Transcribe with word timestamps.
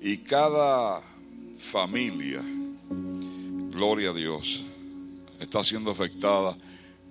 Y 0.00 0.18
cada 0.18 1.02
familia, 1.58 2.42
gloria 3.70 4.10
a 4.10 4.14
Dios, 4.14 4.64
está 5.40 5.62
siendo 5.62 5.90
afectada 5.90 6.56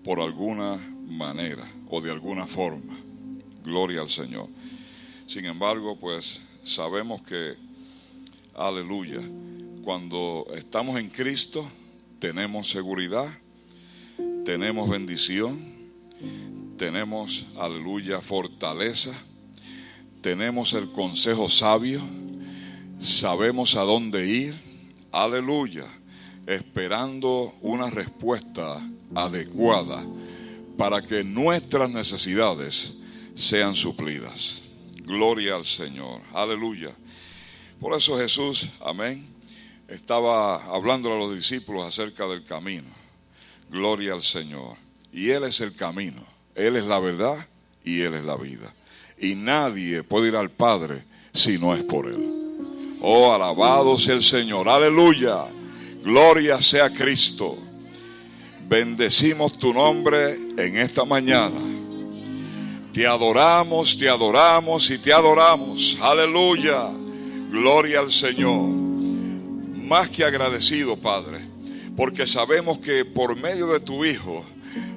por 0.04 0.20
alguna 0.20 0.78
manera 1.08 1.72
o 1.90 2.02
de 2.02 2.10
alguna 2.10 2.48
forma. 2.48 2.96
Gloria 3.64 4.02
al 4.02 4.10
Señor. 4.10 4.48
Sin 5.28 5.46
embargo, 5.46 5.98
pues 6.00 6.42
sabemos 6.64 7.22
que, 7.22 7.56
aleluya, 8.56 9.22
cuando 9.84 10.48
estamos 10.56 11.00
en 11.00 11.10
Cristo, 11.10 11.70
tenemos 12.18 12.70
seguridad, 12.70 13.32
tenemos 14.46 14.90
bendición, 14.90 15.74
tenemos, 16.78 17.46
aleluya, 17.56 18.20
fortaleza, 18.20 19.14
tenemos 20.24 20.74
el 20.74 20.90
consejo 20.90 21.50
sabio, 21.50 22.02
sabemos 23.02 23.76
a 23.76 23.82
dónde 23.82 24.26
ir, 24.26 24.56
aleluya, 25.12 25.86
esperando 26.48 27.54
una 27.62 27.90
respuesta 27.90 28.82
adecuada 29.14 30.02
para 30.78 31.02
que 31.02 31.26
nuestras 31.26 31.90
necesidades 31.90 32.96
sean 33.36 33.76
suplidas. 33.76 34.62
Gloria 35.04 35.56
al 35.56 35.66
Señor, 35.66 36.22
aleluya. 36.34 36.96
Por 37.82 37.94
eso 37.94 38.18
Jesús, 38.18 38.70
amén, 38.80 39.28
estaba 39.90 40.74
hablando 40.74 41.12
a 41.12 41.18
los 41.18 41.36
discípulos 41.36 41.86
acerca 41.86 42.26
del 42.28 42.46
camino. 42.46 42.88
Gloria 43.70 44.14
al 44.14 44.22
Señor. 44.22 44.78
Y 45.12 45.32
Él 45.32 45.44
es 45.44 45.60
el 45.60 45.76
camino, 45.76 46.24
Él 46.56 46.78
es 46.78 46.86
la 46.86 47.00
verdad 47.00 47.46
y 47.84 48.00
Él 48.00 48.14
es 48.14 48.24
la 48.24 48.38
vida. 48.38 48.74
Y 49.24 49.36
nadie 49.36 50.04
puede 50.04 50.28
ir 50.28 50.36
al 50.36 50.52
Padre 50.52 51.04
si 51.34 51.58
no 51.58 51.74
es 51.74 51.84
por 51.84 52.08
Él. 52.08 52.58
Oh, 53.02 53.34
alabado 53.34 53.98
sea 53.98 54.16
el 54.16 54.24
Señor, 54.24 54.70
aleluya. 54.70 55.46
Gloria 56.04 56.62
sea 56.62 56.90
Cristo. 56.90 57.58
Bendecimos 58.68 59.58
tu 59.58 59.74
nombre 59.74 60.38
en 60.58 60.78
esta 60.78 61.06
mañana. 61.06 61.60
Te 62.92 63.08
adoramos, 63.08 63.98
te 63.98 64.08
adoramos 64.08 64.90
y 64.92 65.00
te 65.00 65.12
adoramos. 65.12 65.98
Aleluya. 66.02 66.90
Gloria 67.50 68.02
al 68.02 68.12
Señor 68.12 68.84
más 69.84 70.10
que 70.10 70.24
agradecido, 70.24 70.96
Padre, 70.96 71.42
porque 71.96 72.26
sabemos 72.26 72.80
que 72.80 73.06
por 73.06 73.36
medio 73.36 73.68
de 73.68 73.80
tu 73.80 74.04
Hijo, 74.06 74.44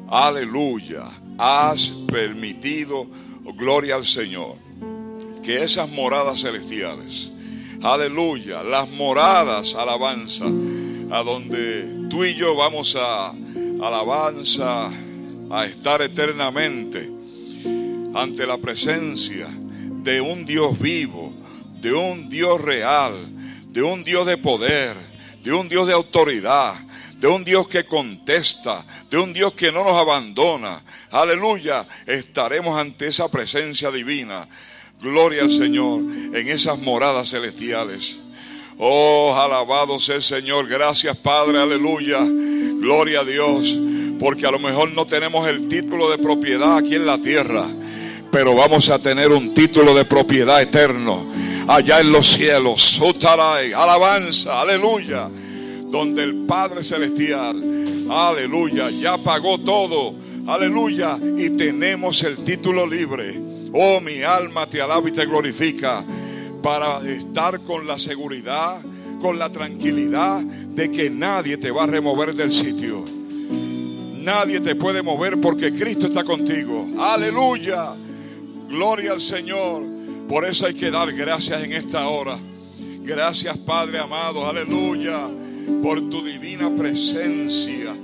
aleluya, 0.08 1.10
has 1.36 1.90
permitido, 2.10 3.06
gloria 3.54 3.94
al 3.94 4.04
Señor, 4.04 4.56
que 5.42 5.62
esas 5.62 5.88
moradas 5.88 6.40
celestiales, 6.40 7.32
aleluya, 7.82 8.62
las 8.62 8.88
moradas, 8.88 9.74
alabanza, 9.74 10.46
a 10.46 11.22
donde 11.22 12.08
tú 12.08 12.24
y 12.24 12.34
yo 12.34 12.56
vamos 12.56 12.96
a 12.98 13.30
alabanza, 13.80 14.90
a 15.50 15.66
estar 15.66 16.02
eternamente 16.02 17.08
ante 18.14 18.46
la 18.46 18.58
presencia 18.58 19.48
de 19.48 20.20
un 20.20 20.44
Dios 20.44 20.78
vivo, 20.78 21.32
de 21.80 21.92
un 21.92 22.28
Dios 22.28 22.60
real, 22.60 23.14
de 23.68 23.82
un 23.82 24.02
Dios 24.02 24.26
de 24.26 24.38
poder, 24.38 24.96
de 25.42 25.52
un 25.52 25.68
Dios 25.68 25.86
de 25.86 25.92
autoridad, 25.92 26.74
de 27.16 27.26
un 27.26 27.44
Dios 27.44 27.66
que 27.68 27.84
contesta, 27.84 28.84
de 29.10 29.18
un 29.18 29.32
Dios 29.32 29.54
que 29.54 29.72
no 29.72 29.84
nos 29.84 29.94
abandona. 29.94 30.82
Aleluya, 31.10 31.86
estaremos 32.06 32.78
ante 32.78 33.08
esa 33.08 33.30
presencia 33.30 33.90
divina. 33.90 34.46
Gloria 35.00 35.42
al 35.42 35.50
Señor 35.50 36.00
en 36.00 36.48
esas 36.48 36.78
moradas 36.78 37.30
celestiales. 37.30 38.20
Oh, 38.78 39.34
alabado 39.34 39.98
sea 39.98 40.16
el 40.16 40.22
Señor. 40.22 40.68
Gracias, 40.68 41.16
Padre. 41.16 41.58
Aleluya. 41.58 42.18
Gloria 42.22 43.20
a 43.20 43.24
Dios. 43.24 43.78
Porque 44.18 44.46
a 44.46 44.50
lo 44.50 44.58
mejor 44.58 44.92
no 44.92 45.06
tenemos 45.06 45.46
el 45.48 45.68
título 45.68 46.10
de 46.10 46.18
propiedad 46.18 46.76
aquí 46.78 46.94
en 46.94 47.06
la 47.06 47.18
tierra, 47.18 47.66
pero 48.32 48.54
vamos 48.54 48.88
a 48.88 48.98
tener 48.98 49.30
un 49.30 49.52
título 49.52 49.94
de 49.94 50.06
propiedad 50.06 50.62
eterno 50.62 51.26
allá 51.68 52.00
en 52.00 52.12
los 52.12 52.26
cielos. 52.26 53.00
Alabanza, 53.74 54.60
aleluya. 54.60 55.28
Donde 55.96 56.24
el 56.24 56.34
Padre 56.44 56.84
Celestial, 56.84 58.06
aleluya, 58.10 58.90
ya 58.90 59.16
pagó 59.16 59.56
todo. 59.56 60.14
Aleluya. 60.46 61.18
Y 61.38 61.48
tenemos 61.56 62.22
el 62.22 62.36
título 62.44 62.86
libre. 62.86 63.40
Oh, 63.72 63.98
mi 64.02 64.22
alma 64.22 64.66
te 64.66 64.82
alaba 64.82 65.08
y 65.08 65.12
te 65.12 65.24
glorifica. 65.24 66.04
Para 66.62 67.00
estar 67.08 67.60
con 67.60 67.86
la 67.86 67.98
seguridad, 67.98 68.82
con 69.22 69.38
la 69.38 69.48
tranquilidad 69.48 70.42
de 70.42 70.90
que 70.90 71.08
nadie 71.08 71.56
te 71.56 71.70
va 71.70 71.84
a 71.84 71.86
remover 71.86 72.34
del 72.34 72.52
sitio. 72.52 73.02
Nadie 74.20 74.60
te 74.60 74.74
puede 74.74 75.02
mover 75.02 75.40
porque 75.40 75.72
Cristo 75.72 76.08
está 76.08 76.24
contigo. 76.24 76.88
Aleluya. 76.98 77.94
Gloria 78.68 79.12
al 79.12 79.22
Señor. 79.22 79.82
Por 80.28 80.44
eso 80.44 80.66
hay 80.66 80.74
que 80.74 80.90
dar 80.90 81.10
gracias 81.14 81.64
en 81.64 81.72
esta 81.72 82.06
hora. 82.06 82.38
Gracias 83.00 83.56
Padre 83.56 84.00
amado, 84.00 84.46
aleluya, 84.46 85.28
por 85.82 86.08
tu 86.08 86.24
divina 86.24 86.70
presencia 86.70 87.94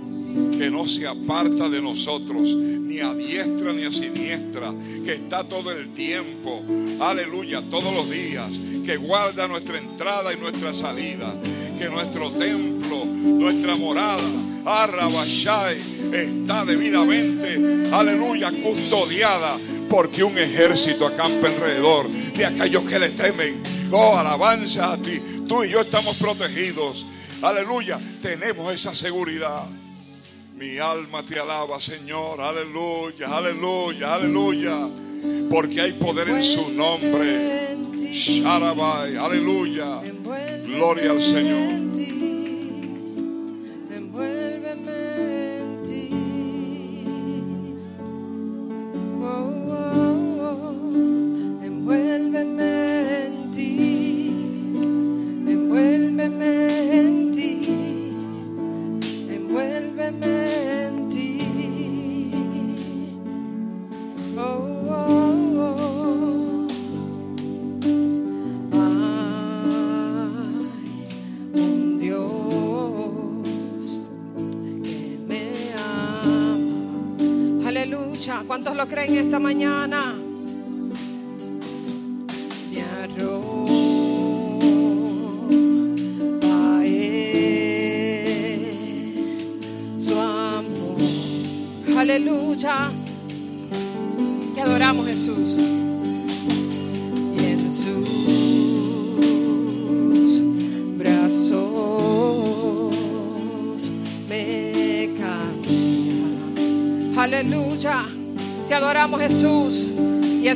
que 0.57 0.71
no 0.71 0.87
se 0.87 1.07
aparta 1.07 1.69
de 1.69 1.81
nosotros, 1.81 2.55
ni 2.55 3.01
a 3.01 3.15
diestra 3.15 3.73
ni 3.73 3.85
a 3.85 3.91
siniestra, 3.91 4.73
que 5.05 5.13
está 5.15 5.45
todo 5.45 5.71
el 5.71 5.93
tiempo, 5.93 6.63
aleluya, 7.01 7.63
todos 7.63 7.93
los 7.95 8.11
días, 8.11 8.51
que 8.85 8.97
guarda 8.97 9.47
nuestra 9.47 9.79
entrada 9.79 10.33
y 10.33 10.37
nuestra 10.37 10.73
salida, 10.73 11.35
que 11.79 11.89
nuestro 11.89 12.31
templo, 12.33 13.05
nuestra 13.05 13.77
morada, 13.77 14.23
Arrabashai, 14.65 15.77
está 16.13 16.65
debidamente, 16.65 17.91
aleluya, 17.93 18.51
custodiada 18.63 19.59
porque 19.93 20.25
un 20.25 20.39
ejército 20.39 21.07
acampa 21.07 21.49
alrededor 21.49 22.09
de 22.09 22.47
aquellos 22.47 22.83
que 22.85 22.99
le 22.99 23.11
temen. 23.11 23.63
Oh, 23.91 24.17
alabanza 24.17 24.93
a 24.93 24.97
ti. 24.97 25.21
Tú 25.47 25.65
y 25.65 25.69
yo 25.69 25.83
estamos 25.83 26.17
protegidos. 26.17 27.05
Aleluya. 27.43 27.99
Tenemos 28.21 28.73
esa 28.73 28.95
seguridad. 28.95 29.65
Mi 30.57 30.79
alma 30.79 31.23
te 31.23 31.39
alaba, 31.41 31.81
Señor. 31.81 32.41
Aleluya, 32.41 33.37
aleluya, 33.37 34.15
aleluya. 34.15 34.89
Porque 35.51 35.81
hay 35.81 35.93
poder 35.95 36.29
en 36.29 36.43
su 36.43 36.71
nombre. 36.71 37.77
Sharabai, 38.13 39.17
aleluya. 39.17 40.01
Gloria 40.67 41.11
al 41.11 41.21
Señor. 41.21 42.02
¿Cuántos 78.63 78.87
lo 78.87 78.89
creen 78.89 79.17
esta 79.17 79.41
mañana? 79.41 80.22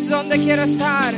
Donde 0.08 0.38
quiero 0.38 0.62
estar. 0.62 1.14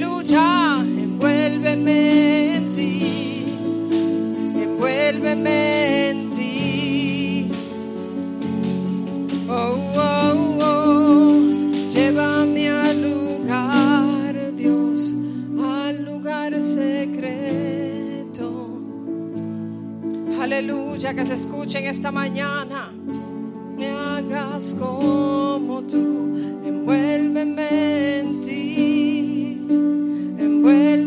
Aleluya, 0.00 0.78
envuélveme 0.80 2.56
en 2.56 2.72
ti, 2.74 3.44
envuélveme 4.62 6.10
en 6.10 6.30
ti. 6.30 7.50
Oh, 9.48 9.76
oh, 9.96 10.56
oh, 10.60 11.40
llévame 11.92 12.70
al 12.70 13.02
lugar, 13.02 14.54
Dios, 14.56 15.12
al 15.62 16.04
lugar 16.04 16.58
secreto. 16.60 18.48
Aleluya, 20.40 21.12
que 21.14 21.26
se 21.26 21.34
escuche 21.34 21.78
en 21.78 21.86
esta 21.86 22.10
mañana. 22.10 22.90
Me 23.76 23.90
hagas 23.90 24.74
como 24.78 25.82
tú, 25.82 26.36
envuélveme 26.64 28.20
en 28.20 28.39
ti, 28.39 28.39
envuélveme 30.60 30.99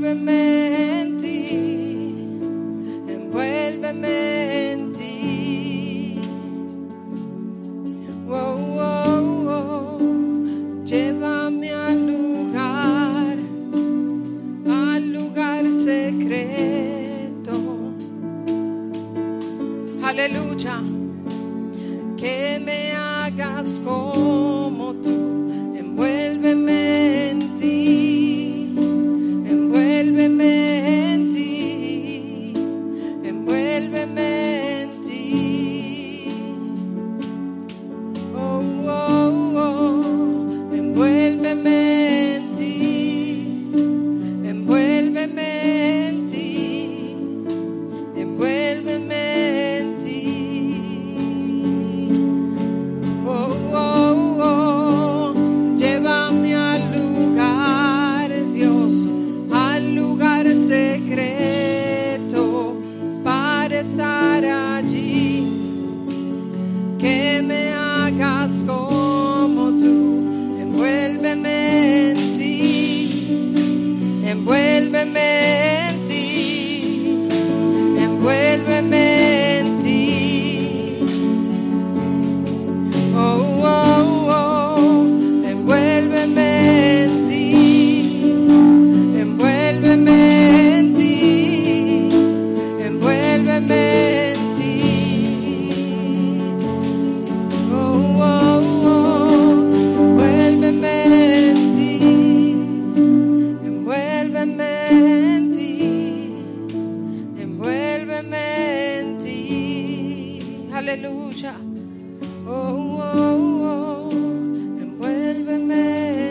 Aleluya. 110.93 111.53
Oh, 112.45 113.01
oh, 113.01 113.65
oh, 113.65 114.11
envuélveme 114.83 115.81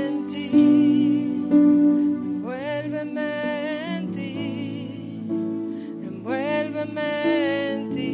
en 0.07 0.27
ti, 0.31 0.47
envuélveme 1.51 3.31
en 3.97 4.05
ti, 4.15 4.31
envuélveme 6.07 7.09
en 7.73 7.91
ti. 7.91 8.11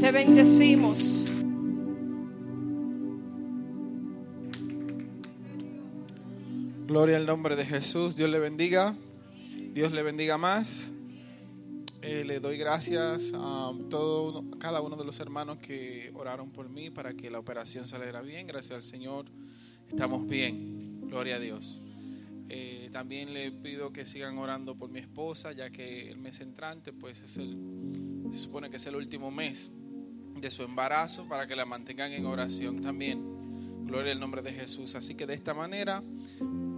te 0.00 0.10
bendecimos. 0.10 0.93
Gloria 7.04 7.18
al 7.18 7.26
nombre 7.26 7.54
de 7.54 7.66
Jesús. 7.66 8.16
Dios 8.16 8.30
le 8.30 8.38
bendiga. 8.38 8.96
Dios 9.74 9.92
le 9.92 10.02
bendiga 10.02 10.38
más. 10.38 10.90
Eh, 12.00 12.24
le 12.24 12.40
doy 12.40 12.56
gracias 12.56 13.30
a 13.34 13.72
todo 13.90 14.42
cada 14.58 14.80
uno 14.80 14.96
de 14.96 15.04
los 15.04 15.20
hermanos 15.20 15.58
que 15.58 16.10
oraron 16.14 16.50
por 16.50 16.70
mí 16.70 16.88
para 16.88 17.12
que 17.12 17.28
la 17.28 17.38
operación 17.38 17.86
saliera 17.86 18.22
bien. 18.22 18.46
Gracias 18.46 18.76
al 18.76 18.82
Señor. 18.82 19.26
Estamos 19.86 20.26
bien. 20.26 21.02
Gloria 21.06 21.36
a 21.36 21.40
Dios. 21.40 21.82
Eh, 22.48 22.88
también 22.90 23.34
le 23.34 23.52
pido 23.52 23.92
que 23.92 24.06
sigan 24.06 24.38
orando 24.38 24.74
por 24.74 24.88
mi 24.88 25.00
esposa, 25.00 25.52
ya 25.52 25.68
que 25.68 26.10
el 26.10 26.16
mes 26.16 26.40
entrante, 26.40 26.94
pues 26.94 27.20
es 27.20 27.36
el, 27.36 27.54
se 28.32 28.38
supone 28.38 28.70
que 28.70 28.78
es 28.78 28.86
el 28.86 28.96
último 28.96 29.30
mes 29.30 29.70
de 30.40 30.50
su 30.50 30.62
embarazo, 30.62 31.28
para 31.28 31.46
que 31.46 31.54
la 31.54 31.66
mantengan 31.66 32.12
en 32.12 32.24
oración 32.24 32.80
también. 32.80 33.84
Gloria 33.84 34.12
al 34.12 34.20
nombre 34.20 34.40
de 34.40 34.54
Jesús. 34.54 34.94
Así 34.94 35.14
que 35.14 35.26
de 35.26 35.34
esta 35.34 35.52
manera 35.52 36.02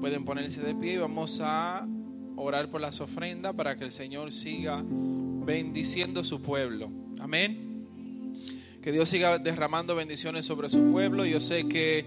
pueden 0.01 0.25
ponerse 0.25 0.61
de 0.61 0.75
pie 0.75 0.95
y 0.95 0.97
vamos 0.99 1.41
a 1.43 1.87
orar 2.37 2.71
por 2.71 2.81
las 2.81 3.01
ofrendas 3.01 3.55
para 3.55 3.77
que 3.77 3.85
el 3.85 3.93
Señor 3.93 4.33
siga 4.33 4.83
bendiciendo 4.85 6.23
su 6.25 6.43
pueblo. 6.43 6.91
Amén. 7.21 8.37
Que 8.83 8.93
Dios 8.93 9.09
siga 9.09 9.39
derramando 9.39 9.97
bendiciones 9.97 10.47
sobre 10.47 10.69
su 10.69 10.93
pueblo. 10.93 11.25
Yo 11.25 11.41
sé 11.41 11.67
que 11.67 12.07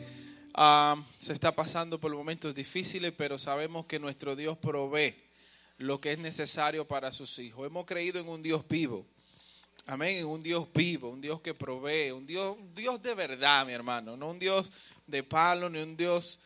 ah, 0.53 1.01
se 1.17 1.33
está 1.33 1.55
pasando 1.55 1.99
por 1.99 2.13
momentos 2.13 2.55
difíciles, 2.55 3.13
pero 3.17 3.37
sabemos 3.37 3.85
que 3.85 3.99
nuestro 3.99 4.35
Dios 4.35 4.57
provee 4.57 5.15
lo 5.77 5.99
que 5.99 6.11
es 6.11 6.19
necesario 6.19 6.85
para 6.85 7.11
sus 7.11 7.39
hijos. 7.39 7.65
Hemos 7.65 7.85
creído 7.85 8.19
en 8.19 8.27
un 8.27 8.43
Dios 8.43 8.67
vivo. 8.67 9.05
Amén, 9.87 10.17
en 10.17 10.25
un 10.25 10.43
Dios 10.43 10.67
vivo, 10.73 11.09
un 11.09 11.19
Dios 11.19 11.41
que 11.41 11.53
provee, 11.53 12.11
un 12.11 12.27
Dios, 12.27 12.55
un 12.59 12.73
Dios 12.75 13.01
de 13.01 13.15
verdad, 13.15 13.65
mi 13.65 13.73
hermano, 13.73 14.15
no 14.15 14.29
un 14.29 14.37
Dios 14.37 14.71
de 15.07 15.23
palo, 15.23 15.67
ni 15.67 15.79
un 15.79 15.97
Dios 15.97 16.39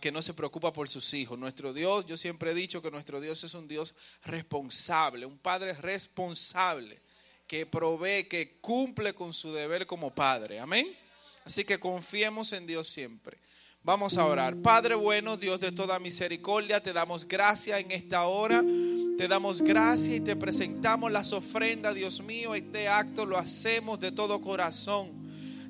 que 0.00 0.10
no 0.10 0.22
se 0.22 0.34
preocupa 0.34 0.72
por 0.72 0.88
sus 0.88 1.14
hijos. 1.14 1.38
Nuestro 1.38 1.72
Dios, 1.72 2.04
yo 2.06 2.16
siempre 2.16 2.50
he 2.50 2.54
dicho 2.54 2.82
que 2.82 2.90
nuestro 2.90 3.20
Dios 3.20 3.44
es 3.44 3.54
un 3.54 3.68
Dios 3.68 3.94
responsable, 4.24 5.24
un 5.24 5.38
Padre 5.38 5.74
responsable, 5.74 7.00
que 7.46 7.66
provee, 7.66 8.24
que 8.28 8.58
cumple 8.60 9.14
con 9.14 9.32
su 9.32 9.52
deber 9.52 9.86
como 9.86 10.12
Padre. 10.12 10.58
Amén. 10.58 10.96
Así 11.44 11.64
que 11.64 11.78
confiemos 11.78 12.52
en 12.52 12.66
Dios 12.66 12.88
siempre. 12.88 13.38
Vamos 13.84 14.16
a 14.16 14.26
orar. 14.26 14.56
Padre 14.56 14.94
bueno, 14.94 15.36
Dios 15.36 15.60
de 15.60 15.72
toda 15.72 15.98
misericordia, 15.98 16.80
te 16.80 16.92
damos 16.92 17.26
gracias 17.26 17.80
en 17.80 17.90
esta 17.90 18.24
hora. 18.26 18.62
Te 19.18 19.28
damos 19.28 19.60
gracias 19.60 20.16
y 20.16 20.20
te 20.20 20.34
presentamos 20.34 21.12
las 21.12 21.32
ofrendas, 21.32 21.94
Dios 21.94 22.20
mío. 22.20 22.54
Este 22.54 22.88
acto 22.88 23.26
lo 23.26 23.36
hacemos 23.36 24.00
de 24.00 24.10
todo 24.10 24.40
corazón. 24.40 25.21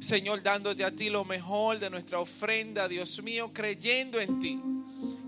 Señor, 0.03 0.43
dándote 0.43 0.85
a 0.85 0.91
ti 0.91 1.11
lo 1.11 1.25
mejor 1.25 1.79
de 1.79 1.89
nuestra 1.89 2.19
ofrenda, 2.19 2.89
Dios 2.89 3.23
mío, 3.23 3.53
creyendo 3.53 4.21
en 4.21 4.41
ti. 4.41 4.61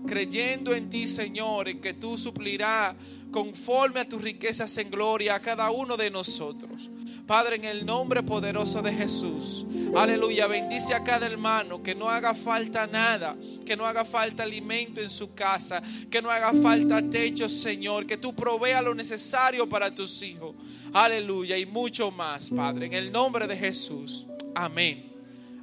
Creyendo 0.05 0.75
en 0.75 0.89
ti, 0.89 1.07
Señor, 1.07 1.69
en 1.69 1.79
que 1.79 1.93
tú 1.93 2.17
suplirás 2.17 2.93
conforme 3.31 4.01
a 4.01 4.09
tus 4.09 4.21
riquezas 4.21 4.77
en 4.77 4.91
gloria 4.91 5.35
a 5.35 5.39
cada 5.39 5.71
uno 5.71 5.95
de 5.95 6.11
nosotros. 6.11 6.89
Padre, 7.25 7.55
en 7.55 7.63
el 7.63 7.85
nombre 7.85 8.21
poderoso 8.21 8.81
de 8.81 8.93
Jesús. 8.93 9.65
Aleluya. 9.95 10.45
Bendice 10.45 10.93
a 10.93 11.05
cada 11.05 11.25
hermano. 11.25 11.81
Que 11.81 11.95
no 11.95 12.09
haga 12.09 12.35
falta 12.35 12.85
nada. 12.85 13.35
Que 13.65 13.77
no 13.77 13.85
haga 13.85 14.03
falta 14.03 14.43
alimento 14.43 15.01
en 15.01 15.09
su 15.09 15.33
casa. 15.33 15.81
Que 16.11 16.21
no 16.21 16.29
haga 16.29 16.51
falta 16.53 17.01
techo, 17.01 17.47
Señor. 17.47 18.05
Que 18.05 18.17
tú 18.17 18.35
proveas 18.35 18.83
lo 18.83 18.93
necesario 18.93 19.67
para 19.67 19.89
tus 19.89 20.21
hijos. 20.21 20.53
Aleluya. 20.93 21.57
Y 21.57 21.65
mucho 21.65 22.11
más, 22.11 22.49
Padre. 22.49 22.87
En 22.87 22.93
el 22.93 23.11
nombre 23.11 23.47
de 23.47 23.57
Jesús. 23.57 24.27
Amén. 24.55 25.11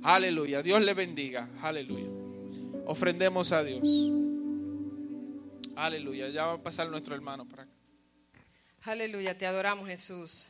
Aleluya. 0.03 0.63
Dios 0.63 0.83
le 0.83 0.95
bendiga. 0.95 1.49
Aleluya. 1.63 2.09
Ofrendemos 2.87 3.51
a 3.53 3.65
Dios. 3.65 3.83
Aleluya. 5.75 6.29
Ya 6.29 6.45
va 6.45 6.53
a 6.53 6.63
pasar 6.63 6.89
nuestro 6.89 7.15
hermano 7.15 7.47
por 7.47 7.61
acá. 7.61 7.73
Aleluya, 8.83 9.39
te 9.39 9.47
adoramos 9.47 9.89
Jesús. 9.89 10.47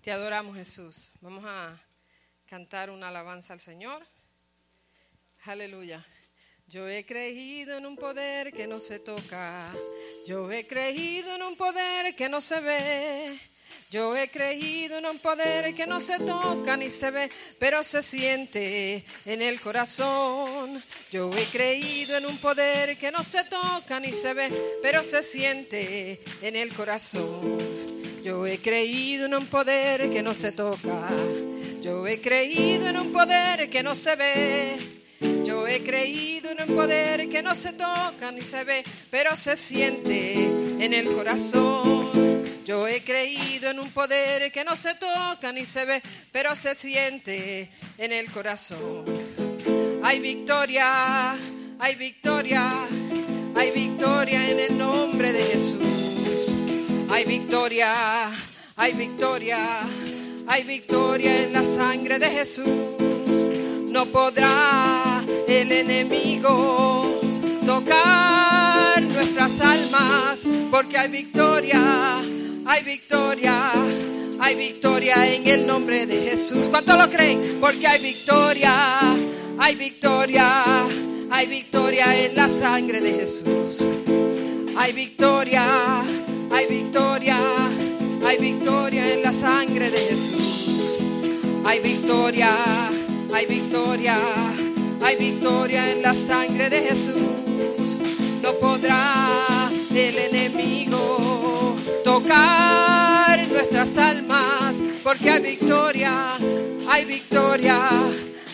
Te 0.00 0.10
adoramos 0.12 0.56
Jesús. 0.56 1.12
Vamos 1.20 1.44
a 1.46 1.78
cantar 2.46 2.90
una 2.90 3.08
alabanza 3.08 3.52
al 3.52 3.60
Señor. 3.60 4.06
Aleluya. 5.44 6.06
Yo 6.68 6.88
he 6.88 7.04
creído 7.04 7.76
en 7.76 7.86
un 7.86 7.96
poder 7.96 8.52
que 8.52 8.66
no 8.68 8.78
se 8.78 9.00
toca. 9.00 9.72
Yo 10.26 10.50
he 10.50 10.66
creído 10.66 11.34
en 11.34 11.42
un 11.42 11.56
poder 11.56 12.14
que 12.14 12.28
no 12.28 12.40
se 12.40 12.60
ve. 12.60 13.40
Yo 13.90 14.16
he 14.16 14.28
creído 14.28 14.98
en 14.98 15.06
un 15.06 15.18
poder 15.18 15.74
que 15.74 15.84
no 15.84 15.98
se 15.98 16.16
toca 16.20 16.76
ni 16.76 16.88
se 16.88 17.10
ve, 17.10 17.28
pero 17.58 17.82
se 17.82 18.04
siente 18.04 19.04
en 19.26 19.42
el 19.42 19.60
corazón. 19.60 20.80
Yo 21.10 21.36
he 21.36 21.44
creído 21.46 22.16
en 22.16 22.24
un 22.24 22.38
poder 22.38 22.96
que 22.96 23.10
no 23.10 23.24
se 23.24 23.42
toca 23.42 23.98
ni 23.98 24.12
se 24.12 24.32
ve, 24.32 24.48
pero 24.80 25.02
se 25.02 25.24
siente 25.24 26.20
en 26.40 26.54
el 26.54 26.72
corazón. 26.72 27.58
Yo 28.22 28.46
he 28.46 28.58
creído 28.58 29.26
en 29.26 29.34
un 29.34 29.46
poder 29.46 30.08
que 30.08 30.22
no 30.22 30.34
se 30.34 30.52
toca. 30.52 31.08
Yo 31.82 32.06
he 32.06 32.20
creído 32.20 32.86
en 32.86 32.96
un 32.96 33.10
poder 33.10 33.68
que 33.70 33.82
no 33.82 33.96
se 33.96 34.14
ve. 34.14 34.76
Yo 35.44 35.66
he 35.66 35.82
creído 35.82 36.50
en 36.50 36.62
un 36.62 36.76
poder 36.76 37.28
que 37.28 37.42
no 37.42 37.56
se 37.56 37.72
toca 37.72 38.30
ni 38.30 38.42
se 38.42 38.62
ve, 38.62 38.84
pero 39.10 39.34
se 39.34 39.56
siente 39.56 40.34
en 40.78 40.94
el 40.94 41.12
corazón. 41.12 41.89
Yo 42.64 42.86
he 42.86 43.02
creído 43.02 43.70
en 43.70 43.80
un 43.80 43.90
poder 43.90 44.52
que 44.52 44.64
no 44.64 44.76
se 44.76 44.94
toca 44.94 45.52
ni 45.52 45.64
se 45.64 45.84
ve, 45.84 46.02
pero 46.30 46.54
se 46.54 46.74
siente 46.74 47.70
en 47.98 48.12
el 48.12 48.30
corazón. 48.30 49.04
Hay 50.02 50.20
victoria, 50.20 51.36
hay 51.78 51.94
victoria, 51.94 52.88
hay 53.56 53.70
victoria 53.70 54.50
en 54.50 54.60
el 54.60 54.78
nombre 54.78 55.32
de 55.32 55.44
Jesús. 55.44 56.54
Hay 57.10 57.24
victoria, 57.24 58.30
hay 58.76 58.92
victoria, 58.92 59.80
hay 60.46 60.62
victoria 60.62 61.44
en 61.44 61.52
la 61.52 61.64
sangre 61.64 62.18
de 62.18 62.30
Jesús. 62.30 62.66
No 63.88 64.06
podrá 64.06 65.24
el 65.48 65.72
enemigo 65.72 67.20
tocar 67.66 69.02
nuestras 69.02 69.60
almas, 69.60 70.44
porque 70.70 70.96
hay 70.98 71.10
victoria, 71.10 72.22
hay 72.66 72.84
victoria, 72.84 73.72
hay 74.40 74.54
victoria 74.54 75.34
en 75.34 75.46
el 75.46 75.66
nombre 75.66 76.06
de 76.06 76.30
Jesús. 76.30 76.68
¿Cuántos 76.70 76.98
lo 76.98 77.10
creen? 77.10 77.58
Porque 77.60 77.86
hay 77.86 78.02
victoria, 78.02 79.16
hay 79.58 79.74
victoria, 79.74 80.86
hay 81.30 81.46
victoria 81.46 82.24
en 82.24 82.36
la 82.36 82.48
sangre 82.48 83.00
de 83.00 83.12
Jesús. 83.12 83.84
Hay 84.76 84.92
victoria 84.92 86.04
hay 86.52 86.66
victoria, 86.66 87.38
hay 88.26 88.38
victoria 88.38 89.14
en 89.14 89.22
la 89.22 89.32
sangre 89.32 89.90
de 89.90 89.98
Jesús. 89.98 90.98
Hay 91.64 91.80
victoria, 91.80 92.50
hay 93.32 93.46
victoria, 93.46 94.18
hay 95.02 95.16
victoria 95.16 95.92
en 95.92 96.02
la 96.02 96.14
sangre 96.14 96.68
de 96.68 96.80
Jesús. 96.82 98.00
No 98.42 98.52
podrá 98.54 99.70
el 99.90 100.18
enemigo 100.18 101.19
tocar 102.10 103.46
nuestras 103.48 103.96
almas, 103.96 104.74
porque 105.02 105.30
hay 105.30 105.42
victoria, 105.42 106.36
hay 106.88 107.04
victoria, 107.04 107.88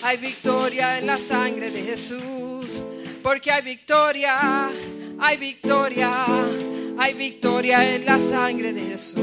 hay 0.03 0.17
victoria 0.19 0.99
en 0.99 1.07
la 1.07 1.19
sangre 1.19 1.71
de 1.71 1.83
Jesús. 1.83 2.83
Porque 3.23 3.51
hay 3.51 3.63
victoria, 3.63 4.71
hay 5.19 5.37
victoria 5.39 6.27
hay 6.99 7.13
victoria 7.13 7.95
en 7.95 8.07
la 8.07 8.19
sangre 8.19 8.73
de 8.73 8.83
Jesús. 8.83 9.21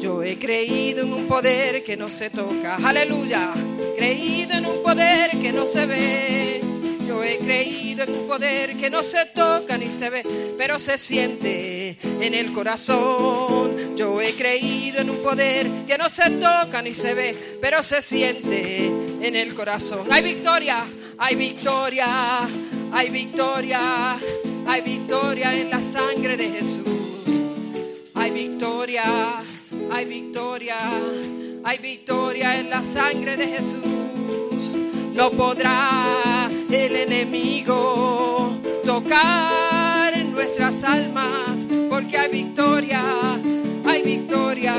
Yo 0.00 0.22
he 0.22 0.38
creído 0.38 1.02
en 1.02 1.12
un 1.12 1.26
poder 1.26 1.82
que 1.82 1.96
no 1.96 2.08
se 2.08 2.30
toca, 2.30 2.76
aleluya. 2.76 3.52
Creído 3.96 4.52
en 4.54 4.66
un 4.66 4.82
poder 4.82 5.30
que 5.30 5.52
no 5.52 5.64
se 5.66 5.86
ve. 5.86 6.57
Yo 7.18 7.24
he 7.24 7.38
creído 7.38 8.04
en 8.04 8.14
un 8.14 8.28
poder 8.28 8.76
que 8.76 8.88
no 8.88 9.02
se 9.02 9.26
toca 9.26 9.76
ni 9.76 9.88
se 9.88 10.08
ve, 10.08 10.22
pero 10.56 10.78
se 10.78 10.96
siente 10.96 11.98
en 12.00 12.32
el 12.32 12.52
corazón. 12.52 13.96
Yo 13.96 14.20
he 14.20 14.34
creído 14.34 15.00
en 15.00 15.10
un 15.10 15.16
poder 15.16 15.66
que 15.88 15.98
no 15.98 16.08
se 16.08 16.30
toca 16.30 16.80
ni 16.80 16.94
se 16.94 17.14
ve, 17.14 17.34
pero 17.60 17.82
se 17.82 18.02
siente 18.02 18.86
en 18.86 19.34
el 19.34 19.52
corazón. 19.56 20.06
Hay 20.12 20.22
victoria, 20.22 20.84
hay 21.18 21.34
victoria, 21.34 22.48
hay 22.92 23.10
victoria 23.10 24.16
hay 24.68 24.82
victoria 24.82 25.58
en 25.58 25.70
la 25.70 25.82
sangre 25.82 26.36
de 26.36 26.50
Jesús. 26.50 26.86
Hay 28.14 28.30
victoria, 28.30 29.42
hay 29.90 30.04
victoria, 30.04 30.76
hay 31.64 31.78
victoria 31.78 32.60
en 32.60 32.70
la 32.70 32.84
sangre 32.84 33.36
de 33.36 33.48
Jesús. 33.48 34.07
No 35.18 35.32
podrá 35.32 36.48
el 36.70 36.94
enemigo 36.94 38.52
tocar 38.84 40.14
en 40.14 40.30
nuestras 40.30 40.84
almas, 40.84 41.66
porque 41.90 42.16
hay 42.16 42.30
victoria, 42.30 43.02
hay 43.84 44.02
victoria, 44.04 44.76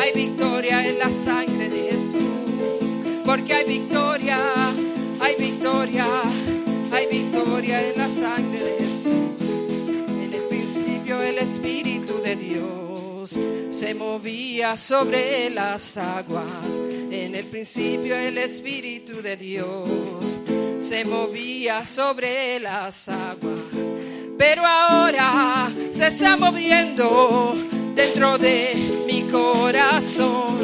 hay 0.00 0.12
victoria 0.14 0.88
en 0.88 0.98
la 0.98 1.10
sangre 1.10 1.68
de 1.68 1.90
Jesús. 1.90 2.96
Porque 3.26 3.52
hay 3.52 3.66
victoria, 3.66 4.40
hay 5.20 5.34
victoria, 5.38 6.06
hay 6.90 7.06
victoria 7.08 7.90
en 7.90 7.98
la 7.98 8.08
sangre 8.08 8.58
de 8.58 8.84
Jesús 8.84 9.32
el 11.20 11.38
Espíritu 11.38 12.20
de 12.22 12.36
Dios 12.36 12.91
se 13.26 13.94
movía 13.94 14.76
sobre 14.76 15.50
las 15.50 15.96
aguas. 15.96 16.80
En 17.10 17.34
el 17.34 17.46
principio 17.46 18.16
el 18.16 18.38
Espíritu 18.38 19.22
de 19.22 19.36
Dios 19.36 20.38
se 20.78 21.04
movía 21.04 21.84
sobre 21.84 22.58
las 22.58 23.08
aguas. 23.08 23.64
Pero 24.36 24.66
ahora 24.66 25.72
se 25.90 26.08
está 26.08 26.36
moviendo 26.36 27.54
dentro 27.94 28.38
de 28.38 29.04
mi 29.06 29.22
corazón. 29.22 30.58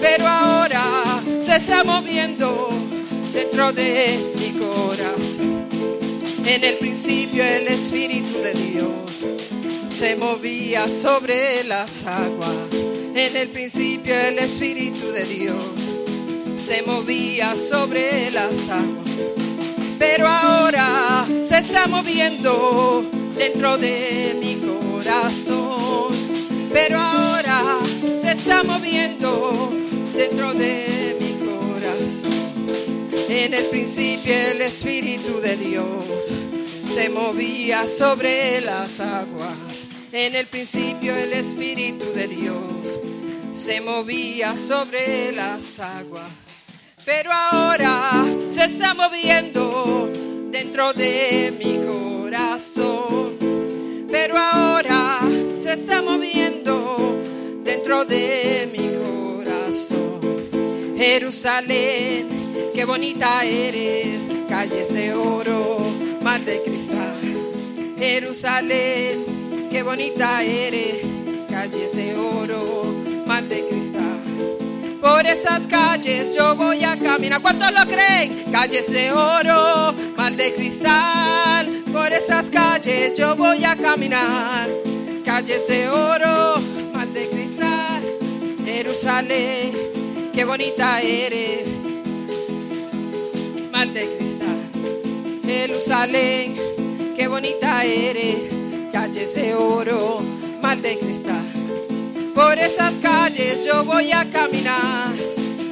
Pero 0.00 0.26
ahora 0.26 1.22
se 1.42 1.56
está 1.56 1.82
moviendo 1.84 2.68
dentro 3.32 3.72
de 3.72 4.32
mi 4.38 4.58
corazón. 4.58 5.66
En 6.44 6.64
el 6.64 6.74
principio 6.76 7.44
el 7.44 7.68
Espíritu 7.68 8.38
de 8.38 8.52
Dios 8.54 9.26
se 10.00 10.16
movía 10.16 10.88
sobre 10.88 11.62
las 11.62 12.06
aguas. 12.06 12.72
En 13.14 13.36
el 13.36 13.50
principio 13.50 14.18
el 14.18 14.38
Espíritu 14.38 15.08
de 15.08 15.26
Dios 15.26 15.74
se 16.56 16.80
movía 16.80 17.54
sobre 17.54 18.30
las 18.30 18.70
aguas. 18.70 19.10
Pero 19.98 20.26
ahora 20.26 21.26
se 21.42 21.58
está 21.58 21.86
moviendo 21.86 23.04
dentro 23.36 23.76
de 23.76 24.38
mi 24.40 24.54
corazón. 24.56 26.16
Pero 26.72 26.98
ahora 26.98 27.80
se 28.22 28.32
está 28.32 28.62
moviendo 28.62 29.68
dentro 30.14 30.54
de 30.54 31.14
mi 31.20 31.32
corazón. 31.46 32.54
En 33.28 33.52
el 33.52 33.66
principio 33.66 34.32
el 34.32 34.62
Espíritu 34.62 35.40
de 35.42 35.58
Dios 35.58 36.34
se 36.88 37.10
movía 37.10 37.86
sobre 37.86 38.62
las 38.62 38.98
aguas. 38.98 39.89
En 40.12 40.34
el 40.34 40.46
principio 40.46 41.14
el 41.14 41.32
Espíritu 41.32 42.06
de 42.12 42.26
Dios 42.26 42.98
se 43.52 43.80
movía 43.80 44.56
sobre 44.56 45.30
las 45.30 45.78
aguas. 45.78 46.28
Pero 47.04 47.30
ahora 47.32 48.26
se 48.48 48.64
está 48.64 48.92
moviendo 48.92 50.10
dentro 50.50 50.92
de 50.94 51.54
mi 51.56 51.78
corazón. 51.86 53.36
Pero 54.10 54.36
ahora 54.36 55.20
se 55.62 55.74
está 55.74 56.02
moviendo 56.02 57.16
dentro 57.62 58.04
de 58.04 58.68
mi 58.72 59.44
corazón. 59.44 60.20
Jerusalén, 60.96 62.26
qué 62.74 62.84
bonita 62.84 63.44
eres, 63.44 64.24
calles 64.48 64.92
de 64.92 65.14
oro, 65.14 65.78
mar 66.20 66.40
de 66.40 66.60
cristal. 66.62 67.20
Jerusalén, 67.96 69.29
qué 69.70 69.82
bonita 69.82 70.42
eres, 70.42 71.06
calles 71.48 71.94
de 71.94 72.16
oro, 72.16 72.84
mar 73.26 73.44
de 73.44 73.66
cristal. 73.68 74.20
Por 75.00 75.26
esas 75.26 75.66
calles 75.66 76.34
yo 76.34 76.54
voy 76.56 76.84
a 76.84 76.98
caminar. 76.98 77.40
¿Cuántos 77.40 77.70
lo 77.72 77.86
creen? 77.86 78.44
Calles 78.52 78.90
de 78.90 79.12
oro, 79.12 79.94
mal 80.16 80.36
de 80.36 80.52
cristal. 80.54 81.68
Por 81.92 82.12
esas 82.12 82.50
calles 82.50 83.16
yo 83.16 83.36
voy 83.36 83.64
a 83.64 83.76
caminar. 83.76 84.68
Calles 85.24 85.66
de 85.68 85.88
oro, 85.88 86.60
mal 86.92 87.14
de 87.14 87.28
cristal. 87.28 88.02
Jerusalén, 88.64 89.72
qué 90.34 90.44
bonita 90.44 91.00
eres. 91.00 91.66
Mal 93.70 93.94
de 93.94 94.16
cristal. 94.16 95.40
Jerusalén, 95.44 96.56
qué 97.16 97.28
bonita 97.28 97.84
eres. 97.84 98.59
Calles 98.92 99.34
de 99.34 99.54
oro, 99.54 100.18
mal 100.60 100.82
de 100.82 100.98
cristal. 100.98 101.52
Por 102.34 102.58
esas 102.58 102.98
calles 102.98 103.64
yo 103.64 103.84
voy 103.84 104.10
a 104.12 104.24
caminar, 104.30 105.14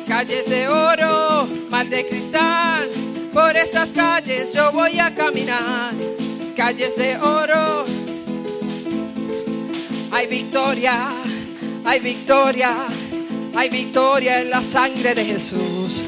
calles 0.06 0.48
de 0.48 0.68
oro, 0.68 1.48
mal 1.68 1.90
de 1.90 2.06
cristal. 2.06 2.88
Por 3.32 3.56
esas 3.56 3.92
calles 3.92 4.52
yo 4.52 4.70
voy 4.72 4.98
a 4.98 5.14
caminar, 5.14 5.92
calles 6.56 6.96
de 6.96 7.16
oro. 7.16 7.84
Hay 10.12 10.26
victoria, 10.26 11.08
hay 11.84 12.00
victoria, 12.00 12.74
hay 13.54 13.68
victoria 13.68 14.42
en 14.42 14.50
la 14.50 14.62
sangre 14.62 15.14
de 15.14 15.24
Jesús. 15.24 16.04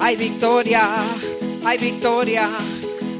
Hay 0.00 0.16
victoria, 0.16 0.96
hay 1.64 1.78
victoria, 1.78 2.50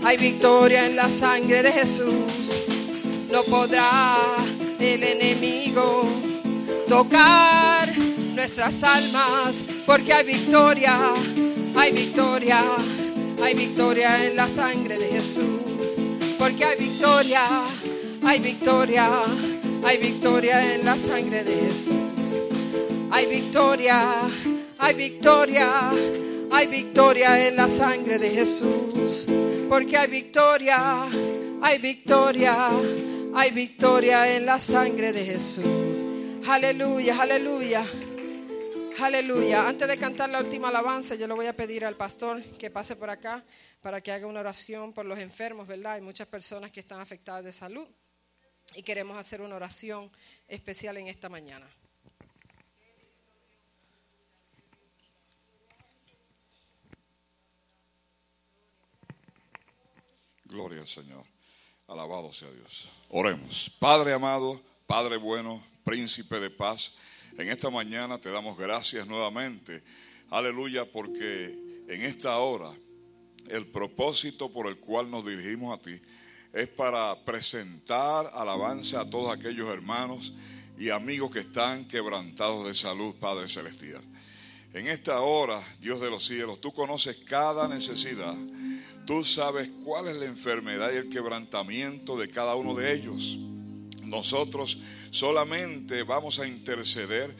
hay 0.04 0.16
victoria 0.16 0.86
en 0.86 0.96
la 0.96 1.10
sangre 1.10 1.62
de 1.62 1.72
Jesús. 1.72 2.73
No 3.34 3.42
podrá 3.42 4.36
el 4.78 5.02
enemigo 5.02 6.08
tocar 6.88 7.92
nuestras 8.32 8.80
almas, 8.84 9.60
porque 9.84 10.12
hay 10.12 10.24
victoria, 10.24 10.96
hay 11.74 11.90
victoria, 11.90 12.62
hay 13.42 13.54
victoria 13.54 14.24
en 14.24 14.36
la 14.36 14.48
sangre 14.48 14.96
de 14.98 15.08
Jesús, 15.08 15.62
porque 16.38 16.64
hay 16.64 16.78
victoria, 16.78 17.42
hay 18.24 18.38
victoria, 18.38 19.10
hay 19.84 19.98
victoria 19.98 20.76
en 20.76 20.84
la 20.84 20.96
sangre 20.96 21.42
de 21.42 21.56
Jesús, 21.56 21.92
hay 23.10 23.26
victoria, 23.26 24.12
hay 24.78 24.94
victoria, 24.94 25.90
hay 26.52 26.66
victoria 26.68 27.48
en 27.48 27.56
la 27.56 27.68
sangre 27.68 28.16
de 28.16 28.30
Jesús, 28.30 29.26
porque 29.68 29.96
hay 29.96 30.08
victoria, 30.08 31.08
hay 31.60 31.78
victoria, 31.78 32.68
hay 33.36 33.50
victoria 33.50 34.36
en 34.36 34.46
la 34.46 34.60
sangre 34.60 35.12
de 35.12 35.24
Jesús. 35.24 36.04
Aleluya, 36.46 37.20
aleluya. 37.20 37.84
Aleluya. 39.00 39.68
Antes 39.68 39.88
de 39.88 39.98
cantar 39.98 40.30
la 40.30 40.40
última 40.40 40.68
alabanza, 40.68 41.16
yo 41.16 41.26
le 41.26 41.34
voy 41.34 41.46
a 41.46 41.56
pedir 41.56 41.84
al 41.84 41.96
pastor 41.96 42.42
que 42.58 42.70
pase 42.70 42.94
por 42.94 43.10
acá 43.10 43.44
para 43.82 44.00
que 44.00 44.12
haga 44.12 44.28
una 44.28 44.40
oración 44.40 44.92
por 44.92 45.04
los 45.04 45.18
enfermos, 45.18 45.66
¿verdad? 45.66 45.94
Hay 45.94 46.00
muchas 46.00 46.28
personas 46.28 46.70
que 46.70 46.80
están 46.80 47.00
afectadas 47.00 47.44
de 47.44 47.52
salud 47.52 47.88
y 48.74 48.82
queremos 48.82 49.16
hacer 49.16 49.42
una 49.42 49.56
oración 49.56 50.10
especial 50.46 50.96
en 50.96 51.08
esta 51.08 51.28
mañana. 51.28 51.68
Gloria 60.44 60.80
al 60.82 60.86
Señor. 60.86 61.34
Alabado 61.86 62.32
sea 62.32 62.50
Dios. 62.50 62.88
Oremos. 63.10 63.70
Padre 63.78 64.14
amado, 64.14 64.60
Padre 64.86 65.18
bueno, 65.18 65.62
príncipe 65.84 66.40
de 66.40 66.48
paz, 66.48 66.96
en 67.36 67.50
esta 67.50 67.68
mañana 67.68 68.18
te 68.18 68.30
damos 68.30 68.56
gracias 68.56 69.06
nuevamente. 69.06 69.82
Aleluya, 70.30 70.90
porque 70.90 71.84
en 71.86 72.02
esta 72.02 72.38
hora 72.38 72.72
el 73.48 73.66
propósito 73.66 74.50
por 74.50 74.66
el 74.66 74.78
cual 74.78 75.10
nos 75.10 75.26
dirigimos 75.26 75.78
a 75.78 75.82
ti 75.82 76.00
es 76.54 76.68
para 76.68 77.22
presentar 77.24 78.30
alabanza 78.32 79.02
a 79.02 79.10
todos 79.10 79.36
aquellos 79.36 79.68
hermanos 79.68 80.32
y 80.78 80.88
amigos 80.88 81.30
que 81.30 81.40
están 81.40 81.86
quebrantados 81.86 82.66
de 82.66 82.74
salud, 82.74 83.14
Padre 83.16 83.48
Celestial. 83.48 84.02
En 84.72 84.88
esta 84.88 85.20
hora, 85.20 85.62
Dios 85.80 86.00
de 86.00 86.10
los 86.10 86.24
cielos, 86.24 86.60
tú 86.60 86.72
conoces 86.72 87.18
cada 87.18 87.68
necesidad. 87.68 88.34
Tú 89.06 89.22
sabes 89.22 89.68
cuál 89.84 90.08
es 90.08 90.16
la 90.16 90.24
enfermedad 90.24 90.90
y 90.92 90.96
el 90.96 91.08
quebrantamiento 91.08 92.16
de 92.16 92.28
cada 92.28 92.54
uno 92.54 92.74
de 92.74 92.92
ellos. 92.92 93.38
Nosotros 94.02 94.78
solamente 95.14 96.02
vamos 96.02 96.40
a 96.40 96.46
interceder 96.46 97.32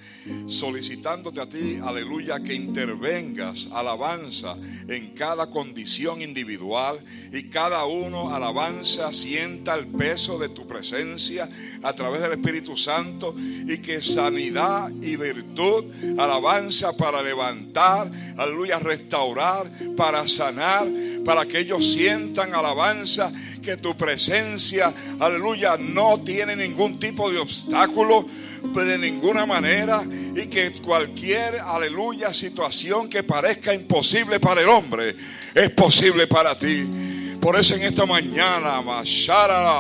solicitándote 0.46 1.40
a 1.40 1.48
ti, 1.48 1.80
aleluya, 1.82 2.38
que 2.38 2.54
intervengas, 2.54 3.68
alabanza, 3.72 4.56
en 4.86 5.10
cada 5.10 5.50
condición 5.50 6.22
individual 6.22 7.00
y 7.32 7.42
cada 7.44 7.84
uno, 7.84 8.32
alabanza, 8.32 9.12
sienta 9.12 9.74
el 9.74 9.88
peso 9.88 10.38
de 10.38 10.50
tu 10.50 10.68
presencia 10.68 11.48
a 11.82 11.92
través 11.94 12.20
del 12.20 12.32
Espíritu 12.32 12.76
Santo 12.76 13.34
y 13.36 13.78
que 13.78 14.00
sanidad 14.00 14.90
y 15.02 15.16
virtud, 15.16 15.86
alabanza 16.16 16.96
para 16.96 17.22
levantar, 17.22 18.08
aleluya, 18.36 18.78
restaurar, 18.78 19.68
para 19.96 20.28
sanar, 20.28 20.86
para 21.24 21.44
que 21.46 21.58
ellos 21.58 21.92
sientan 21.92 22.54
alabanza 22.54 23.32
que 23.64 23.76
tu 23.78 23.96
presencia, 23.96 24.92
aleluya, 25.18 25.78
no 25.78 26.20
tiene 26.22 26.54
ningún 26.54 26.98
tipo 26.98 27.30
de 27.30 27.38
obstáculo 27.38 28.26
de 28.62 28.98
ninguna 28.98 29.46
manera 29.46 30.02
y 30.04 30.46
que 30.48 30.70
cualquier, 30.82 31.60
aleluya, 31.60 32.34
situación 32.34 33.08
que 33.08 33.22
parezca 33.22 33.72
imposible 33.72 34.38
para 34.38 34.60
el 34.60 34.68
hombre 34.68 35.16
es 35.54 35.70
posible 35.70 36.26
para 36.26 36.54
ti. 36.58 37.36
Por 37.40 37.58
eso 37.58 37.74
en 37.74 37.82
esta 37.82 38.04
mañana, 38.04 38.82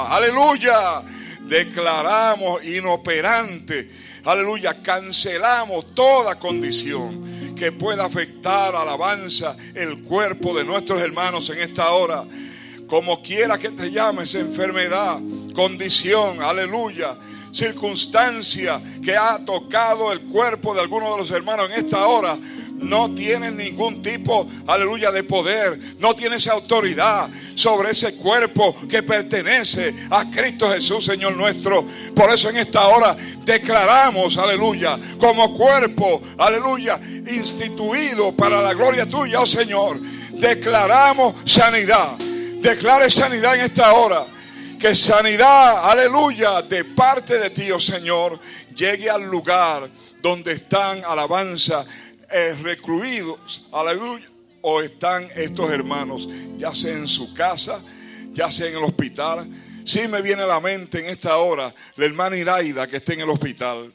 aleluya, 0.08 1.02
declaramos 1.46 2.64
inoperante, 2.64 3.90
aleluya, 4.24 4.80
cancelamos 4.82 5.94
toda 5.94 6.38
condición 6.38 7.54
que 7.54 7.70
pueda 7.72 8.06
afectar, 8.06 8.74
alabanza, 8.74 9.56
el 9.74 10.02
cuerpo 10.02 10.54
de 10.54 10.64
nuestros 10.64 11.02
hermanos 11.02 11.50
en 11.50 11.58
esta 11.58 11.90
hora 11.90 12.24
como 12.86 13.22
quiera 13.22 13.58
que 13.58 13.70
te 13.70 13.90
llames, 13.90 14.34
enfermedad, 14.34 15.20
condición, 15.54 16.42
aleluya, 16.42 17.16
circunstancia 17.52 18.82
que 19.02 19.16
ha 19.16 19.38
tocado 19.44 20.12
el 20.12 20.22
cuerpo 20.22 20.74
de 20.74 20.80
alguno 20.80 21.12
de 21.12 21.18
los 21.18 21.30
hermanos 21.30 21.70
en 21.70 21.84
esta 21.84 22.06
hora, 22.06 22.36
no 22.36 23.14
tiene 23.14 23.50
ningún 23.52 24.02
tipo, 24.02 24.48
aleluya, 24.66 25.12
de 25.12 25.22
poder, 25.22 25.78
no 25.98 26.14
tiene 26.14 26.36
esa 26.36 26.52
autoridad 26.52 27.30
sobre 27.54 27.92
ese 27.92 28.16
cuerpo 28.16 28.74
que 28.88 29.02
pertenece 29.02 29.94
a 30.10 30.28
Cristo 30.28 30.68
Jesús, 30.70 31.04
Señor 31.04 31.36
nuestro. 31.36 31.86
Por 32.14 32.30
eso 32.30 32.50
en 32.50 32.58
esta 32.58 32.88
hora 32.88 33.16
declaramos, 33.44 34.36
aleluya, 34.36 34.98
como 35.18 35.54
cuerpo, 35.54 36.20
aleluya, 36.36 37.00
instituido 37.28 38.32
para 38.32 38.60
la 38.60 38.74
gloria 38.74 39.06
tuya, 39.06 39.40
oh 39.40 39.46
Señor, 39.46 40.00
declaramos 40.32 41.36
sanidad 41.44 42.16
Declare 42.64 43.10
sanidad 43.10 43.56
en 43.56 43.66
esta 43.66 43.92
hora. 43.92 44.26
Que 44.80 44.94
sanidad, 44.94 45.90
aleluya, 45.90 46.62
de 46.62 46.82
parte 46.82 47.38
de 47.38 47.50
ti, 47.50 47.70
oh 47.70 47.78
Señor, 47.78 48.40
llegue 48.74 49.10
al 49.10 49.24
lugar 49.24 49.90
donde 50.22 50.52
están, 50.52 51.04
alabanza, 51.04 51.84
eh, 52.30 52.56
recluidos, 52.62 53.66
aleluya, 53.70 54.26
o 54.62 54.80
están 54.80 55.28
estos 55.36 55.70
hermanos, 55.70 56.26
ya 56.56 56.74
sea 56.74 56.94
en 56.94 57.06
su 57.06 57.34
casa, 57.34 57.82
ya 58.32 58.50
sea 58.50 58.68
en 58.68 58.78
el 58.78 58.84
hospital. 58.84 59.46
Sí 59.84 60.08
me 60.08 60.22
viene 60.22 60.44
a 60.44 60.46
la 60.46 60.60
mente 60.60 61.00
en 61.00 61.06
esta 61.10 61.36
hora 61.36 61.74
la 61.96 62.04
hermana 62.06 62.34
Iraida 62.34 62.86
que 62.86 62.96
está 62.96 63.12
en 63.12 63.20
el 63.20 63.30
hospital. 63.30 63.92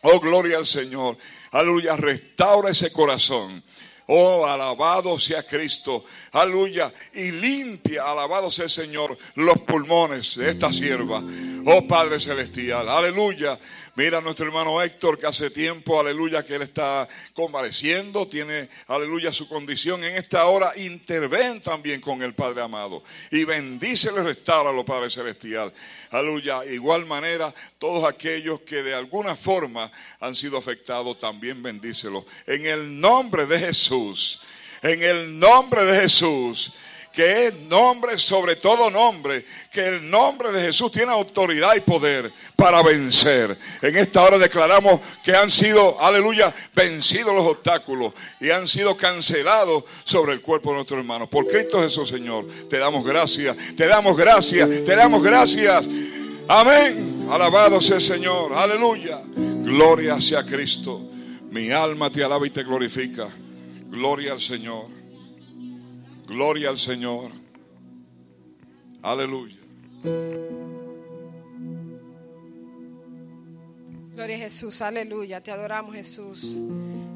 Oh, 0.00 0.18
gloria 0.18 0.56
al 0.56 0.66
Señor. 0.66 1.18
Aleluya, 1.50 1.94
restaura 1.94 2.70
ese 2.70 2.90
corazón. 2.90 3.62
Oh, 4.10 4.46
alabado 4.46 5.18
sea 5.18 5.42
Cristo. 5.42 6.04
Aleluya. 6.32 6.92
Y 7.12 7.30
limpia, 7.30 8.04
alabado 8.04 8.50
sea 8.50 8.64
el 8.64 8.70
Señor, 8.70 9.18
los 9.34 9.58
pulmones 9.60 10.36
de 10.36 10.50
esta 10.50 10.72
sierva. 10.72 11.22
Oh 11.70 11.86
Padre 11.86 12.18
Celestial, 12.18 12.88
aleluya. 12.88 13.60
Mira 13.94 14.16
a 14.16 14.20
nuestro 14.22 14.46
hermano 14.46 14.80
Héctor 14.80 15.18
que 15.18 15.26
hace 15.26 15.50
tiempo, 15.50 16.00
aleluya, 16.00 16.42
que 16.42 16.54
él 16.54 16.62
está 16.62 17.06
convaleciendo, 17.34 18.26
tiene, 18.26 18.70
aleluya, 18.86 19.32
su 19.32 19.46
condición 19.46 20.02
en 20.02 20.16
esta 20.16 20.46
hora. 20.46 20.72
Interven 20.76 21.60
también 21.60 22.00
con 22.00 22.22
el 22.22 22.32
Padre 22.32 22.62
amado 22.62 23.02
y 23.30 23.44
bendícele, 23.44 24.22
restauralo, 24.22 24.82
Padre 24.82 25.10
Celestial. 25.10 25.70
Aleluya. 26.10 26.64
Igual 26.64 27.04
manera, 27.04 27.54
todos 27.78 28.02
aquellos 28.08 28.62
que 28.62 28.82
de 28.82 28.94
alguna 28.94 29.36
forma 29.36 29.92
han 30.20 30.34
sido 30.34 30.56
afectados, 30.56 31.18
también 31.18 31.62
bendícelos. 31.62 32.24
En 32.46 32.64
el 32.64 32.98
nombre 32.98 33.44
de 33.44 33.58
Jesús, 33.58 34.40
en 34.80 35.02
el 35.02 35.38
nombre 35.38 35.84
de 35.84 36.00
Jesús 36.00 36.72
que 37.12 37.48
es 37.48 37.54
nombre 37.62 38.18
sobre 38.18 38.56
todo 38.56 38.90
nombre, 38.90 39.44
que 39.70 39.86
el 39.86 40.10
nombre 40.10 40.52
de 40.52 40.62
Jesús 40.62 40.92
tiene 40.92 41.12
autoridad 41.12 41.74
y 41.76 41.80
poder 41.80 42.32
para 42.54 42.82
vencer. 42.82 43.56
En 43.82 43.96
esta 43.96 44.22
hora 44.22 44.38
declaramos 44.38 45.00
que 45.22 45.34
han 45.34 45.50
sido, 45.50 46.00
aleluya, 46.00 46.54
vencidos 46.74 47.34
los 47.34 47.46
obstáculos 47.46 48.12
y 48.40 48.50
han 48.50 48.68
sido 48.68 48.96
cancelados 48.96 49.84
sobre 50.04 50.32
el 50.32 50.40
cuerpo 50.40 50.70
de 50.70 50.76
nuestro 50.76 50.98
hermano. 50.98 51.28
Por 51.28 51.46
Cristo 51.46 51.82
Jesús, 51.82 52.08
Señor, 52.08 52.46
te 52.68 52.78
damos 52.78 53.04
gracias, 53.04 53.56
te 53.76 53.86
damos 53.86 54.16
gracias, 54.16 54.68
te 54.84 54.96
damos 54.96 55.22
gracias. 55.22 55.88
Amén. 56.48 57.26
Alabado 57.30 57.80
sea 57.80 57.96
el 57.96 58.02
Señor. 58.02 58.54
Aleluya. 58.54 59.20
Gloria 59.36 60.20
sea 60.20 60.44
Cristo. 60.44 61.02
Mi 61.50 61.70
alma 61.70 62.08
te 62.08 62.24
alaba 62.24 62.46
y 62.46 62.50
te 62.50 62.62
glorifica. 62.62 63.28
Gloria 63.90 64.32
al 64.32 64.40
Señor. 64.40 64.97
Gloria 66.28 66.68
al 66.68 66.76
Señor. 66.76 67.30
Aleluya. 69.02 69.56
Gloria 74.14 74.36
a 74.36 74.38
Jesús, 74.38 74.82
aleluya. 74.82 75.40
Te 75.40 75.50
adoramos 75.50 75.94
Jesús. 75.94 76.54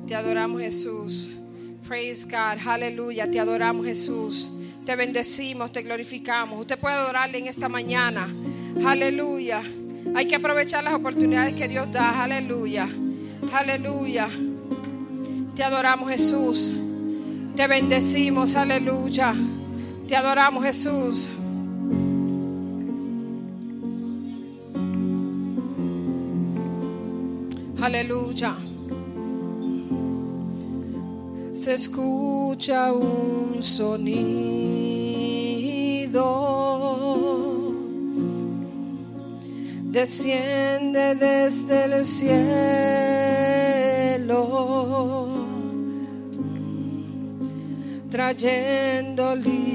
Te 0.06 0.14
adoramos 0.14 0.62
Jesús. 0.62 1.28
Praise 1.86 2.24
God, 2.24 2.66
aleluya. 2.66 3.30
Te 3.30 3.38
adoramos 3.38 3.84
Jesús. 3.84 4.50
Te 4.86 4.96
bendecimos, 4.96 5.70
te 5.72 5.82
glorificamos. 5.82 6.58
Usted 6.60 6.78
puede 6.78 6.94
adorarle 6.94 7.36
en 7.38 7.48
esta 7.48 7.68
mañana. 7.68 8.34
Aleluya. 8.82 9.62
Hay 10.14 10.26
que 10.26 10.36
aprovechar 10.36 10.82
las 10.82 10.94
oportunidades 10.94 11.52
que 11.54 11.68
Dios 11.68 11.92
da. 11.92 12.22
Aleluya. 12.22 12.88
Aleluya. 13.52 14.30
Te 15.54 15.64
adoramos 15.64 16.08
Jesús. 16.08 16.72
Te 17.54 17.66
bendecimos, 17.66 18.56
aleluya. 18.56 19.34
Te 20.08 20.16
adoramos, 20.16 20.64
Jesús. 20.64 21.28
Aleluya. 27.80 28.56
Se 31.52 31.74
escucha 31.74 32.92
un 32.92 33.62
sonido. 33.62 34.22
Desciende 39.90 41.14
desde 41.16 41.84
el 41.84 42.04
cielo 42.06 42.32
trayendo 48.12 49.34
libertad, 49.34 49.72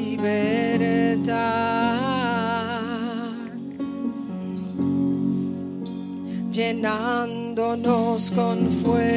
llenándonos 6.51 8.29
con 8.29 8.71
fuego. 8.83 9.07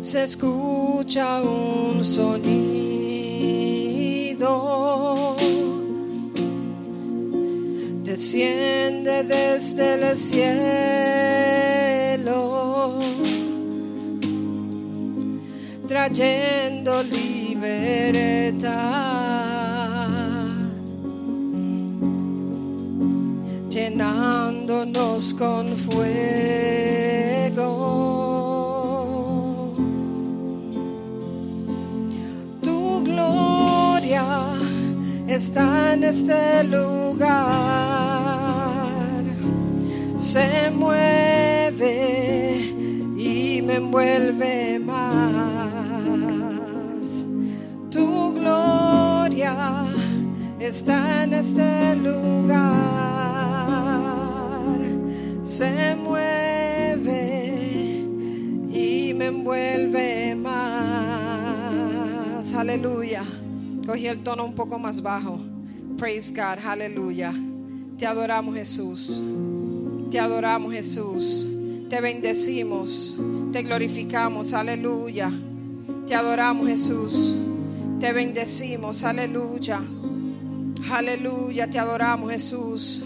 Se 0.00 0.22
escucha 0.22 1.42
un 1.42 2.02
sonido, 2.02 2.56
desciende 8.02 9.24
desde 9.24 10.10
el 10.10 10.16
cielo 10.16 11.73
trayendo 16.12 17.02
libertad, 17.02 18.68
llenándonos 23.70 25.32
con 25.34 25.76
fuego. 25.78 26.02
Tu 32.62 33.04
gloria 33.04 34.58
está 35.26 35.94
en 35.94 36.04
este 36.04 36.64
lugar, 36.64 37.24
se 40.18 40.70
mueve 40.70 42.74
y 43.16 43.62
me 43.62 43.76
envuelve 43.76 44.78
más. 44.80 45.53
Está 50.64 51.24
en 51.24 51.34
este 51.34 51.96
lugar, 51.96 52.64
se 55.42 55.94
mueve 55.94 57.44
y 58.72 59.12
me 59.14 59.26
envuelve 59.26 60.34
más. 60.34 61.24
Aleluya. 62.54 63.24
Cogí 63.86 64.06
el 64.06 64.22
tono 64.22 64.44
un 64.44 64.54
poco 64.54 64.78
más 64.78 65.02
bajo. 65.02 65.38
Praise 65.98 66.32
God. 66.32 66.64
Aleluya. 66.64 67.34
Te 67.98 68.06
adoramos 68.06 68.54
Jesús. 68.54 69.22
Te 70.10 70.18
adoramos 70.18 70.72
Jesús. 70.72 71.46
Te 71.90 72.00
bendecimos. 72.00 73.16
Te 73.52 73.62
glorificamos. 73.62 74.54
Aleluya. 74.54 75.30
Te 76.06 76.14
adoramos 76.14 76.66
Jesús. 76.68 77.36
Te 78.00 78.12
bendecimos. 78.12 79.04
Aleluya. 79.04 79.82
Aleluya. 80.90 81.68
Te 81.68 81.78
adoramos 81.78 82.30
Jesús. 82.30 83.02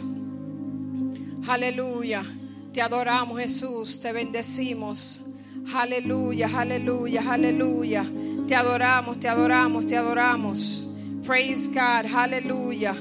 Aleluya. 1.46 2.24
Te 2.72 2.82
adoramos 2.82 3.38
Jesús. 3.40 4.00
Te 4.00 4.12
bendecimos. 4.12 5.22
Aleluya. 5.74 6.50
Aleluya. 6.54 7.22
Aleluya. 7.32 8.06
Te 8.46 8.54
adoramos. 8.54 9.18
Te 9.18 9.28
adoramos. 9.28 9.86
Te 9.86 9.96
adoramos. 9.96 10.84
Praise 11.26 11.68
God. 11.68 12.06
Aleluya. 12.14 12.96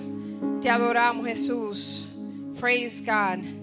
Te 0.61 0.69
adoramos 0.69 1.25
Jesús. 1.25 2.07
Praise 2.59 3.01
God. 3.01 3.57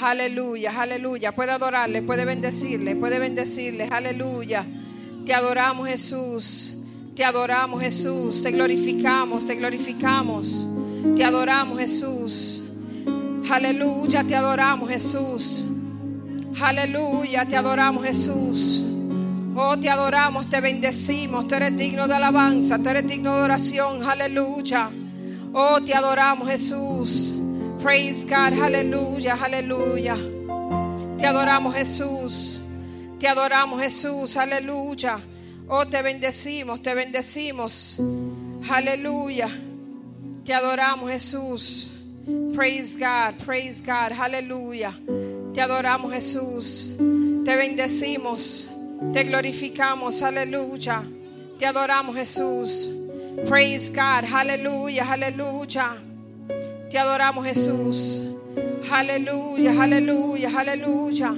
Aleluya, 0.00 0.80
aleluya. 0.80 1.34
Puede 1.34 1.50
adorarle, 1.50 2.02
puede 2.02 2.24
bendecirle, 2.24 2.94
puede 2.96 3.18
bendecirle. 3.18 3.88
Aleluya. 3.90 4.64
Te 5.24 5.34
adoramos 5.34 5.88
Jesús. 5.88 6.77
Te 7.18 7.24
adoramos 7.24 7.80
Jesús. 7.80 8.44
Te 8.44 8.52
glorificamos, 8.52 9.44
te 9.44 9.56
glorificamos. 9.56 10.68
Te 11.16 11.24
adoramos 11.24 11.76
Jesús. 11.76 12.62
Aleluya, 13.50 14.22
te 14.22 14.36
adoramos 14.36 14.88
Jesús. 14.88 15.66
Aleluya, 16.60 17.44
te 17.44 17.56
adoramos 17.56 18.04
Jesús. 18.04 18.86
Oh, 19.56 19.76
te 19.76 19.90
adoramos, 19.90 20.48
te 20.48 20.60
bendecimos. 20.60 21.48
Tú 21.48 21.56
eres 21.56 21.76
digno 21.76 22.06
de 22.06 22.14
alabanza, 22.14 22.78
tú 22.78 22.88
eres 22.88 23.08
digno 23.08 23.34
de 23.34 23.42
oración. 23.42 24.00
Aleluya. 24.04 24.88
Oh, 25.52 25.82
te 25.82 25.94
adoramos 25.94 26.48
Jesús. 26.48 27.34
Praise 27.82 28.26
God, 28.26 28.62
aleluya, 28.62 29.36
aleluya. 29.42 30.16
Te 31.18 31.26
adoramos 31.26 31.74
Jesús. 31.74 32.62
Te 33.18 33.26
adoramos 33.26 33.80
Jesús, 33.80 34.36
aleluya. 34.36 35.18
Oh, 35.68 35.86
te 35.86 36.00
bendecimos, 36.02 36.82
te 36.82 36.94
bendecimos. 36.94 38.00
Aleluya. 38.68 39.50
Te 40.44 40.54
adoramos 40.54 41.10
Jesús. 41.10 41.92
Praise 42.54 42.96
God, 42.96 43.44
praise 43.44 43.82
God, 43.82 44.12
aleluya. 44.18 44.98
Te 45.52 45.60
adoramos 45.60 46.12
Jesús. 46.12 46.92
Te 47.44 47.56
bendecimos, 47.56 48.70
te 49.12 49.24
glorificamos, 49.24 50.22
aleluya. 50.22 51.04
Te 51.58 51.66
adoramos 51.66 52.16
Jesús. 52.16 52.90
Praise 53.46 53.90
God, 53.90 54.24
aleluya, 54.32 55.10
aleluya. 55.10 55.96
Te 56.90 56.98
adoramos 56.98 57.46
Jesús. 57.46 58.24
Aleluya, 58.90 59.82
aleluya, 59.82 60.50
aleluya. 60.58 61.34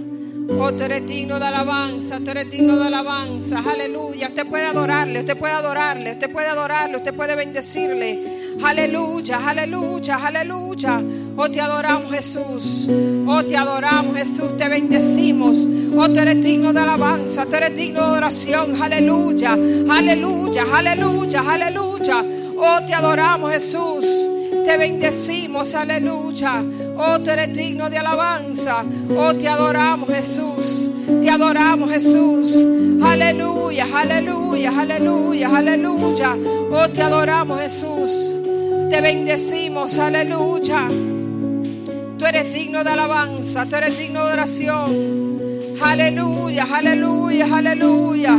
Oh, 0.58 0.72
tú 0.72 0.82
eres 0.84 1.06
digno 1.06 1.38
de 1.38 1.46
alabanza, 1.46 2.18
tú 2.18 2.30
eres 2.30 2.50
digno 2.50 2.76
de 2.76 2.86
alabanza. 2.86 3.62
Aleluya. 3.66 4.28
Usted 4.28 4.46
puede 4.46 4.66
adorarle, 4.66 5.20
usted 5.20 5.36
puede 5.36 5.54
adorarle, 5.54 6.12
usted 6.12 6.30
puede 6.30 6.48
adorarle, 6.48 6.96
usted 6.96 7.14
puede 7.14 7.34
bendecirle. 7.34 8.56
Aleluya, 8.62 9.48
aleluya, 9.48 10.16
aleluya. 10.16 11.02
Oh, 11.36 11.50
te 11.50 11.60
adoramos 11.60 12.12
Jesús. 12.12 12.88
Oh, 13.26 13.42
te 13.44 13.56
adoramos 13.56 14.16
Jesús, 14.16 14.56
te 14.56 14.68
bendecimos. 14.68 15.66
Oh, 15.96 16.08
tú 16.08 16.18
eres 16.18 16.42
digno 16.42 16.72
de 16.72 16.80
alabanza, 16.80 17.46
tú 17.46 17.56
eres 17.56 17.74
digno 17.74 18.10
de 18.10 18.18
oración. 18.18 18.82
Aleluya, 18.82 19.52
aleluya, 19.52 20.64
aleluya, 20.72 21.44
aleluya. 21.48 22.24
Oh, 22.56 22.84
te 22.86 22.92
adoramos 22.92 23.52
Jesús. 23.52 24.30
Te 24.70 24.76
bendecimos, 24.76 25.74
aleluya. 25.74 26.62
Oh, 26.96 27.18
tú 27.18 27.30
eres 27.30 27.52
digno 27.52 27.90
de 27.90 27.98
alabanza. 27.98 28.84
Oh, 29.18 29.34
te 29.34 29.48
adoramos, 29.48 30.08
Jesús. 30.08 30.88
Te 31.20 31.28
adoramos, 31.28 31.90
Jesús. 31.90 32.54
Aleluya, 33.02 33.88
aleluya, 33.92 34.70
aleluya, 34.80 35.56
aleluya. 35.56 36.36
Oh, 36.70 36.88
te 36.88 37.02
adoramos, 37.02 37.60
Jesús. 37.62 38.36
Te 38.88 39.00
bendecimos, 39.00 39.98
aleluya. 39.98 40.86
Tú 42.16 42.24
eres 42.24 42.54
digno 42.54 42.84
de 42.84 42.90
alabanza, 42.90 43.66
tú 43.66 43.74
eres 43.74 43.98
digno 43.98 44.24
de 44.24 44.32
oración. 44.34 45.29
Aleluya, 45.82 46.66
aleluya, 46.70 47.46
aleluya. 47.56 48.38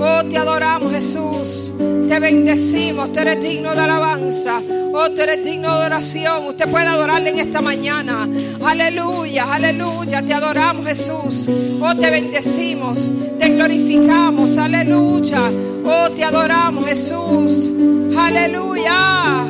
Oh, 0.00 0.24
te 0.28 0.38
adoramos, 0.38 0.92
Jesús. 0.92 1.72
Te 2.08 2.18
bendecimos, 2.18 3.12
tú 3.12 3.20
eres 3.20 3.42
digno 3.42 3.74
de 3.74 3.80
alabanza. 3.80 4.62
Oh, 4.92 5.10
tú 5.10 5.20
eres 5.20 5.44
digno 5.44 5.78
de 5.78 5.86
oración. 5.86 6.46
Usted 6.46 6.68
puede 6.68 6.86
adorarle 6.86 7.30
en 7.30 7.40
esta 7.40 7.60
mañana. 7.60 8.26
Aleluya, 8.64 9.52
aleluya. 9.52 10.24
Te 10.24 10.32
adoramos, 10.32 10.86
Jesús. 10.86 11.48
Oh, 11.80 11.94
te 11.94 12.10
bendecimos. 12.10 13.12
Te 13.38 13.50
glorificamos. 13.50 14.56
Aleluya. 14.56 15.50
Oh, 15.84 16.10
te 16.10 16.24
adoramos, 16.24 16.86
Jesús. 16.86 17.68
Aleluya. 18.16 19.44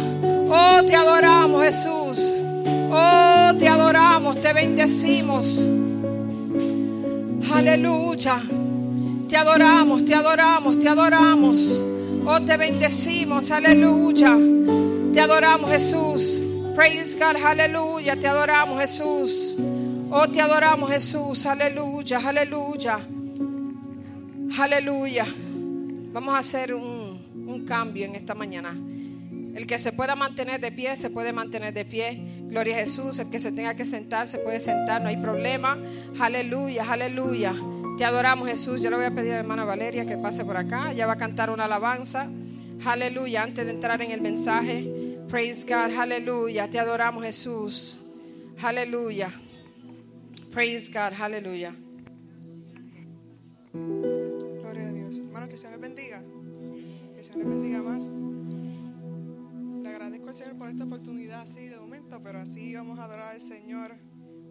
Oh, 0.51 0.83
te 0.85 0.97
adoramos, 0.97 1.65
Jesús. 1.65 2.35
Oh, 2.91 3.53
te 3.57 3.69
adoramos, 3.69 4.41
te 4.41 4.53
bendecimos. 4.53 5.69
Aleluya. 7.53 8.43
Te 9.29 9.37
adoramos, 9.37 10.05
te 10.05 10.15
adoramos, 10.15 10.79
te 10.79 10.89
adoramos. 10.89 11.83
Oh, 12.27 12.41
te 12.43 12.57
bendecimos. 12.57 13.51
Aleluya. 13.51 14.37
Te 15.13 15.21
adoramos, 15.21 15.71
Jesús. 15.71 16.43
Praise 16.75 17.17
God, 17.19 17.43
aleluya. 17.45 18.17
Te 18.17 18.27
adoramos, 18.27 18.81
Jesús. 18.81 19.57
Oh, 20.11 20.29
te 20.29 20.41
adoramos, 20.41 20.91
Jesús. 20.91 21.47
Aleluya, 21.47 22.21
aleluya. 22.25 23.01
Aleluya. 24.59 25.27
Vamos 26.13 26.35
a 26.35 26.39
hacer 26.39 26.75
un, 26.75 27.21
un 27.47 27.65
cambio 27.67 28.07
en 28.07 28.15
esta 28.15 28.35
mañana. 28.35 28.75
El 29.59 29.67
que 29.67 29.77
se 29.81 29.91
pueda 29.91 30.15
mantener 30.15 30.61
de 30.61 30.71
pie, 30.71 30.97
se 30.97 31.11
puede 31.11 31.33
mantener 31.33 31.75
de 31.75 31.85
pie. 31.85 32.23
Gloria 32.43 32.77
a 32.77 32.79
Jesús. 32.79 33.19
El 33.19 33.29
que 33.29 33.41
se 33.41 33.51
tenga 33.51 33.75
que 33.75 33.85
sentar, 33.85 34.29
se 34.29 34.39
puede 34.39 34.61
sentar. 34.61 35.03
No 35.03 35.09
hay 35.09 35.17
problema. 35.17 35.77
Aleluya, 36.21 36.89
aleluya. 36.89 37.57
Te 37.99 38.05
adoramos, 38.05 38.49
Jesús. 38.49 38.81
Yo 38.81 38.89
le 38.89 38.95
voy 38.95 39.07
a 39.07 39.11
pedir 39.11 39.33
a 39.33 39.35
la 39.35 39.41
hermana 39.41 39.65
Valeria 39.65 40.07
que 40.07 40.17
pase 40.17 40.45
por 40.45 40.57
acá. 40.57 40.93
Ella 40.93 41.09
va 41.09 41.15
a 41.15 41.17
cantar 41.17 41.51
una 41.51 41.65
alabanza. 41.65 42.29
Aleluya. 42.85 43.43
Antes 43.43 43.67
de 43.67 43.73
entrar 43.73 44.01
en 44.01 44.13
el 44.13 44.21
mensaje. 44.21 45.19
Praise 45.29 45.65
God. 45.65 45.93
Aleluya. 45.99 46.71
Te 46.71 46.79
adoramos, 46.79 47.25
Jesús. 47.25 48.01
Aleluya. 48.63 49.33
Praise 50.53 50.87
God. 50.87 51.21
Aleluya. 51.21 51.75
Gloria 53.73 54.87
a 54.87 54.93
Dios. 54.93 55.19
Hermanos, 55.19 55.49
que 55.49 55.57
se 55.57 55.69
les 55.69 55.81
bendiga. 55.81 56.23
Que 57.17 57.25
se 57.25 57.37
les 57.37 57.45
bendiga 57.45 57.83
más. 57.83 58.09
Le 59.89 59.95
agradezco 59.95 60.29
al 60.29 60.35
Señor 60.35 60.59
por 60.59 60.69
esta 60.69 60.85
oportunidad 60.85 61.41
así 61.41 61.67
de 61.67 61.79
momento, 61.79 62.23
pero 62.23 62.41
así 62.41 62.75
vamos 62.75 62.99
a 62.99 63.05
adorar 63.05 63.29
al 63.29 63.41
Señor 63.41 63.97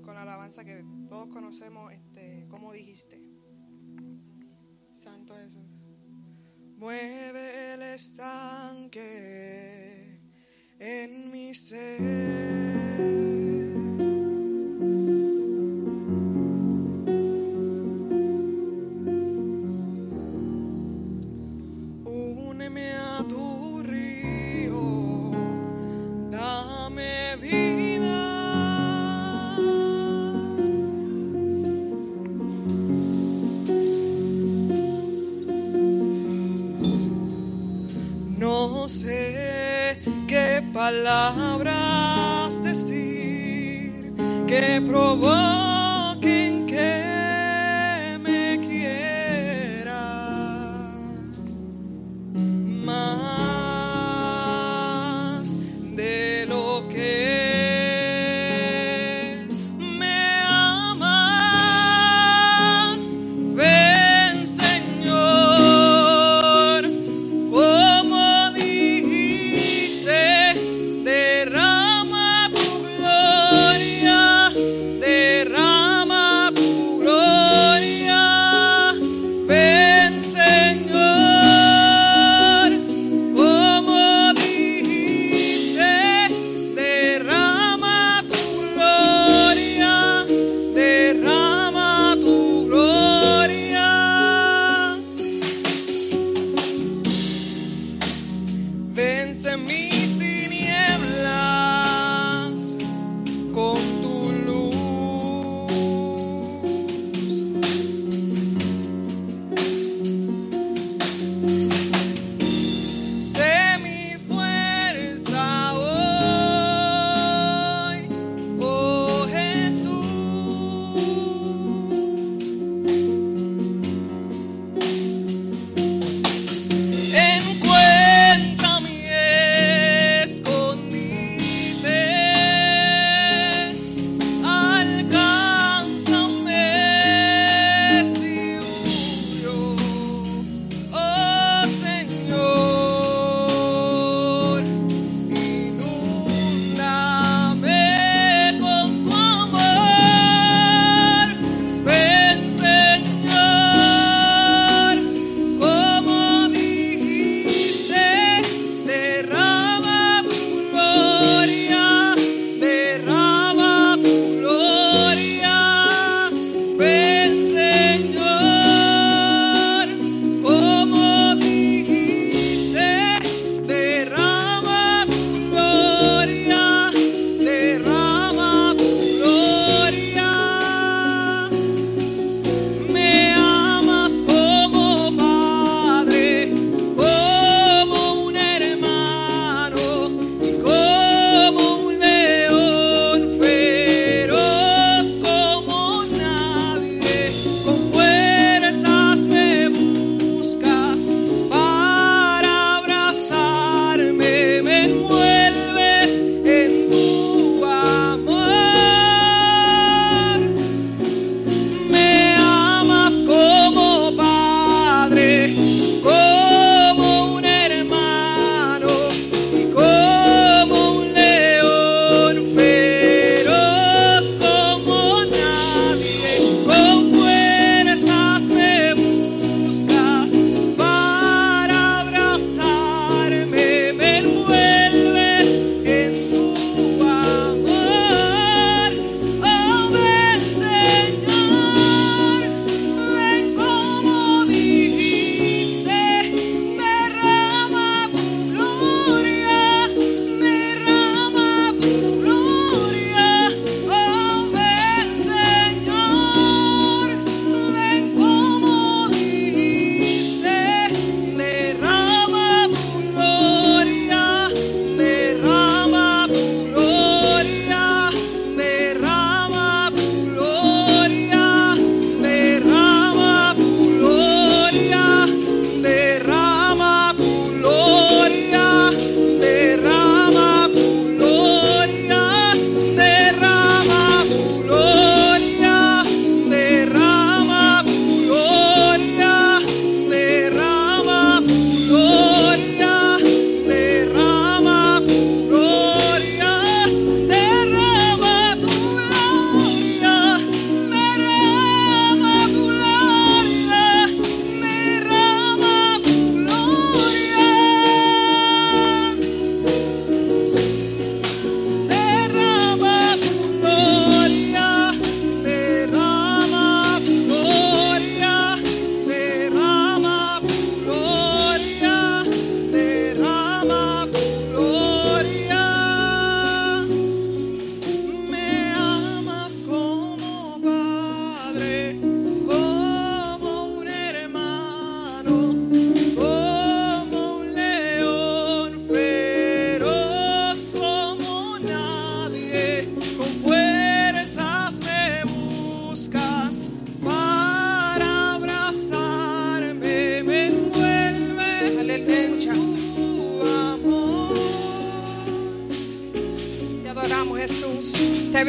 con 0.01 0.15
la 0.15 0.23
alabanza 0.23 0.65
que 0.65 0.83
todos 1.07 1.27
conocemos, 1.27 1.93
este, 1.93 2.47
como 2.49 2.73
dijiste. 2.73 3.21
Santo 4.95 5.35
Jesús. 5.35 5.61
Mueve 6.75 7.75
el 7.75 7.83
estanque 7.83 8.99
en 10.79 11.31
mi 11.31 11.53
ser. 11.53 13.26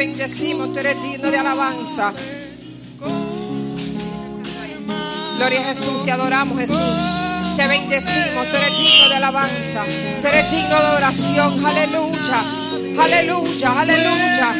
Bendecimos, 0.09 0.73
tú 0.73 0.79
eres 0.79 1.03
digno 1.03 1.31
de 1.31 1.39
alabanza. 1.39 2.13
Gloria 5.37 5.61
a 5.61 5.65
Jesús, 5.65 6.05
te 6.05 6.13
adoramos 6.13 6.59
Jesús. 6.59 6.99
Te 7.57 7.67
bendecimos, 7.67 8.49
tú 8.51 8.57
eres 8.57 8.79
digno 8.79 9.09
de 9.11 9.17
alabanza. 9.17 9.85
Tú 10.23 10.29
eres 10.29 10.51
digno 10.51 10.81
de 10.81 10.97
oración. 10.97 11.67
Aleluya. 11.67 12.45
Aleluya, 13.03 13.81
aleluya. 13.81 14.55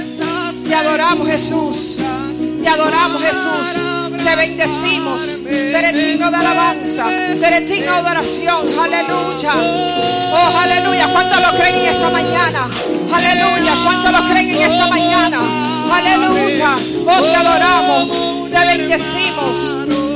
Te 0.69 0.75
adoramos 0.75 1.27
Jesús. 1.27 1.97
Te 2.63 2.69
adoramos 2.69 3.23
Jesús. 3.23 4.23
Te 4.23 4.37
bendecimos. 4.37 5.21
Tú 5.43 5.77
eres 5.77 5.95
digno 5.95 6.31
de 6.31 6.37
alabanza. 6.37 7.05
Tú 7.39 7.45
eres 7.45 7.69
digno 7.69 8.03
de 8.03 8.11
oración. 8.11 8.79
Aleluya. 8.79 9.53
Oh, 10.33 10.59
aleluya. 10.59 11.09
¿Cuántos 11.11 11.41
lo 11.41 11.59
creen 11.59 11.75
en 11.77 11.87
esta 11.87 12.11
mañana? 12.11 12.69
Aleluya. 13.13 13.73
¿Cuántos 13.85 14.13
lo 14.13 14.29
creen 14.31 14.51
en 14.51 14.73
esta 14.73 14.87
mañana? 14.89 15.41
Aleluya. 15.93 16.77
Oh, 17.07 17.23
te 17.23 17.37
adoramos. 17.37 18.51
Te 18.51 18.67
bendecimos. 18.67 20.08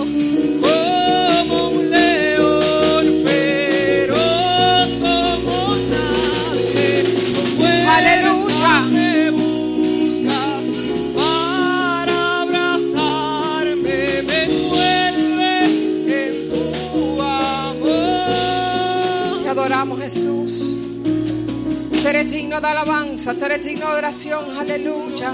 Tú 22.03 22.09
eres 22.09 22.33
digno 22.33 22.61
de 22.61 22.67
alabanza, 22.67 23.33
tú 23.33 23.45
eres 23.45 23.65
digno 23.65 23.89
de 23.93 23.97
oración, 23.99 24.59
aleluya. 24.59 25.31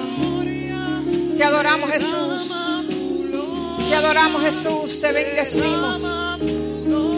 Te 1.35 1.43
adoramos 1.43 1.91
Jesús. 1.91 2.53
Te 3.89 3.95
adoramos 3.95 4.43
Jesús, 4.43 5.01
te 5.01 5.11
bendecimos. 5.11 6.03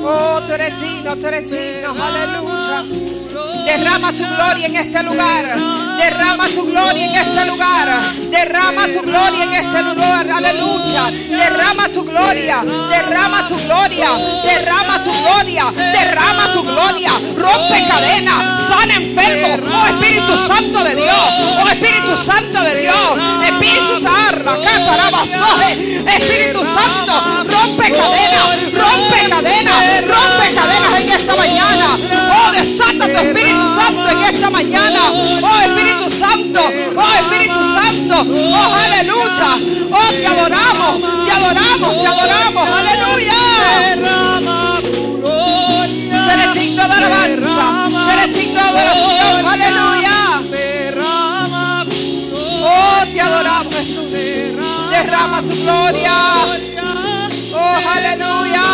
Oh, 0.05 0.41
tú 0.47 0.53
eres 0.53 0.81
digno, 0.81 1.17
tú 1.17 1.27
eres 1.27 1.51
digno, 1.51 1.95
aleluya. 2.01 2.85
Derrama 3.65 4.13
tu 4.13 4.25
gloria 4.27 4.67
en 4.67 4.77
este 4.77 5.03
lugar. 5.03 5.57
Derrama 5.99 6.49
tu 6.49 6.65
gloria 6.65 7.05
en 7.05 7.15
este 7.15 7.47
lugar. 7.47 8.01
Derrama 8.31 8.87
tu 8.89 9.03
gloria 9.03 9.45
en 9.45 9.53
este 9.53 9.83
lugar. 9.83 10.31
Aleluya. 10.31 11.11
Derrama 11.29 11.89
tu 11.89 12.05
gloria. 12.05 12.65
Derrama 12.89 13.47
tu 13.47 13.57
gloria. 13.57 14.11
Derrama 14.45 15.03
tu 15.03 15.13
gloria. 15.13 15.73
Derrama 15.93 16.53
tu 16.53 16.63
gloria. 16.63 17.13
Rompe 17.37 17.87
cadenas. 17.89 18.61
Sana 18.69 18.95
enfermos. 18.95 19.61
Oh 19.73 19.87
Espíritu 19.87 20.47
Santo 20.47 20.85
de 20.85 20.95
Dios. 20.97 21.31
Oh 21.63 21.69
Espíritu 21.69 22.17
Santo 22.17 22.61
de 22.63 22.81
Dios. 22.83 23.19
Espíritu 23.45 24.01
Santo. 24.03 24.11
Espíritu 26.07 26.65
Santo. 26.65 27.15
Rompe 27.45 27.91
cadenas. 27.91 28.73
Rompe 28.73 29.29
cadenas. 29.29 29.81
Rompe 30.09 30.55
cadenas 30.55 31.01
en 31.01 31.09
esta 31.09 31.37
mañana. 31.37 31.87
Desata 32.53 33.05
tu 33.07 33.19
Espíritu 33.19 33.75
Santo 33.75 34.09
en 34.11 34.35
esta 34.35 34.51
mañana. 34.51 35.01
Oh, 35.11 35.61
Espíritu 35.61 36.11
Santo. 36.19 36.61
Oh, 36.97 37.15
Espíritu 37.15 37.61
Santo. 37.75 38.27
Oh, 38.29 38.75
aleluya. 38.75 39.51
Oh, 39.93 40.11
te 40.11 40.27
adoramos. 40.27 41.01
Te 41.27 41.33
adoramos. 41.33 41.93
Te 42.03 42.07
adoramos. 42.07 42.69
Aleluya. 42.81 43.41
Tú 46.11 46.31
eres 46.31 46.55
digno 46.55 46.83
de 46.89 46.95
alabanza. 46.95 47.89
Tú 47.91 48.11
eres 48.11 48.35
digno 48.35 48.63
de 48.63 48.71
oración. 48.71 49.47
Aleluya. 49.47 50.17
Oh, 52.63 53.07
te 53.13 53.21
adoramos, 53.21 53.75
Jesús. 53.75 54.11
Derrama 54.91 55.43
tu 55.43 55.55
gloria. 55.63 56.15
Oh, 57.53 57.79
aleluya. 57.97 58.65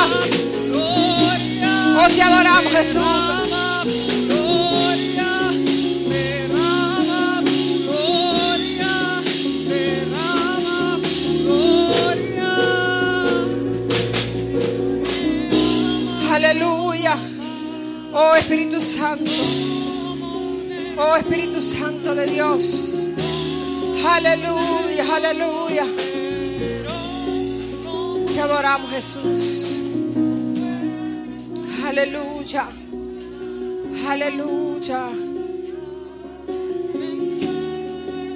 Oh, 1.99 2.09
te 2.09 2.23
adoramos, 2.23 2.73
Jesús. 2.73 3.03
Oh 18.19 18.35
Espíritu 18.35 18.81
Santo. 18.81 19.31
Oh 20.97 21.17
Espíritu 21.17 21.61
Santo 21.61 22.15
de 22.15 22.27
Dios. 22.27 23.11
Aleluya, 24.03 25.17
aleluya. 25.17 25.87
Te 28.33 28.41
adoramos 28.41 28.91
Jesús. 28.91 29.67
Aleluya. 31.85 32.69
Aleluya. 34.09 35.11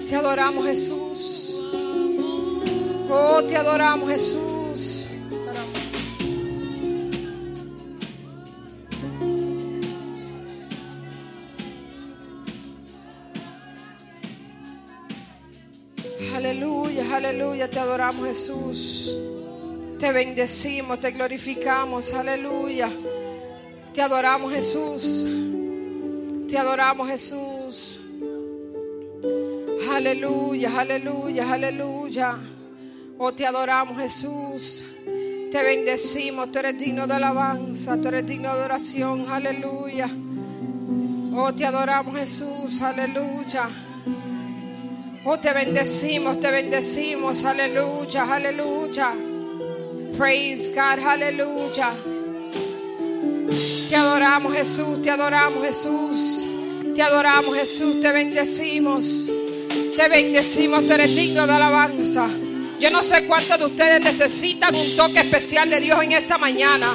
Te 0.06 0.14
adoramos 0.14 0.66
Jesús. 0.66 1.58
Oh, 3.08 3.42
te 3.44 3.56
adoramos 3.56 4.10
Jesús. 4.10 4.49
Te 17.68 17.78
adoramos 17.78 18.26
Jesús. 18.26 19.16
Te 19.98 20.12
bendecimos, 20.12 20.98
te 20.98 21.10
glorificamos, 21.10 22.14
aleluya. 22.14 22.90
Te 23.92 24.00
adoramos 24.00 24.52
Jesús. 24.52 25.26
Te 26.48 26.56
adoramos 26.56 27.08
Jesús. 27.08 28.00
Aleluya, 29.90 30.80
aleluya, 30.80 31.52
aleluya. 31.52 32.38
Oh, 33.18 33.32
te 33.32 33.46
adoramos 33.46 33.98
Jesús. 33.98 34.82
Te 35.50 35.62
bendecimos, 35.62 36.50
tú 36.52 36.60
eres 36.60 36.78
digno 36.78 37.06
de 37.06 37.14
alabanza, 37.14 38.00
tú 38.00 38.08
eres 38.08 38.26
digno 38.26 38.56
de 38.56 38.62
oración, 38.62 39.26
aleluya. 39.28 40.08
Oh, 41.34 41.52
te 41.52 41.66
adoramos 41.66 42.14
Jesús, 42.16 42.80
aleluya. 42.80 43.68
Oh, 45.22 45.38
te 45.38 45.52
bendecimos, 45.52 46.40
te 46.40 46.50
bendecimos, 46.50 47.44
aleluya, 47.44 48.24
aleluya. 48.24 49.12
Praise 50.16 50.70
God, 50.70 51.04
aleluya. 51.06 51.90
Te 53.90 53.96
adoramos 53.96 54.54
Jesús, 54.54 55.02
te 55.02 55.10
adoramos 55.10 55.62
Jesús. 55.62 56.44
Te 56.94 57.02
adoramos 57.02 57.54
Jesús, 57.54 58.00
te 58.00 58.12
bendecimos. 58.12 59.28
Te 59.94 60.08
bendecimos, 60.08 60.86
tú 60.86 60.94
eres 60.94 61.14
digno 61.14 61.46
de 61.46 61.52
alabanza. 61.52 62.26
Yo 62.80 62.90
no 62.90 63.02
sé 63.02 63.26
cuántos 63.26 63.58
de 63.58 63.66
ustedes 63.66 64.00
necesitan 64.00 64.74
un 64.74 64.96
toque 64.96 65.20
especial 65.20 65.68
de 65.68 65.80
Dios 65.80 66.02
en 66.02 66.12
esta 66.12 66.38
mañana. 66.38 66.88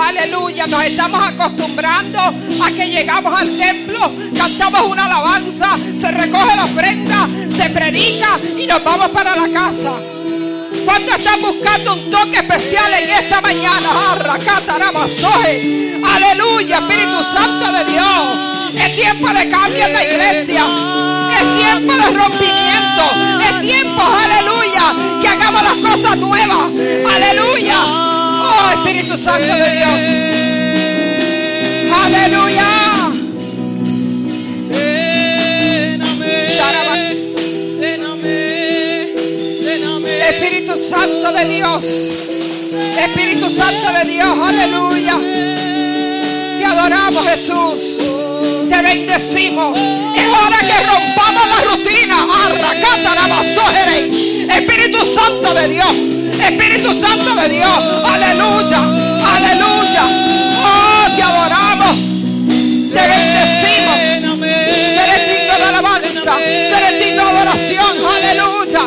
Aleluya, 0.00 0.66
nos 0.66 0.82
estamos 0.82 1.26
acostumbrando 1.26 2.18
a 2.18 2.70
que 2.74 2.88
llegamos 2.88 3.38
al 3.38 3.56
templo, 3.58 4.10
cantamos 4.36 4.80
una 4.82 5.04
alabanza, 5.04 5.76
se 5.98 6.10
recoge 6.10 6.56
la 6.56 6.64
ofrenda, 6.64 7.28
se 7.54 7.68
predica 7.68 8.38
y 8.58 8.66
nos 8.66 8.82
vamos 8.82 9.10
para 9.10 9.36
la 9.36 9.48
casa. 9.52 9.92
¿Cuántos 10.86 11.18
están 11.18 11.42
buscando 11.42 11.92
un 11.92 12.10
toque 12.10 12.38
especial 12.38 12.94
en 12.94 13.10
esta 13.10 13.42
mañana? 13.42 13.88
Aleluya, 16.14 16.78
Espíritu 16.78 17.22
Santo 17.34 17.70
de 17.70 17.84
Dios. 17.92 18.82
Es 18.82 18.96
tiempo 18.96 19.28
de 19.28 19.50
cambio 19.50 19.84
en 19.84 19.92
la 19.92 20.02
iglesia. 20.02 20.64
Es 21.38 21.58
tiempo 21.58 21.92
de 21.92 22.10
rompimiento. 22.10 23.04
Es 23.42 23.60
tiempo, 23.60 24.02
aleluya, 24.02 25.20
que 25.20 25.28
hagamos 25.28 25.62
las 25.62 25.76
cosas 25.76 26.16
nuevas. 26.16 26.70
Aleluya. 27.14 28.09
Oh, 28.52 28.70
Espíritu 28.76 29.16
Santo 29.16 29.54
de 29.62 29.70
Dios. 29.76 30.00
Aleluya. 32.04 32.66
Espíritu 40.30 40.76
Santo 40.76 41.32
de 41.32 41.44
Dios. 41.44 41.84
Espíritu 42.98 43.48
Santo 43.50 43.92
de 43.92 44.10
Dios. 44.10 44.38
Aleluya. 44.38 45.16
Te 46.58 46.64
adoramos, 46.64 47.26
Jesús. 47.28 47.98
Te 48.68 48.82
bendecimos. 48.82 49.78
Es 50.16 50.26
hora 50.26 50.58
que 50.58 50.86
rompamos 50.86 51.46
la 51.48 51.60
rutina. 51.72 51.90
Espíritu 54.56 54.98
Santo 55.14 55.54
de 55.54 55.68
Dios. 55.68 56.19
Espíritu 56.42 57.00
Santo 57.00 57.34
de 57.34 57.48
Dios. 57.48 57.78
Aleluya, 58.04 58.80
aleluya. 59.34 60.04
Oh, 60.64 61.06
te 61.14 61.22
adoramos. 61.22 61.96
Te 62.92 63.02
bendecimos. 63.08 63.96
Eres 65.02 65.20
digno 65.28 65.54
de 65.58 65.64
alabanza. 65.64 66.32
Eres 66.44 67.04
digno 67.04 67.24
de 67.24 67.30
adoración. 67.30 67.92
Aleluya. 68.16 68.82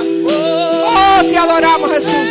Oh, 0.85 1.23
te 1.23 1.37
adoramos, 1.37 1.91
Jesús. 1.91 2.25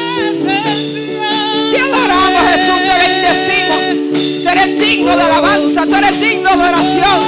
Te 1.71 1.81
adoramos, 1.81 2.43
Jesús. 2.53 2.79
Te 2.89 2.95
bendecimos. 3.09 3.81
Eres 4.53 4.81
digno 4.81 5.17
de 5.17 5.23
alabanza. 5.23 5.87
Tú 5.87 5.95
eres 5.97 6.21
digno 6.21 6.51
de 6.51 6.69
oración. 6.69 7.21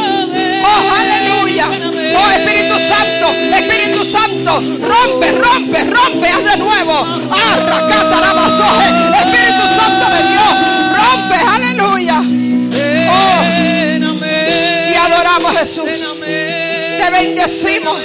Oh, 0.62 0.94
aleluya. 0.98 1.13
Oh, 1.62 2.30
Espíritu 2.30 2.74
Santo, 2.88 3.32
Espíritu 3.56 4.04
Santo, 4.04 4.60
rompe, 4.60 5.30
rompe, 5.32 5.84
rompe, 5.84 6.28
haz 6.28 6.44
de 6.44 6.56
nuevo. 6.56 7.06
Arracata 7.30 8.20
la 8.20 8.34
masoje. 8.34 8.88
Espíritu 9.22 9.62
Santo 9.76 10.06
de 10.10 10.22
Dios, 10.30 10.52
rompe, 10.98 11.36
aleluya. 11.36 12.22
Oh, 13.08 13.42
te 14.90 14.96
adoramos 14.96 15.56
Jesús. 15.58 15.84
Te 16.20 17.10
bendecimos. 17.10 18.00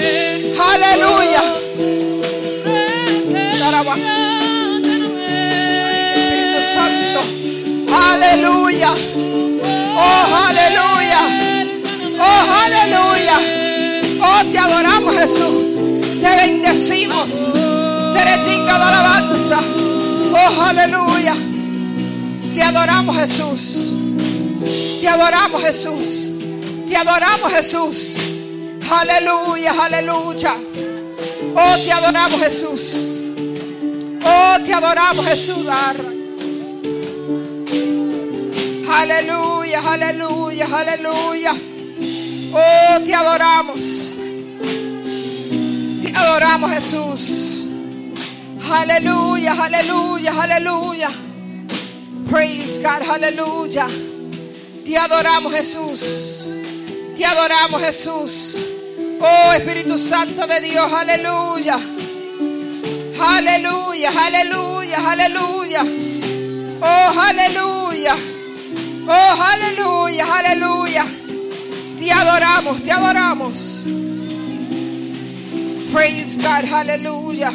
Aleluya. 0.74 1.44
Espíritu 6.16 6.60
Santo. 6.74 7.22
Aleluya. 8.12 8.92
Oh, 9.96 10.36
aleluya. 10.48 11.22
Oh, 12.20 12.44
aleluya. 12.64 13.09
Te 14.52 14.58
adoramos 14.58 15.16
Jesús. 15.16 16.22
Te 16.22 16.36
bendecimos. 16.36 17.30
Te 18.14 18.22
eres 18.22 18.46
de 18.46 18.70
alabanza. 18.70 19.60
Oh, 20.32 20.62
aleluya. 20.62 21.36
Te 22.54 22.62
adoramos 22.62 23.16
Jesús. 23.18 23.94
Te 25.00 25.08
adoramos 25.08 25.62
Jesús. 25.62 26.32
Te 26.88 26.98
adoramos 26.98 27.54
Jesús. 27.54 28.16
Aleluya, 28.90 29.72
aleluya. 29.80 30.56
Oh, 31.56 31.78
te 31.84 31.92
adoramos 31.92 32.42
Jesús. 32.42 33.24
Oh, 34.24 34.58
te 34.64 34.74
adoramos 34.74 35.26
Jesús. 35.26 35.68
Aleluya, 38.92 39.82
aleluya, 39.86 40.68
aleluya. 40.72 41.56
Oh, 42.52 43.00
te 43.06 43.14
adoramos. 43.14 44.19
Adoramos 46.20 46.72
Jesús. 46.72 47.70
Aleluya, 48.70 49.54
aleluya, 49.54 50.32
aleluya. 50.42 51.10
Praise 52.30 52.78
God, 52.80 53.10
aleluya. 53.10 53.88
Te 54.86 54.98
adoramos 54.98 55.54
Jesús. 55.54 56.50
Te 57.16 57.26
adoramos 57.26 57.82
Jesús. 57.82 58.58
Oh 59.22 59.54
Espíritu 59.54 59.98
Santo 59.98 60.46
de 60.46 60.60
Dios, 60.60 60.92
aleluya. 60.92 61.80
Aleluya, 63.22 64.12
aleluya, 64.26 65.12
aleluya. 65.12 65.84
Oh, 66.82 67.20
aleluya. 67.20 68.16
Oh, 69.08 69.42
aleluya, 69.42 70.26
aleluya. 70.38 71.06
Te 71.98 72.12
adoramos, 72.12 72.84
te 72.84 72.92
adoramos. 72.92 73.86
Praise 75.92 76.38
God, 76.38 76.66
aleluya. 76.66 77.52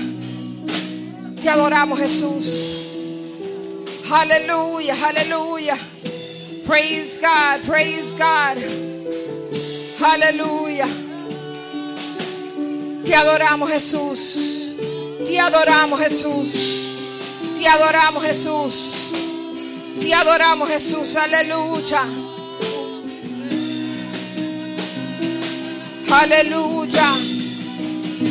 Te 1.40 1.48
adoramos 1.48 2.00
Jesús. 2.00 2.72
Aleluya, 4.10 4.94
aleluya. 4.94 5.78
Praise 6.66 7.18
God, 7.18 7.64
praise 7.64 8.12
God. 8.14 8.58
Aleluya. 10.02 10.88
Te 13.04 13.14
adoramos 13.14 13.70
Jesús. 13.70 14.72
Te 15.24 15.38
adoramos 15.38 16.00
Jesús. 16.00 16.52
Te 17.56 17.68
adoramos 17.68 18.24
Jesús. 18.24 19.12
Te 20.00 20.12
adoramos 20.12 20.68
Jesús. 20.68 21.14
Aleluya. 21.14 22.02
Aleluya. 26.10 27.33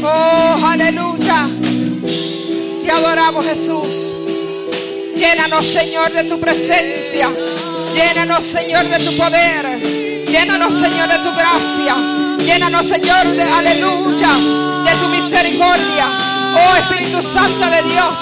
Oh, 0.05 0.65
aleluya. 0.65 1.49
Te 2.81 2.91
adoramos 2.91 3.45
Jesús. 3.45 4.11
Llénanos, 5.15 5.65
Señor, 5.65 6.11
de 6.11 6.25
tu 6.25 6.39
presencia. 6.39 7.29
Llénanos, 7.95 8.43
Señor, 8.43 8.85
de 8.89 8.99
tu 8.99 9.15
poder. 9.15 9.79
Llénanos, 10.27 10.73
Señor, 10.73 11.07
de 11.07 11.19
tu 11.19 11.31
gracia. 11.33 11.95
Llénanos, 12.39 12.85
Señor, 12.85 13.25
de 13.27 13.43
aleluya, 13.43 14.29
de 14.83 14.91
tu 14.97 15.07
misericordia. 15.07 16.05
Oh 16.55 16.75
Espíritu 16.75 17.21
Santo 17.21 17.69
de 17.69 17.83
Dios. 17.83 18.15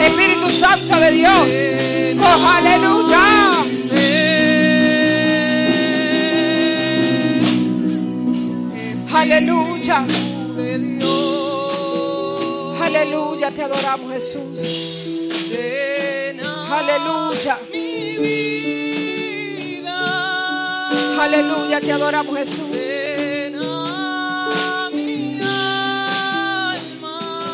Espíritu 0.00 0.50
Santo 0.50 1.00
de 1.00 1.10
Dios. 1.10 1.48
Oh, 2.22 2.48
aleluya. 2.48 2.94
Aleluya. 9.12 10.04
Aleluya, 12.96 13.50
te 13.50 13.60
adoramos 13.60 14.12
Jesús. 14.12 14.60
Aleluya. 16.70 17.58
Aleluya, 21.18 21.80
te 21.80 21.92
adoramos 21.92 22.36
Jesús. 22.38 22.70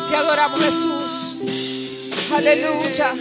Te 0.09 0.15
adoramos 0.15 0.59
Jesús. 0.63 1.37
Aleluya. 2.31 3.15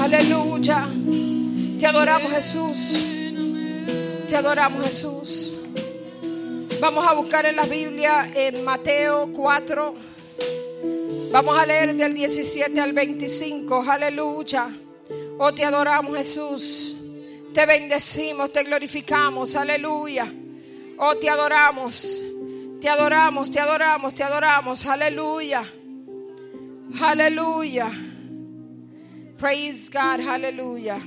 Aleluya. 0.00 0.88
Te 1.78 1.86
adoramos 1.86 2.32
Jesús. 2.32 2.96
Te 4.26 4.36
adoramos 4.36 4.84
Jesús. 4.86 5.43
Vamos 6.80 7.06
a 7.06 7.14
buscar 7.14 7.46
en 7.46 7.56
la 7.56 7.64
Biblia 7.64 8.30
en 8.34 8.64
Mateo 8.64 9.30
4. 9.32 9.94
Vamos 11.30 11.58
a 11.58 11.66
leer 11.66 11.94
del 11.94 12.14
17 12.14 12.80
al 12.80 12.92
25. 12.92 13.82
Aleluya. 13.82 14.68
Oh, 15.38 15.52
te 15.52 15.64
adoramos 15.64 16.16
Jesús. 16.16 16.96
Te 17.52 17.66
bendecimos, 17.66 18.52
te 18.52 18.62
glorificamos. 18.64 19.54
Aleluya. 19.56 20.32
Oh, 20.98 21.16
te 21.16 21.28
adoramos. 21.28 22.22
Te 22.80 22.88
adoramos, 22.88 23.50
te 23.50 23.60
adoramos, 23.60 24.14
te 24.14 24.22
adoramos. 24.22 24.86
Aleluya. 24.86 25.64
Aleluya. 27.00 27.90
Praise 29.38 29.90
God. 29.90 30.28
Aleluya. 30.28 31.00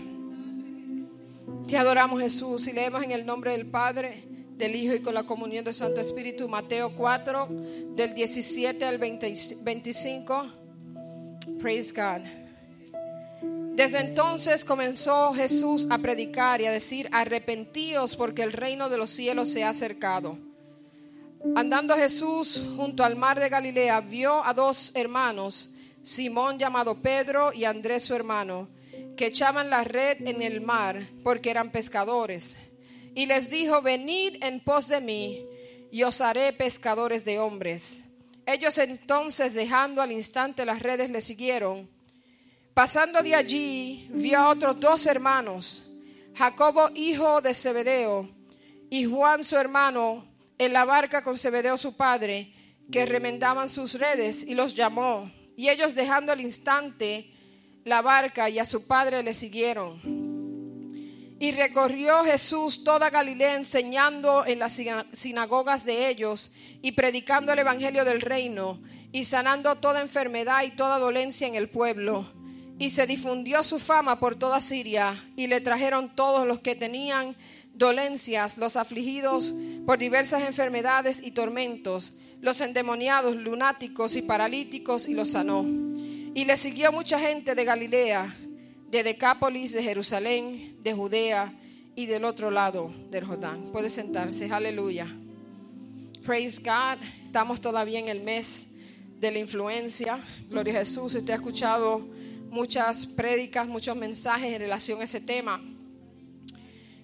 Te 1.68 1.78
adoramos 1.78 2.22
Jesús 2.22 2.68
y 2.68 2.72
leemos 2.72 3.03
en 3.03 3.11
el 3.11 3.26
nombre 3.26 3.51
del 3.51 3.65
Padre, 3.65 4.24
del 4.58 4.76
Hijo 4.76 4.95
y 4.95 5.01
con 5.01 5.14
la 5.14 5.24
comunión 5.24 5.64
del 5.64 5.74
Santo 5.74 6.01
Espíritu, 6.01 6.49
Mateo 6.49 6.95
4, 6.95 7.47
del 7.95 8.14
17 8.16 8.84
al 8.86 8.97
20 8.97 9.34
25. 9.62 10.47
Praise 11.62 11.93
God. 11.93 12.24
Desde 13.76 13.99
entonces 13.99 14.66
comenzó 14.66 15.32
Jesús 15.34 15.86
a 15.91 15.99
predicar 15.99 16.62
y 16.62 16.66
a 16.66 16.72
decir, 16.72 17.08
arrepentíos 17.12 18.16
porque 18.16 18.41
el 18.41 18.51
reino 18.51 18.89
de 18.89 18.97
los 18.97 19.12
cielos 19.12 19.49
se 19.49 19.64
ha 19.64 19.70
acercado. 19.70 20.39
Andando 21.55 21.95
Jesús 21.95 22.64
junto 22.76 23.03
al 23.03 23.16
mar 23.16 23.39
de 23.39 23.49
Galilea, 23.49 24.01
vio 24.01 24.43
a 24.43 24.55
dos 24.55 24.91
hermanos, 24.95 25.70
Simón 26.01 26.58
llamado 26.58 26.95
Pedro 26.99 27.53
y 27.53 27.66
Andrés 27.66 28.03
su 28.03 28.16
hermano, 28.16 28.68
que 29.16 29.28
echaban 29.28 29.70
la 29.70 29.84
red 29.84 30.28
en 30.28 30.41
el 30.41 30.62
mar 30.62 31.10
porque 31.24 31.51
eran 31.51 31.72
pescadores. 31.72 32.58
Y 33.18 33.26
les 33.26 33.49
dijo, 33.49 33.82
venid 33.82 34.43
en 34.43 34.59
pos 34.59 34.88
de 34.88 35.01
mí 35.01 35.43
y 35.89 36.03
os 36.03 36.22
haré 36.22 36.53
pescadores 36.53 37.26
de 37.26 37.39
hombres. 37.39 38.03
Ellos 38.45 38.78
entonces, 38.78 39.55
dejando 39.55 40.03
al 40.03 40.11
instante 40.11 40.63
las 40.65 40.84
redes, 40.84 41.09
le 41.09 41.22
siguieron. 41.22 41.89
Pasando 42.76 43.24
de 43.24 43.34
allí, 43.34 44.07
vio 44.11 44.38
a 44.38 44.49
otros 44.49 44.80
dos 44.80 45.07
hermanos, 45.07 45.89
Jacobo, 46.36 46.91
hijo 46.93 47.41
de 47.41 47.55
Zebedeo, 47.55 48.30
y 48.88 49.05
Juan, 49.05 49.43
su 49.43 49.57
hermano, 49.57 50.28
en 50.59 50.72
la 50.72 50.86
barca 50.86 51.24
con 51.24 51.39
Zebedeo, 51.39 51.76
su 51.76 51.97
padre, 51.97 52.53
que 52.91 53.07
remendaban 53.07 53.68
sus 53.68 53.95
redes, 53.95 54.43
y 54.43 54.53
los 54.53 54.76
llamó. 54.76 55.32
Y 55.55 55.70
ellos, 55.70 55.95
dejando 55.95 56.34
al 56.34 56.41
instante 56.41 57.32
la 57.84 58.03
barca 58.03 58.47
y 58.47 58.59
a 58.59 58.65
su 58.65 58.86
padre, 58.86 59.24
le 59.24 59.34
siguieron. 59.34 60.26
Y 61.39 61.51
recorrió 61.51 62.23
Jesús 62.23 62.83
toda 62.83 63.11
Galilea 63.11 63.55
enseñando 63.55 64.45
en 64.45 64.59
las 64.59 64.81
sinagogas 65.13 65.85
de 65.85 66.09
ellos 66.09 66.51
y 66.81 66.93
predicando 66.93 67.53
el 67.53 67.59
Evangelio 67.59 68.03
del 68.05 68.21
reino 68.21 68.79
y 69.11 69.23
sanando 69.23 69.75
toda 69.75 70.01
enfermedad 70.01 70.63
y 70.63 70.71
toda 70.71 70.97
dolencia 70.97 71.47
en 71.47 71.55
el 71.55 71.69
pueblo. 71.69 72.25
Y 72.79 72.89
se 72.89 73.05
difundió 73.05 73.61
su 73.63 73.77
fama 73.77 74.19
por 74.19 74.35
toda 74.35 74.61
Siria 74.61 75.23
y 75.35 75.47
le 75.47 75.61
trajeron 75.61 76.15
todos 76.15 76.47
los 76.47 76.59
que 76.59 76.75
tenían 76.75 77.35
dolencias, 77.73 78.57
los 78.57 78.75
afligidos 78.75 79.53
por 79.85 79.99
diversas 79.99 80.43
enfermedades 80.43 81.21
y 81.23 81.31
tormentos, 81.31 82.15
los 82.41 82.61
endemoniados, 82.61 83.35
lunáticos 83.35 84.15
y 84.15 84.23
paralíticos 84.23 85.07
y 85.07 85.13
los 85.13 85.31
sanó. 85.31 85.63
Y 85.63 86.45
le 86.45 86.57
siguió 86.57 86.91
mucha 86.91 87.19
gente 87.19 87.55
de 87.55 87.63
Galilea, 87.63 88.35
de 88.89 89.03
Decápolis, 89.03 89.73
de 89.73 89.83
Jerusalén, 89.83 90.77
de 90.81 90.93
Judea 90.93 91.53
y 91.95 92.05
del 92.05 92.25
otro 92.25 92.51
lado 92.51 92.91
del 93.09 93.25
Jordán. 93.25 93.71
Puede 93.71 93.89
sentarse, 93.89 94.51
aleluya. 94.51 95.07
Praise 96.25 96.59
God. 96.59 97.03
Estamos 97.25 97.59
todavía 97.59 97.99
en 97.99 98.07
el 98.07 98.21
mes 98.21 98.67
de 99.19 99.31
la 99.31 99.39
influencia. 99.39 100.23
Gloria 100.49 100.75
a 100.75 100.79
Jesús. 100.79 101.15
Usted 101.15 101.31
ha 101.31 101.35
escuchado 101.35 101.99
muchas 102.49 103.05
prédicas, 103.05 103.67
muchos 103.67 103.95
mensajes 103.95 104.53
en 104.53 104.59
relación 104.59 105.01
a 105.01 105.03
ese 105.03 105.21
tema. 105.21 105.61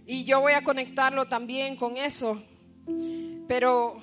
Y 0.05 0.25
yo 0.25 0.41
voy 0.41 0.53
a 0.53 0.63
conectarlo 0.63 1.27
también 1.27 1.75
con 1.75 1.97
eso. 1.97 2.41
Pero 3.47 4.01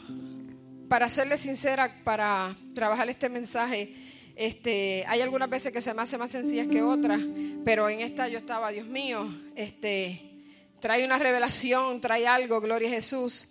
para 0.88 1.08
serle 1.08 1.36
sincera, 1.36 2.02
para 2.04 2.56
trabajar 2.74 3.08
este 3.08 3.28
mensaje, 3.28 3.94
este, 4.40 5.04
hay 5.06 5.20
algunas 5.20 5.50
veces 5.50 5.70
que 5.70 5.82
se 5.82 5.92
me 5.92 6.00
hace 6.00 6.16
más 6.16 6.30
sencillas 6.30 6.66
que 6.66 6.82
otras, 6.82 7.20
pero 7.62 7.90
en 7.90 8.00
esta 8.00 8.26
yo 8.26 8.38
estaba, 8.38 8.70
Dios 8.70 8.86
mío, 8.86 9.28
este, 9.54 10.18
trae 10.80 11.04
una 11.04 11.18
revelación, 11.18 12.00
trae 12.00 12.26
algo, 12.26 12.58
gloria 12.58 12.88
a 12.88 12.92
Jesús. 12.92 13.48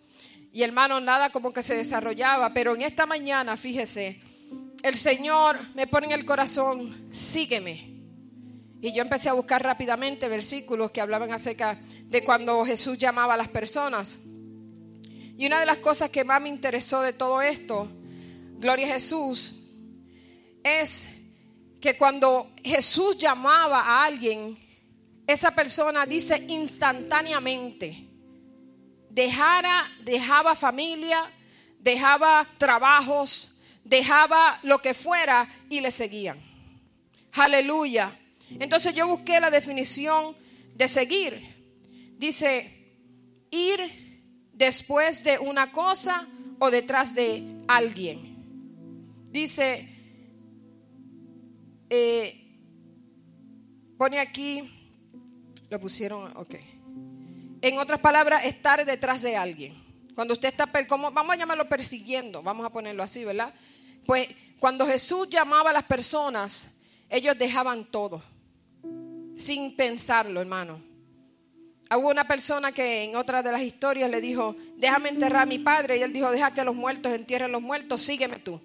Y 0.51 0.63
hermano, 0.63 0.99
nada 0.99 1.29
como 1.29 1.53
que 1.53 1.61
se 1.61 1.75
desarrollaba, 1.75 2.55
pero 2.55 2.73
en 2.73 2.81
esta 2.81 3.05
mañana, 3.05 3.55
fíjese, 3.55 4.19
el 4.81 4.95
Señor 4.95 5.59
me 5.75 5.85
pone 5.85 6.07
en 6.07 6.13
el 6.13 6.25
corazón, 6.25 7.09
sígueme. 7.11 7.93
Y 8.81 8.91
yo 8.91 9.03
empecé 9.03 9.29
a 9.29 9.33
buscar 9.33 9.61
rápidamente 9.61 10.27
versículos 10.27 10.89
que 10.89 11.01
hablaban 11.01 11.31
acerca 11.31 11.77
de 12.05 12.23
cuando 12.23 12.65
Jesús 12.65 12.97
llamaba 12.97 13.35
a 13.35 13.37
las 13.37 13.49
personas. 13.49 14.21
Y 15.37 15.45
una 15.45 15.59
de 15.59 15.67
las 15.67 15.77
cosas 15.77 16.09
que 16.09 16.23
más 16.23 16.41
me 16.41 16.49
interesó 16.49 17.01
de 17.01 17.13
todo 17.13 17.43
esto, 17.43 17.87
gloria 18.57 18.87
a 18.87 18.93
Jesús, 18.93 19.59
es 20.63 21.07
que 21.81 21.97
cuando 21.97 22.51
Jesús 22.63 23.17
llamaba 23.17 23.81
a 23.81 24.03
alguien, 24.05 24.57
esa 25.25 25.51
persona 25.51 26.05
dice 26.05 26.43
instantáneamente, 26.47 28.07
dejara, 29.09 29.89
dejaba 30.03 30.55
familia, 30.55 31.31
dejaba 31.79 32.47
trabajos, 32.57 33.53
dejaba 33.83 34.59
lo 34.63 34.79
que 34.79 34.93
fuera 34.93 35.47
y 35.69 35.81
le 35.81 35.91
seguían. 35.91 36.39
Aleluya. 37.33 38.17
Entonces 38.59 38.93
yo 38.93 39.07
busqué 39.07 39.39
la 39.39 39.51
definición 39.51 40.35
de 40.75 40.87
seguir. 40.87 41.57
Dice, 42.17 42.79
ir 43.51 44.21
después 44.53 45.23
de 45.23 45.39
una 45.39 45.71
cosa 45.71 46.27
o 46.59 46.71
detrás 46.71 47.15
de 47.15 47.43
alguien. 47.67 48.35
Dice, 49.31 49.98
eh, 51.89 52.57
pone 53.97 54.19
aquí, 54.19 54.69
lo 55.69 55.79
pusieron, 55.79 56.35
ok. 56.37 56.55
En 57.61 57.77
otras 57.77 57.99
palabras, 57.99 58.45
estar 58.45 58.85
detrás 58.85 59.21
de 59.21 59.35
alguien. 59.35 59.73
Cuando 60.15 60.33
usted 60.33 60.49
está, 60.49 60.67
como, 60.87 61.11
vamos 61.11 61.33
a 61.33 61.37
llamarlo 61.37 61.67
persiguiendo, 61.67 62.41
vamos 62.41 62.65
a 62.65 62.69
ponerlo 62.69 63.03
así, 63.03 63.23
¿verdad? 63.25 63.53
Pues 64.05 64.29
cuando 64.59 64.85
Jesús 64.85 65.29
llamaba 65.29 65.69
a 65.69 65.73
las 65.73 65.83
personas, 65.83 66.69
ellos 67.09 67.37
dejaban 67.37 67.85
todo, 67.85 68.21
sin 69.35 69.75
pensarlo, 69.75 70.41
hermano. 70.41 70.81
Hubo 71.91 72.09
una 72.09 72.27
persona 72.27 72.71
que 72.71 73.03
en 73.03 73.15
otra 73.15 73.41
de 73.41 73.51
las 73.51 73.61
historias 73.61 74.11
le 74.11 74.21
dijo, 74.21 74.55
déjame 74.77 75.09
enterrar 75.09 75.43
a 75.43 75.45
mi 75.45 75.57
padre. 75.57 75.97
Y 75.97 76.01
él 76.01 76.13
dijo, 76.13 76.29
deja 76.31 76.53
que 76.53 76.63
los 76.63 76.75
muertos 76.75 77.11
entierren 77.13 77.51
los 77.51 77.61
muertos, 77.61 78.01
sígueme 78.01 78.37
tú. 78.37 78.61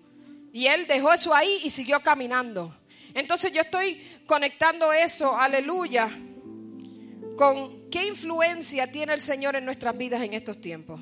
Y 0.53 0.67
él 0.67 0.87
dejó 0.87 1.13
eso 1.13 1.35
ahí 1.35 1.61
y 1.65 1.71
siguió 1.71 2.01
caminando. 2.01 2.75
Entonces 3.15 3.53
yo 3.53 3.63
estoy 3.63 4.03
conectando 4.27 4.93
eso, 4.93 5.37
aleluya, 5.37 6.11
con 7.37 7.89
qué 7.91 8.07
influencia 8.07 8.91
tiene 8.91 9.15
el 9.15 9.21
Señor 9.21 9.57
en 9.57 9.65
nuestras 9.65 9.97
vidas 9.97 10.23
en 10.23 10.35
estos 10.35 10.61
tiempos. 10.61 11.01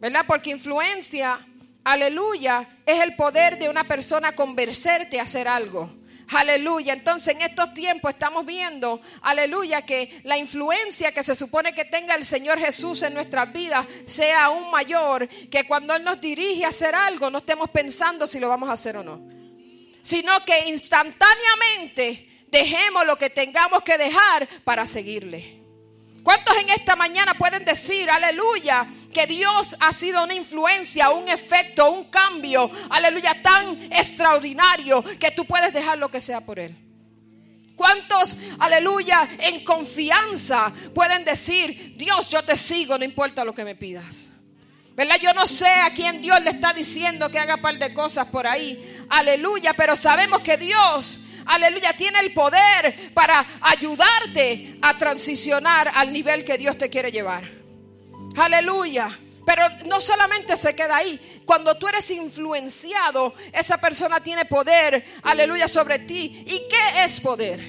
¿Verdad? 0.00 0.24
Porque 0.26 0.50
influencia, 0.50 1.46
aleluya, 1.84 2.80
es 2.84 3.00
el 3.00 3.14
poder 3.14 3.58
de 3.58 3.68
una 3.68 3.84
persona 3.84 4.32
convencerte 4.32 5.20
a 5.20 5.22
hacer 5.24 5.48
algo. 5.48 5.90
Aleluya. 6.28 6.94
Entonces 6.94 7.34
en 7.34 7.42
estos 7.42 7.74
tiempos 7.74 8.10
estamos 8.10 8.46
viendo, 8.46 9.00
aleluya, 9.22 9.82
que 9.82 10.20
la 10.24 10.38
influencia 10.38 11.12
que 11.12 11.22
se 11.22 11.34
supone 11.34 11.74
que 11.74 11.84
tenga 11.84 12.14
el 12.14 12.24
Señor 12.24 12.58
Jesús 12.58 13.02
en 13.02 13.14
nuestras 13.14 13.52
vidas 13.52 13.86
sea 14.06 14.46
aún 14.46 14.70
mayor, 14.70 15.28
que 15.28 15.64
cuando 15.64 15.94
Él 15.94 16.02
nos 16.02 16.20
dirige 16.20 16.64
a 16.64 16.68
hacer 16.68 16.94
algo 16.94 17.30
no 17.30 17.38
estemos 17.38 17.68
pensando 17.70 18.26
si 18.26 18.40
lo 18.40 18.48
vamos 18.48 18.68
a 18.70 18.72
hacer 18.72 18.96
o 18.96 19.04
no, 19.04 19.20
sino 20.04 20.44
que 20.44 20.68
instantáneamente 20.68 22.44
dejemos 22.48 23.06
lo 23.06 23.16
que 23.16 23.30
tengamos 23.30 23.82
que 23.82 23.96
dejar 23.96 24.46
para 24.62 24.86
seguirle. 24.86 25.60
¿Cuántos 26.22 26.56
en 26.58 26.68
esta 26.70 26.94
mañana 26.94 27.34
pueden 27.34 27.64
decir, 27.64 28.10
aleluya, 28.10 28.86
que 29.12 29.26
Dios 29.26 29.74
ha 29.80 29.92
sido 29.94 30.22
una 30.22 30.34
influencia, 30.34 31.10
un 31.10 31.28
efecto, 31.28 31.90
un 31.90 32.04
cambio, 32.04 32.70
aleluya, 32.90 33.40
tan 33.42 33.90
extraordinario 33.90 35.02
que 35.18 35.30
tú 35.30 35.46
puedes 35.46 35.72
dejar 35.72 35.96
lo 35.96 36.10
que 36.10 36.20
sea 36.20 36.42
por 36.42 36.58
Él? 36.58 36.76
¿Cuántos, 37.74 38.36
aleluya, 38.58 39.28
en 39.38 39.64
confianza 39.64 40.72
pueden 40.94 41.24
decir, 41.24 41.94
Dios, 41.96 42.28
yo 42.28 42.44
te 42.44 42.56
sigo, 42.56 42.98
no 42.98 43.04
importa 43.04 43.42
lo 43.42 43.54
que 43.54 43.64
me 43.64 43.74
pidas? 43.74 44.30
¿Verdad? 44.94 45.16
Yo 45.20 45.32
no 45.32 45.46
sé 45.46 45.66
a 45.66 45.92
quién 45.92 46.22
Dios 46.22 46.40
le 46.42 46.50
está 46.50 46.72
diciendo 46.72 47.30
que 47.30 47.38
haga 47.38 47.56
un 47.56 47.62
par 47.62 47.78
de 47.78 47.92
cosas 47.92 48.26
por 48.26 48.46
ahí. 48.46 49.04
Aleluya, 49.08 49.74
pero 49.74 49.96
sabemos 49.96 50.40
que 50.40 50.56
Dios 50.56 51.20
aleluya, 51.46 51.92
tiene 51.96 52.20
el 52.20 52.32
poder 52.32 53.12
para 53.12 53.44
ayudarte 53.60 54.78
a 54.80 54.96
transicionar 54.96 55.90
al 55.94 56.12
nivel 56.12 56.44
que 56.44 56.58
Dios 56.58 56.78
te 56.78 56.90
quiere 56.90 57.10
llevar. 57.10 57.50
Aleluya. 58.36 59.18
Pero 59.46 59.68
no 59.86 60.00
solamente 60.00 60.56
se 60.56 60.74
queda 60.74 60.96
ahí. 60.96 61.42
Cuando 61.44 61.76
tú 61.76 61.86
eres 61.86 62.10
influenciado, 62.10 63.34
esa 63.52 63.76
persona 63.76 64.20
tiene 64.20 64.46
poder, 64.46 65.04
aleluya, 65.22 65.68
sobre 65.68 65.98
ti. 65.98 66.44
¿Y 66.46 66.66
qué 66.68 67.04
es 67.04 67.20
poder? 67.20 67.60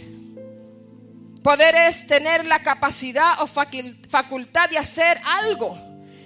Poder 1.44 1.76
es 1.76 2.08
tener 2.08 2.46
la 2.46 2.64
capacidad 2.64 3.42
o 3.42 3.48
facultad 3.48 4.70
de 4.70 4.78
hacer 4.78 5.20
algo. 5.26 5.78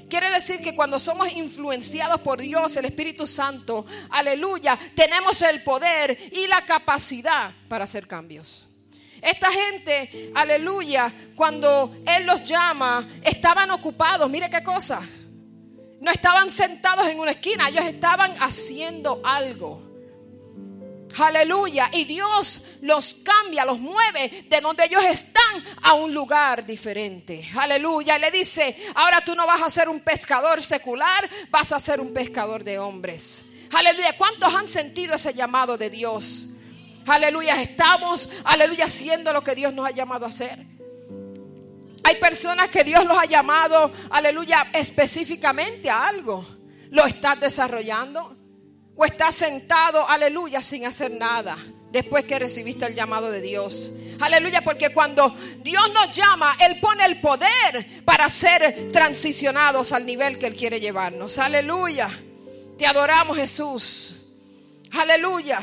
Quiere 0.09 0.29
decir 0.31 0.59
que 0.59 0.75
cuando 0.75 0.97
somos 0.97 1.31
influenciados 1.31 2.21
por 2.21 2.41
Dios, 2.41 2.75
el 2.75 2.85
Espíritu 2.85 3.27
Santo, 3.27 3.85
aleluya, 4.09 4.77
tenemos 4.95 5.41
el 5.43 5.63
poder 5.63 6.17
y 6.31 6.47
la 6.47 6.65
capacidad 6.65 7.53
para 7.67 7.83
hacer 7.83 8.07
cambios. 8.07 8.65
Esta 9.21 9.51
gente, 9.51 10.31
aleluya, 10.33 11.13
cuando 11.35 11.95
Él 12.07 12.25
los 12.25 12.43
llama, 12.43 13.07
estaban 13.23 13.69
ocupados. 13.71 14.29
Mire 14.29 14.49
qué 14.49 14.63
cosa. 14.63 15.01
No 16.01 16.11
estaban 16.11 16.49
sentados 16.49 17.07
en 17.07 17.19
una 17.19 17.31
esquina, 17.31 17.67
ellos 17.67 17.85
estaban 17.85 18.33
haciendo 18.39 19.21
algo. 19.23 19.88
Aleluya. 21.17 21.89
Y 21.93 22.05
Dios 22.05 22.61
los 22.81 23.15
cambia, 23.15 23.65
los 23.65 23.79
mueve 23.79 24.45
de 24.47 24.61
donde 24.61 24.85
ellos 24.85 25.03
están 25.03 25.63
a 25.81 25.93
un 25.93 26.13
lugar 26.13 26.65
diferente. 26.65 27.49
Aleluya. 27.55 28.17
Y 28.17 28.21
le 28.21 28.31
dice, 28.31 28.75
ahora 28.95 29.21
tú 29.23 29.35
no 29.35 29.45
vas 29.45 29.61
a 29.61 29.69
ser 29.69 29.89
un 29.89 30.01
pescador 30.01 30.61
secular, 30.61 31.29
vas 31.49 31.71
a 31.71 31.79
ser 31.79 31.99
un 31.99 32.13
pescador 32.13 32.63
de 32.63 32.79
hombres. 32.79 33.43
Aleluya. 33.71 34.17
¿Cuántos 34.17 34.53
han 34.53 34.67
sentido 34.67 35.15
ese 35.15 35.33
llamado 35.33 35.77
de 35.77 35.89
Dios? 35.89 36.49
Aleluya. 37.05 37.61
Estamos, 37.61 38.29
aleluya, 38.43 38.85
haciendo 38.85 39.33
lo 39.33 39.43
que 39.43 39.55
Dios 39.55 39.73
nos 39.73 39.87
ha 39.87 39.91
llamado 39.91 40.25
a 40.25 40.29
hacer. 40.29 40.65
Hay 42.03 42.15
personas 42.15 42.69
que 42.69 42.83
Dios 42.83 43.05
los 43.05 43.17
ha 43.17 43.25
llamado, 43.25 43.91
aleluya, 44.09 44.69
específicamente 44.73 45.89
a 45.89 46.07
algo. 46.07 46.45
Lo 46.91 47.05
estás 47.05 47.39
desarrollando 47.39 48.38
o 49.01 49.05
estás 49.05 49.33
sentado, 49.33 50.05
aleluya, 50.09 50.61
sin 50.61 50.85
hacer 50.85 51.09
nada 51.09 51.57
después 51.89 52.25
que 52.25 52.37
recibiste 52.37 52.85
el 52.85 52.93
llamado 52.93 53.31
de 53.31 53.39
Dios. 53.39 53.93
Aleluya, 54.19 54.61
porque 54.61 54.89
cuando 54.89 55.33
Dios 55.59 55.89
nos 55.93 56.11
llama, 56.11 56.57
Él 56.59 56.81
pone 56.81 57.05
el 57.05 57.21
poder 57.21 58.03
para 58.03 58.27
ser 58.27 58.91
transicionados 58.91 59.93
al 59.93 60.05
nivel 60.05 60.37
que 60.37 60.47
Él 60.47 60.55
quiere 60.57 60.81
llevarnos. 60.81 61.37
Aleluya. 61.37 62.09
Te 62.77 62.85
adoramos 62.85 63.37
Jesús. 63.37 64.17
Aleluya. 64.91 65.61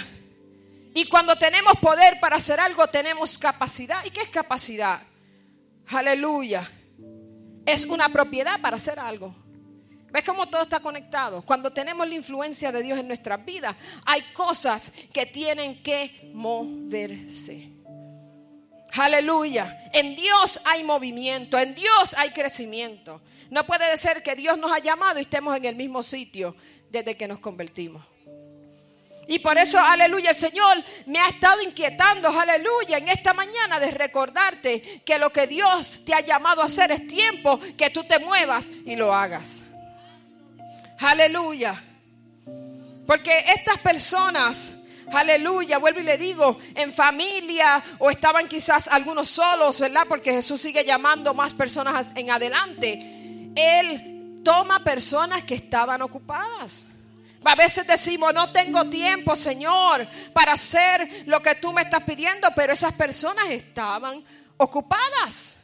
Y 0.94 1.04
cuando 1.04 1.36
tenemos 1.36 1.74
poder 1.74 2.18
para 2.18 2.36
hacer 2.36 2.58
algo, 2.58 2.86
tenemos 2.86 3.36
capacidad. 3.36 4.02
¿Y 4.06 4.12
qué 4.12 4.22
es 4.22 4.28
capacidad? 4.28 5.02
Aleluya. 5.88 6.72
Es 7.66 7.84
una 7.84 8.08
propiedad 8.08 8.62
para 8.62 8.78
hacer 8.78 8.98
algo. 8.98 9.36
¿Ves 10.16 10.24
cómo 10.24 10.48
todo 10.48 10.62
está 10.62 10.80
conectado? 10.80 11.42
Cuando 11.42 11.70
tenemos 11.70 12.08
la 12.08 12.14
influencia 12.14 12.72
de 12.72 12.82
Dios 12.82 12.98
en 12.98 13.06
nuestras 13.06 13.44
vidas, 13.44 13.76
hay 14.06 14.22
cosas 14.32 14.90
que 15.12 15.26
tienen 15.26 15.82
que 15.82 16.30
moverse. 16.32 17.68
Aleluya. 18.92 19.90
En 19.92 20.16
Dios 20.16 20.58
hay 20.64 20.84
movimiento, 20.84 21.58
en 21.58 21.74
Dios 21.74 22.14
hay 22.16 22.30
crecimiento. 22.30 23.20
No 23.50 23.66
puede 23.66 23.94
ser 23.98 24.22
que 24.22 24.34
Dios 24.34 24.56
nos 24.56 24.72
ha 24.72 24.78
llamado 24.78 25.18
y 25.18 25.22
estemos 25.24 25.54
en 25.54 25.66
el 25.66 25.76
mismo 25.76 26.02
sitio 26.02 26.56
desde 26.88 27.14
que 27.14 27.28
nos 27.28 27.38
convertimos. 27.38 28.02
Y 29.28 29.40
por 29.40 29.58
eso, 29.58 29.78
aleluya, 29.78 30.30
el 30.30 30.36
Señor 30.36 30.78
me 31.04 31.18
ha 31.18 31.28
estado 31.28 31.60
inquietando, 31.60 32.30
aleluya, 32.30 32.96
en 32.96 33.10
esta 33.10 33.34
mañana 33.34 33.78
de 33.78 33.90
recordarte 33.90 35.02
que 35.04 35.18
lo 35.18 35.30
que 35.30 35.46
Dios 35.46 36.06
te 36.06 36.14
ha 36.14 36.20
llamado 36.20 36.62
a 36.62 36.66
hacer 36.66 36.90
es 36.90 37.06
tiempo 37.06 37.60
que 37.76 37.90
tú 37.90 38.04
te 38.04 38.18
muevas 38.18 38.70
y 38.86 38.96
lo 38.96 39.14
hagas. 39.14 39.65
Aleluya. 40.98 41.82
Porque 43.06 43.44
estas 43.54 43.78
personas, 43.78 44.72
aleluya, 45.12 45.78
vuelvo 45.78 46.00
y 46.00 46.04
le 46.04 46.18
digo, 46.18 46.58
en 46.74 46.92
familia 46.92 47.82
o 47.98 48.10
estaban 48.10 48.48
quizás 48.48 48.88
algunos 48.88 49.28
solos, 49.28 49.80
¿verdad? 49.80 50.06
Porque 50.08 50.32
Jesús 50.32 50.60
sigue 50.60 50.84
llamando 50.84 51.32
más 51.32 51.54
personas 51.54 52.08
en 52.14 52.30
adelante. 52.30 53.52
Él 53.54 54.40
toma 54.44 54.82
personas 54.82 55.44
que 55.44 55.54
estaban 55.54 56.02
ocupadas. 56.02 56.84
A 57.44 57.54
veces 57.54 57.86
decimos, 57.86 58.34
no 58.34 58.50
tengo 58.50 58.88
tiempo, 58.90 59.36
Señor, 59.36 60.06
para 60.32 60.54
hacer 60.54 61.24
lo 61.26 61.40
que 61.40 61.54
tú 61.54 61.72
me 61.72 61.82
estás 61.82 62.02
pidiendo, 62.02 62.48
pero 62.56 62.72
esas 62.72 62.92
personas 62.92 63.48
estaban 63.50 64.24
ocupadas. 64.56 65.56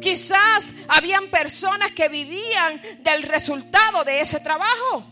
Quizás 0.00 0.72
habían 0.88 1.28
personas 1.28 1.90
que 1.92 2.08
vivían 2.08 2.80
del 3.00 3.22
resultado 3.22 4.04
de 4.04 4.20
ese 4.20 4.40
trabajo. 4.40 5.06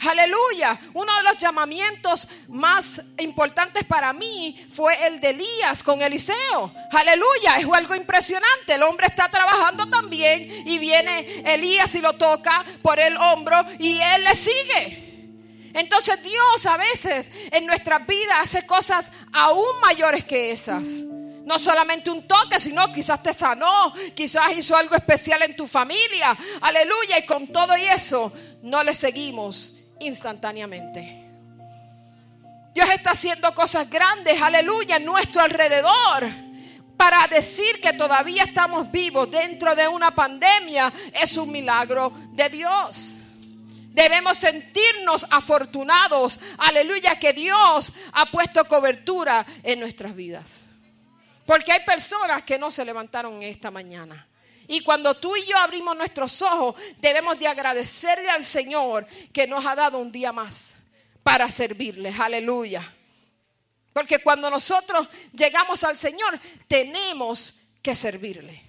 Aleluya. 0.00 0.78
Uno 0.94 1.16
de 1.16 1.22
los 1.24 1.38
llamamientos 1.38 2.28
más 2.48 3.02
importantes 3.18 3.84
para 3.84 4.12
mí 4.12 4.64
fue 4.72 4.94
el 5.06 5.20
de 5.20 5.30
Elías 5.30 5.82
con 5.82 6.00
Eliseo. 6.00 6.72
Aleluya. 6.92 7.56
Es 7.58 7.66
algo 7.70 7.94
impresionante. 7.94 8.74
El 8.74 8.82
hombre 8.84 9.06
está 9.06 9.28
trabajando 9.28 9.86
también 9.86 10.68
y 10.68 10.78
viene 10.78 11.42
Elías 11.44 11.94
y 11.96 12.00
lo 12.00 12.12
toca 12.12 12.64
por 12.80 13.00
el 13.00 13.16
hombro 13.16 13.56
y 13.78 14.00
él 14.00 14.24
le 14.24 14.36
sigue. 14.36 15.08
Entonces 15.74 16.22
Dios 16.22 16.66
a 16.66 16.76
veces 16.76 17.30
en 17.50 17.66
nuestras 17.66 18.06
vidas 18.06 18.38
hace 18.40 18.66
cosas 18.66 19.12
aún 19.32 19.80
mayores 19.82 20.24
que 20.24 20.52
esas. 20.52 20.86
No 21.48 21.58
solamente 21.58 22.10
un 22.10 22.28
toque, 22.28 22.60
sino 22.60 22.92
quizás 22.92 23.22
te 23.22 23.32
sanó, 23.32 23.94
quizás 24.14 24.54
hizo 24.54 24.76
algo 24.76 24.94
especial 24.94 25.40
en 25.40 25.56
tu 25.56 25.66
familia. 25.66 26.36
Aleluya. 26.60 27.18
Y 27.18 27.24
con 27.24 27.48
todo 27.48 27.74
y 27.74 27.84
eso 27.84 28.30
no 28.60 28.82
le 28.82 28.94
seguimos 28.94 29.72
instantáneamente. 29.98 31.24
Dios 32.74 32.90
está 32.90 33.12
haciendo 33.12 33.54
cosas 33.54 33.88
grandes, 33.88 34.38
aleluya, 34.42 34.96
en 34.96 35.06
nuestro 35.06 35.40
alrededor. 35.40 36.28
Para 36.98 37.26
decir 37.28 37.80
que 37.80 37.94
todavía 37.94 38.42
estamos 38.42 38.92
vivos 38.92 39.30
dentro 39.30 39.74
de 39.74 39.88
una 39.88 40.10
pandemia 40.10 40.92
es 41.14 41.34
un 41.38 41.50
milagro 41.50 42.12
de 42.32 42.50
Dios. 42.50 43.14
Debemos 43.88 44.36
sentirnos 44.36 45.24
afortunados, 45.30 46.40
aleluya, 46.58 47.18
que 47.18 47.32
Dios 47.32 47.90
ha 48.12 48.26
puesto 48.26 48.66
cobertura 48.66 49.46
en 49.62 49.80
nuestras 49.80 50.14
vidas. 50.14 50.67
Porque 51.48 51.72
hay 51.72 51.80
personas 51.82 52.42
que 52.42 52.58
no 52.58 52.70
se 52.70 52.84
levantaron 52.84 53.42
esta 53.42 53.70
mañana. 53.70 54.28
Y 54.66 54.82
cuando 54.82 55.14
tú 55.14 55.34
y 55.34 55.46
yo 55.46 55.56
abrimos 55.56 55.96
nuestros 55.96 56.42
ojos, 56.42 56.76
debemos 56.98 57.38
de 57.38 57.48
agradecerle 57.48 58.28
al 58.28 58.44
Señor 58.44 59.06
que 59.32 59.46
nos 59.46 59.64
ha 59.64 59.74
dado 59.74 59.98
un 59.98 60.12
día 60.12 60.30
más 60.30 60.76
para 61.22 61.50
servirle. 61.50 62.14
Aleluya. 62.18 62.94
Porque 63.94 64.18
cuando 64.18 64.50
nosotros 64.50 65.08
llegamos 65.32 65.82
al 65.84 65.96
Señor, 65.96 66.38
tenemos 66.66 67.58
que 67.80 67.94
servirle. 67.94 68.62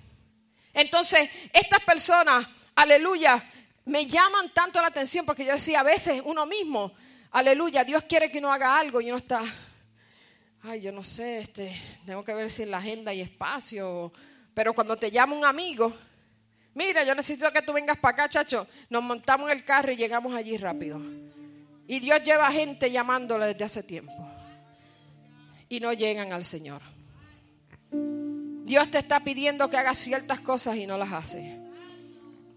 Entonces, 0.74 1.30
estas 1.52 1.82
personas, 1.82 2.48
aleluya, 2.76 3.44
me 3.84 4.08
llaman 4.08 4.54
tanto 4.54 4.80
la 4.80 4.88
atención 4.88 5.26
porque 5.26 5.44
yo 5.44 5.52
decía, 5.52 5.82
a 5.82 5.84
veces 5.84 6.22
uno 6.24 6.46
mismo, 6.46 6.94
aleluya, 7.32 7.84
Dios 7.84 8.04
quiere 8.04 8.32
que 8.32 8.40
uno 8.40 8.54
haga 8.54 8.80
algo 8.80 9.02
y 9.02 9.10
uno 9.10 9.18
está, 9.18 9.44
ay, 10.64 10.82
yo 10.82 10.92
no 10.92 11.04
sé, 11.04 11.40
este, 11.40 11.76
tengo 12.06 12.24
que 12.24 12.34
ver 12.34 12.50
si 12.50 12.64
en 12.64 12.72
la 12.72 12.80
agenda 12.80 13.12
hay 13.12 13.22
espacio. 13.22 14.12
Pero 14.54 14.74
cuando 14.74 14.98
te 14.98 15.10
llama 15.12 15.36
un 15.36 15.46
amigo, 15.46 15.94
mira, 16.74 17.04
yo 17.04 17.16
necesito 17.16 17.52
que 17.52 17.62
tú 17.62 17.74
vengas 17.74 17.98
para 17.98 18.14
acá, 18.14 18.30
chacho. 18.30 18.68
Nos 18.90 19.04
montamos 19.04 19.50
en 19.50 19.58
el 19.58 19.64
carro 19.64 19.92
y 19.92 19.96
llegamos 19.96 20.34
allí 20.34 20.58
rápido. 20.58 21.00
Y 21.88 22.00
Dios 22.00 22.24
lleva 22.24 22.52
gente 22.52 22.92
llamándole 22.92 23.48
desde 23.48 23.66
hace 23.66 23.84
tiempo. 23.84 24.14
Y 25.70 25.80
no 25.80 25.94
llegan 25.94 26.34
al 26.34 26.46
Señor. 26.46 26.82
Dios 27.92 28.92
te 28.92 29.00
está 29.00 29.22
pidiendo 29.22 29.70
que 29.70 29.78
hagas 29.78 29.98
ciertas 29.98 30.40
cosas 30.40 30.76
y 30.76 30.86
no 30.86 30.98
las 30.98 31.12
haces. 31.12 31.58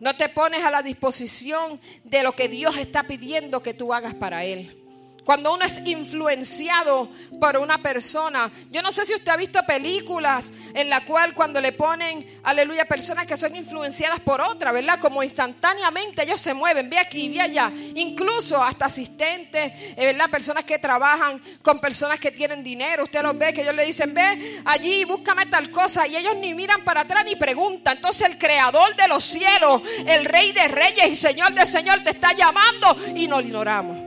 No 0.00 0.16
te 0.16 0.28
pones 0.28 0.64
a 0.64 0.70
la 0.70 0.82
disposición 0.82 1.80
de 2.02 2.22
lo 2.22 2.32
que 2.32 2.48
Dios 2.48 2.76
está 2.76 3.04
pidiendo 3.04 3.62
que 3.62 3.72
tú 3.72 3.94
hagas 3.94 4.14
para 4.14 4.44
Él. 4.44 4.81
Cuando 5.24 5.54
uno 5.54 5.64
es 5.64 5.80
influenciado 5.84 7.08
por 7.38 7.56
una 7.56 7.82
persona, 7.82 8.50
yo 8.70 8.82
no 8.82 8.90
sé 8.90 9.06
si 9.06 9.14
usted 9.14 9.30
ha 9.30 9.36
visto 9.36 9.62
películas 9.64 10.52
en 10.74 10.88
la 10.88 11.04
cual 11.04 11.34
cuando 11.34 11.60
le 11.60 11.72
ponen, 11.72 12.40
aleluya, 12.42 12.84
personas 12.86 13.26
que 13.26 13.36
son 13.36 13.54
influenciadas 13.54 14.20
por 14.20 14.40
otra, 14.40 14.72
¿verdad? 14.72 14.98
Como 14.98 15.22
instantáneamente 15.22 16.22
ellos 16.22 16.40
se 16.40 16.54
mueven, 16.54 16.90
ve 16.90 16.98
aquí, 16.98 17.28
ve 17.28 17.40
allá, 17.40 17.72
incluso 17.94 18.62
hasta 18.62 18.86
asistentes, 18.86 19.72
eh, 19.74 19.94
¿verdad? 19.96 20.30
Personas 20.30 20.64
que 20.64 20.78
trabajan 20.78 21.40
con 21.62 21.78
personas 21.78 22.18
que 22.18 22.32
tienen 22.32 22.64
dinero, 22.64 23.04
usted 23.04 23.22
los 23.22 23.38
ve 23.38 23.52
que 23.52 23.62
ellos 23.62 23.74
le 23.74 23.84
dicen, 23.84 24.12
ve 24.14 24.60
allí, 24.64 25.04
búscame 25.04 25.46
tal 25.46 25.70
cosa, 25.70 26.06
y 26.06 26.16
ellos 26.16 26.36
ni 26.36 26.54
miran 26.54 26.82
para 26.84 27.02
atrás 27.02 27.24
ni 27.24 27.36
preguntan. 27.36 27.96
Entonces 27.96 28.28
el 28.28 28.38
creador 28.38 28.96
de 28.96 29.06
los 29.08 29.24
cielos, 29.24 29.82
el 30.06 30.24
rey 30.24 30.52
de 30.52 30.68
reyes 30.68 31.06
y 31.06 31.16
señor 31.16 31.54
de 31.54 31.66
señor 31.66 32.02
te 32.02 32.10
está 32.10 32.32
llamando 32.32 32.96
y 33.14 33.28
no 33.28 33.40
lo 33.40 33.46
ignoramos. 33.46 34.01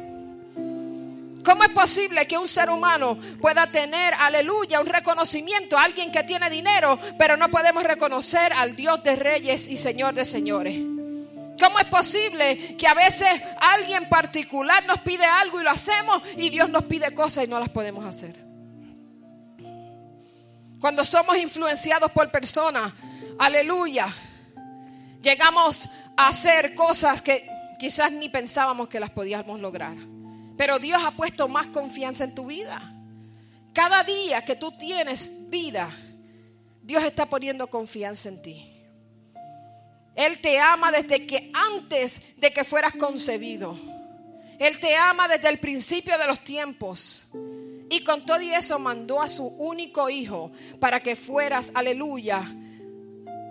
¿Cómo 1.45 1.61
es 1.63 1.69
posible 1.69 2.25
que 2.25 2.39
un 2.39 2.47
ser 2.47 2.71
humano 2.71 3.19
pueda 3.39 3.67
tener, 3.67 4.15
aleluya, 4.15 4.81
un 4.81 4.87
reconocimiento 4.87 5.77
a 5.77 5.83
alguien 5.83 6.11
que 6.11 6.23
tiene 6.23 6.49
dinero, 6.49 6.99
pero 7.19 7.37
no 7.37 7.49
podemos 7.49 7.83
reconocer 7.83 8.51
al 8.51 8.75
Dios 8.75 9.03
de 9.03 9.15
reyes 9.15 9.67
y 9.67 9.77
Señor 9.77 10.15
de 10.15 10.25
señores? 10.25 10.75
¿Cómo 11.61 11.77
es 11.77 11.85
posible 11.85 12.75
que 12.75 12.87
a 12.87 12.95
veces 12.95 13.29
alguien 13.61 14.09
particular 14.09 14.85
nos 14.87 14.99
pide 15.01 15.23
algo 15.23 15.61
y 15.61 15.63
lo 15.63 15.69
hacemos 15.69 16.23
y 16.35 16.49
Dios 16.49 16.67
nos 16.67 16.85
pide 16.85 17.13
cosas 17.13 17.43
y 17.45 17.47
no 17.47 17.59
las 17.59 17.69
podemos 17.69 18.03
hacer? 18.03 18.43
Cuando 20.81 21.05
somos 21.05 21.37
influenciados 21.37 22.11
por 22.11 22.31
personas, 22.31 22.91
aleluya, 23.37 24.07
llegamos 25.21 25.89
a 26.17 26.29
hacer 26.29 26.73
cosas 26.73 27.21
que 27.21 27.47
quizás 27.79 28.11
ni 28.11 28.29
pensábamos 28.29 28.87
que 28.87 28.99
las 28.99 29.11
podíamos 29.11 29.59
lograr. 29.59 29.95
Pero 30.57 30.79
Dios 30.79 31.01
ha 31.03 31.11
puesto 31.11 31.47
más 31.47 31.67
confianza 31.67 32.23
en 32.23 32.35
tu 32.35 32.47
vida. 32.47 32.93
Cada 33.73 34.03
día 34.03 34.45
que 34.45 34.55
tú 34.55 34.71
tienes 34.77 35.49
vida, 35.49 35.89
Dios 36.81 37.03
está 37.03 37.25
poniendo 37.25 37.67
confianza 37.67 38.29
en 38.29 38.41
ti. 38.41 38.71
Él 40.15 40.39
te 40.39 40.57
ama 40.59 40.91
desde 40.91 41.27
que 41.27 41.51
antes 41.53 42.21
de 42.37 42.51
que 42.51 42.63
fueras 42.63 42.93
concebido. 42.93 43.77
Él 44.59 44.79
te 44.79 44.95
ama 44.95 45.27
desde 45.27 45.49
el 45.49 45.59
principio 45.59 46.17
de 46.17 46.25
los 46.25 46.41
tiempos. 46.43 47.23
Y 47.89 48.03
con 48.03 48.25
todo 48.25 48.41
y 48.41 48.49
eso 48.49 48.79
mandó 48.79 49.21
a 49.21 49.27
su 49.27 49.45
único 49.45 50.09
hijo 50.09 50.51
para 50.79 51.01
que 51.01 51.15
fueras, 51.15 51.71
aleluya, 51.75 52.55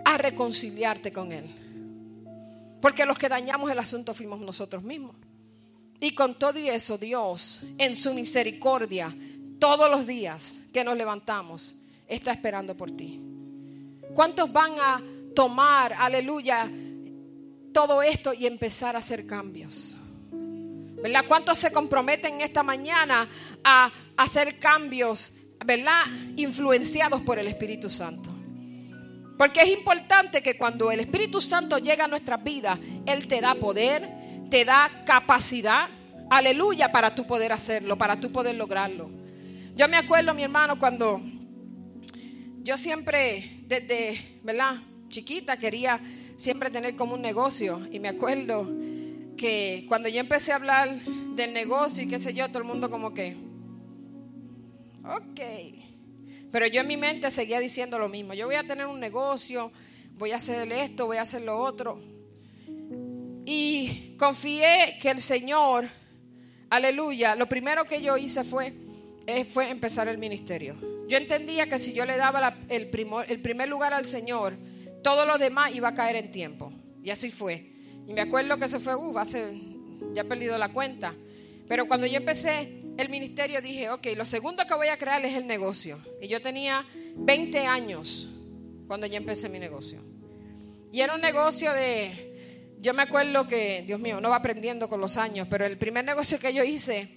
a 0.03 0.17
reconciliarte 0.17 1.13
con 1.13 1.31
Él. 1.31 1.45
Porque 2.81 3.05
los 3.05 3.17
que 3.17 3.29
dañamos 3.29 3.71
el 3.71 3.79
asunto 3.79 4.13
fuimos 4.13 4.39
nosotros 4.39 4.83
mismos. 4.83 5.15
Y 5.99 6.13
con 6.13 6.35
todo 6.35 6.59
y 6.59 6.69
eso, 6.69 6.97
Dios, 6.97 7.61
en 7.77 7.95
su 7.95 8.13
misericordia, 8.13 9.15
todos 9.59 9.89
los 9.89 10.05
días 10.05 10.61
que 10.73 10.83
nos 10.83 10.97
levantamos, 10.97 11.75
está 12.07 12.31
esperando 12.31 12.75
por 12.75 12.91
ti. 12.91 13.21
¿Cuántos 14.13 14.51
van 14.51 14.73
a 14.79 15.01
tomar, 15.35 15.93
aleluya, 15.93 16.69
todo 17.73 18.01
esto 18.01 18.33
y 18.33 18.45
empezar 18.45 18.95
a 18.95 18.99
hacer 18.99 19.25
cambios? 19.25 19.95
¿Verdad? 20.31 21.25
¿Cuántos 21.27 21.57
se 21.57 21.71
comprometen 21.71 22.41
esta 22.41 22.63
mañana 22.63 23.27
a 23.63 23.91
hacer 24.17 24.59
cambios, 24.59 25.33
¿verdad? 25.65 26.05
Influenciados 26.35 27.21
por 27.21 27.37
el 27.39 27.47
Espíritu 27.47 27.89
Santo. 27.89 28.31
Porque 29.37 29.61
es 29.61 29.67
importante 29.67 30.41
que 30.41 30.57
cuando 30.57 30.91
el 30.91 31.01
Espíritu 31.01 31.41
Santo 31.41 31.77
llega 31.77 32.05
a 32.05 32.07
nuestras 32.07 32.43
vidas, 32.43 32.79
Él 33.05 33.27
te 33.27 33.41
da 33.41 33.55
poder, 33.55 34.07
te 34.49 34.65
da 34.65 35.03
capacidad, 35.05 35.89
aleluya, 36.29 36.91
para 36.91 37.15
tú 37.15 37.25
poder 37.25 37.51
hacerlo, 37.51 37.97
para 37.97 38.19
tú 38.19 38.31
poder 38.31 38.55
lograrlo. 38.55 39.09
Yo 39.75 39.87
me 39.87 39.97
acuerdo, 39.97 40.33
mi 40.33 40.43
hermano, 40.43 40.79
cuando 40.79 41.21
yo 42.63 42.77
siempre, 42.77 43.61
desde, 43.67 44.39
¿verdad? 44.43 44.81
Chiquita, 45.09 45.57
quería 45.57 45.99
siempre 46.37 46.69
tener 46.69 46.95
como 46.95 47.15
un 47.15 47.21
negocio. 47.21 47.87
Y 47.91 47.99
me 47.99 48.07
acuerdo 48.07 48.67
que 49.37 49.85
cuando 49.87 50.09
yo 50.09 50.19
empecé 50.19 50.51
a 50.51 50.55
hablar 50.55 51.01
del 51.35 51.53
negocio 51.53 52.03
y 52.03 52.07
qué 52.07 52.19
sé 52.19 52.33
yo, 52.33 52.47
todo 52.47 52.59
el 52.59 52.63
mundo 52.63 52.89
como 52.89 53.13
que, 53.13 53.35
ok. 55.03 55.41
Pero 56.51 56.67
yo 56.67 56.81
en 56.81 56.87
mi 56.87 56.97
mente 56.97 57.29
seguía 57.31 57.59
diciendo 57.59 57.99
lo 57.99 58.07
mismo. 58.07 58.33
Yo 58.33 58.45
voy 58.45 58.55
a 58.55 58.65
tener 58.65 58.87
un 58.87 58.99
negocio, 58.99 59.71
voy 60.17 60.31
a 60.31 60.37
hacer 60.37 60.71
esto, 60.71 61.05
voy 61.05 61.17
a 61.17 61.23
hacer 61.23 61.41
lo 61.41 61.57
otro. 61.59 62.14
Y 63.45 64.15
confié 64.17 64.97
que 64.99 65.11
el 65.11 65.21
Señor, 65.21 65.87
aleluya, 66.69 67.35
lo 67.35 67.47
primero 67.47 67.85
que 67.85 68.01
yo 68.01 68.17
hice 68.17 68.43
fue, 68.43 68.73
eh, 69.27 69.45
fue 69.45 69.69
empezar 69.69 70.07
el 70.07 70.17
ministerio. 70.17 70.75
Yo 71.07 71.17
entendía 71.17 71.67
que 71.67 71.77
si 71.77 71.93
yo 71.93 72.05
le 72.05 72.17
daba 72.17 72.57
el, 72.69 72.89
el 73.27 73.41
primer 73.41 73.69
lugar 73.69 73.93
al 73.93 74.05
Señor, 74.05 74.57
todo 75.03 75.25
lo 75.25 75.37
demás 75.37 75.75
iba 75.75 75.89
a 75.89 75.95
caer 75.95 76.15
en 76.15 76.31
tiempo. 76.31 76.73
Y 77.03 77.11
así 77.11 77.29
fue. 77.29 77.73
Y 78.07 78.13
me 78.13 78.21
acuerdo 78.21 78.57
que 78.57 78.65
eso 78.65 78.79
fue, 78.79 78.95
uff, 78.95 79.15
hace, 79.17 79.61
ya 80.13 80.23
he 80.23 80.25
perdido 80.25 80.57
la 80.57 80.69
cuenta. 80.69 81.13
Pero 81.67 81.87
cuando 81.87 82.07
yo 82.07 82.17
empecé 82.17 82.81
el 82.97 83.09
ministerio 83.09 83.61
dije, 83.61 83.89
ok, 83.89 84.07
lo 84.15 84.25
segundo 84.25 84.65
que 84.65 84.73
voy 84.73 84.87
a 84.87 84.97
crear 84.97 85.23
es 85.25 85.35
el 85.35 85.45
negocio. 85.45 85.99
Y 86.21 86.27
yo 86.27 86.41
tenía 86.41 86.85
20 87.17 87.65
años 87.65 88.27
cuando 88.87 89.05
yo 89.05 89.17
empecé 89.17 89.49
mi 89.49 89.59
negocio. 89.59 89.99
Y 90.91 91.01
era 91.01 91.13
un 91.13 91.21
negocio 91.21 91.73
de, 91.73 92.34
yo 92.79 92.93
me 92.93 93.03
acuerdo 93.03 93.47
que, 93.47 93.83
Dios 93.85 93.99
mío, 93.99 94.21
no 94.21 94.29
va 94.29 94.37
aprendiendo 94.37 94.89
con 94.89 95.01
los 95.01 95.17
años, 95.17 95.47
pero 95.49 95.65
el 95.65 95.77
primer 95.77 96.05
negocio 96.05 96.39
que 96.39 96.53
yo 96.53 96.63
hice 96.63 97.09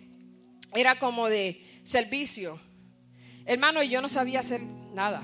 era 0.74 0.98
como 0.98 1.28
de 1.28 1.62
servicio. 1.84 2.60
Hermano, 3.44 3.82
yo 3.82 4.00
no 4.00 4.08
sabía 4.08 4.40
hacer 4.40 4.62
nada. 4.62 5.22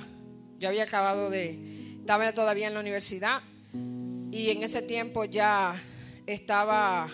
Yo 0.59 0.69
había 0.69 0.85
acabado 0.85 1.31
de, 1.31 1.97
estaba 2.01 2.31
todavía 2.33 2.69
en 2.69 2.75
la 2.75 2.81
universidad 2.81 3.43
y 4.31 4.51
en 4.51 4.63
ese 4.63 4.83
tiempo 4.83 5.25
ya 5.25 5.81
estaba, 6.27 7.09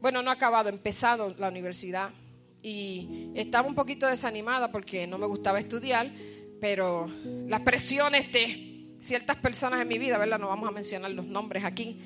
bueno, 0.00 0.22
no 0.22 0.30
acabado, 0.30 0.68
empezado 0.68 1.34
la 1.38 1.48
universidad 1.48 2.10
y 2.62 3.30
estaba 3.34 3.68
un 3.68 3.74
poquito 3.74 4.06
desanimada 4.06 4.70
porque 4.70 5.06
no 5.06 5.18
me 5.18 5.26
gustaba 5.26 5.60
estudiar, 5.60 6.10
pero 6.60 7.08
las 7.46 7.60
presiones 7.60 8.32
de 8.32 8.96
ciertas 9.00 9.36
personas 9.36 9.80
en 9.80 9.88
mi 9.88 9.98
vida, 9.98 10.18
¿verdad? 10.18 10.38
No 10.38 10.48
vamos 10.48 10.68
a 10.68 10.72
mencionar 10.72 11.10
los 11.12 11.26
nombres 11.26 11.64
aquí, 11.64 12.00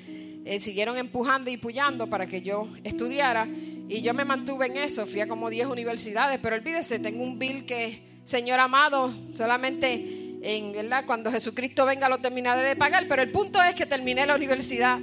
eh, 0.45 0.59
siguieron 0.59 0.97
empujando 0.97 1.49
y 1.49 1.57
puyando 1.57 2.07
para 2.07 2.27
que 2.27 2.41
yo 2.41 2.67
estudiara. 2.83 3.47
Y 3.87 4.01
yo 4.01 4.13
me 4.13 4.25
mantuve 4.25 4.67
en 4.67 4.77
eso, 4.77 5.05
fui 5.05 5.21
a 5.21 5.27
como 5.27 5.49
10 5.49 5.67
universidades, 5.67 6.39
pero 6.41 6.55
olvídese, 6.55 6.99
tengo 6.99 7.23
un 7.23 7.37
bill 7.37 7.65
que, 7.65 8.01
Señor 8.23 8.59
amado, 8.59 9.13
solamente 9.35 10.37
en, 10.41 10.71
¿verdad? 10.73 11.05
Cuando 11.05 11.31
Jesucristo 11.31 11.85
venga 11.85 12.09
lo 12.09 12.19
terminaré 12.19 12.61
de 12.61 12.75
pagar, 12.75 13.05
pero 13.07 13.21
el 13.21 13.31
punto 13.31 13.61
es 13.61 13.75
que 13.75 13.85
terminé 13.85 14.25
la 14.25 14.35
universidad, 14.35 14.99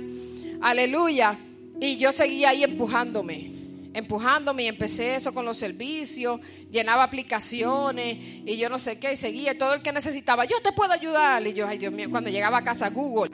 aleluya, 0.60 1.38
y 1.80 1.96
yo 1.96 2.12
seguía 2.12 2.50
ahí 2.50 2.64
empujándome, 2.64 3.50
empujándome 3.94 4.64
y 4.64 4.68
empecé 4.68 5.14
eso 5.14 5.32
con 5.32 5.44
los 5.44 5.56
servicios, 5.56 6.40
llenaba 6.70 7.04
aplicaciones 7.04 8.18
y 8.44 8.56
yo 8.56 8.68
no 8.68 8.78
sé 8.78 8.98
qué, 8.98 9.12
y 9.12 9.16
seguía 9.16 9.56
todo 9.56 9.74
el 9.74 9.82
que 9.82 9.92
necesitaba, 9.92 10.44
yo 10.44 10.60
te 10.62 10.72
puedo 10.72 10.92
ayudar, 10.92 11.46
y 11.46 11.52
yo, 11.54 11.66
ay 11.66 11.78
Dios 11.78 11.92
mío, 11.92 12.10
cuando 12.10 12.28
llegaba 12.28 12.58
a 12.58 12.64
casa 12.64 12.90
Google, 12.90 13.30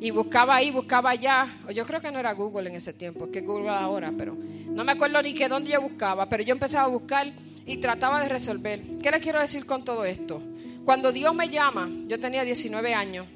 y 0.00 0.10
buscaba 0.10 0.56
ahí, 0.56 0.70
buscaba 0.70 1.10
allá. 1.10 1.46
Yo 1.74 1.86
creo 1.86 2.00
que 2.00 2.10
no 2.10 2.18
era 2.18 2.32
Google 2.32 2.70
en 2.70 2.76
ese 2.76 2.94
tiempo, 2.94 3.30
que 3.30 3.42
Google 3.42 3.68
ahora, 3.68 4.12
pero 4.16 4.34
no 4.34 4.82
me 4.82 4.92
acuerdo 4.92 5.22
ni 5.22 5.34
que 5.34 5.48
dónde 5.48 5.72
yo 5.72 5.80
buscaba, 5.82 6.28
pero 6.28 6.42
yo 6.42 6.52
empezaba 6.52 6.86
a 6.86 6.88
buscar 6.88 7.30
y 7.66 7.76
trataba 7.76 8.20
de 8.22 8.28
resolver. 8.30 8.80
¿Qué 9.02 9.10
les 9.10 9.20
quiero 9.20 9.38
decir 9.38 9.66
con 9.66 9.84
todo 9.84 10.04
esto? 10.06 10.42
Cuando 10.86 11.12
Dios 11.12 11.34
me 11.34 11.50
llama, 11.50 11.90
yo 12.08 12.18
tenía 12.18 12.44
19 12.44 12.94
años 12.94 13.26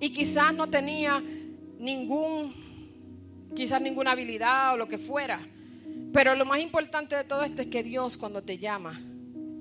y 0.00 0.10
quizás 0.10 0.54
no 0.54 0.68
tenía 0.68 1.22
ningún, 1.78 2.54
quizás 3.54 3.82
ninguna 3.82 4.12
habilidad 4.12 4.72
o 4.72 4.76
lo 4.78 4.88
que 4.88 4.96
fuera, 4.96 5.38
pero 6.14 6.34
lo 6.34 6.46
más 6.46 6.60
importante 6.60 7.14
de 7.14 7.24
todo 7.24 7.42
esto 7.42 7.60
es 7.60 7.68
que 7.68 7.82
Dios 7.82 8.16
cuando 8.16 8.42
te 8.42 8.56
llama 8.56 9.00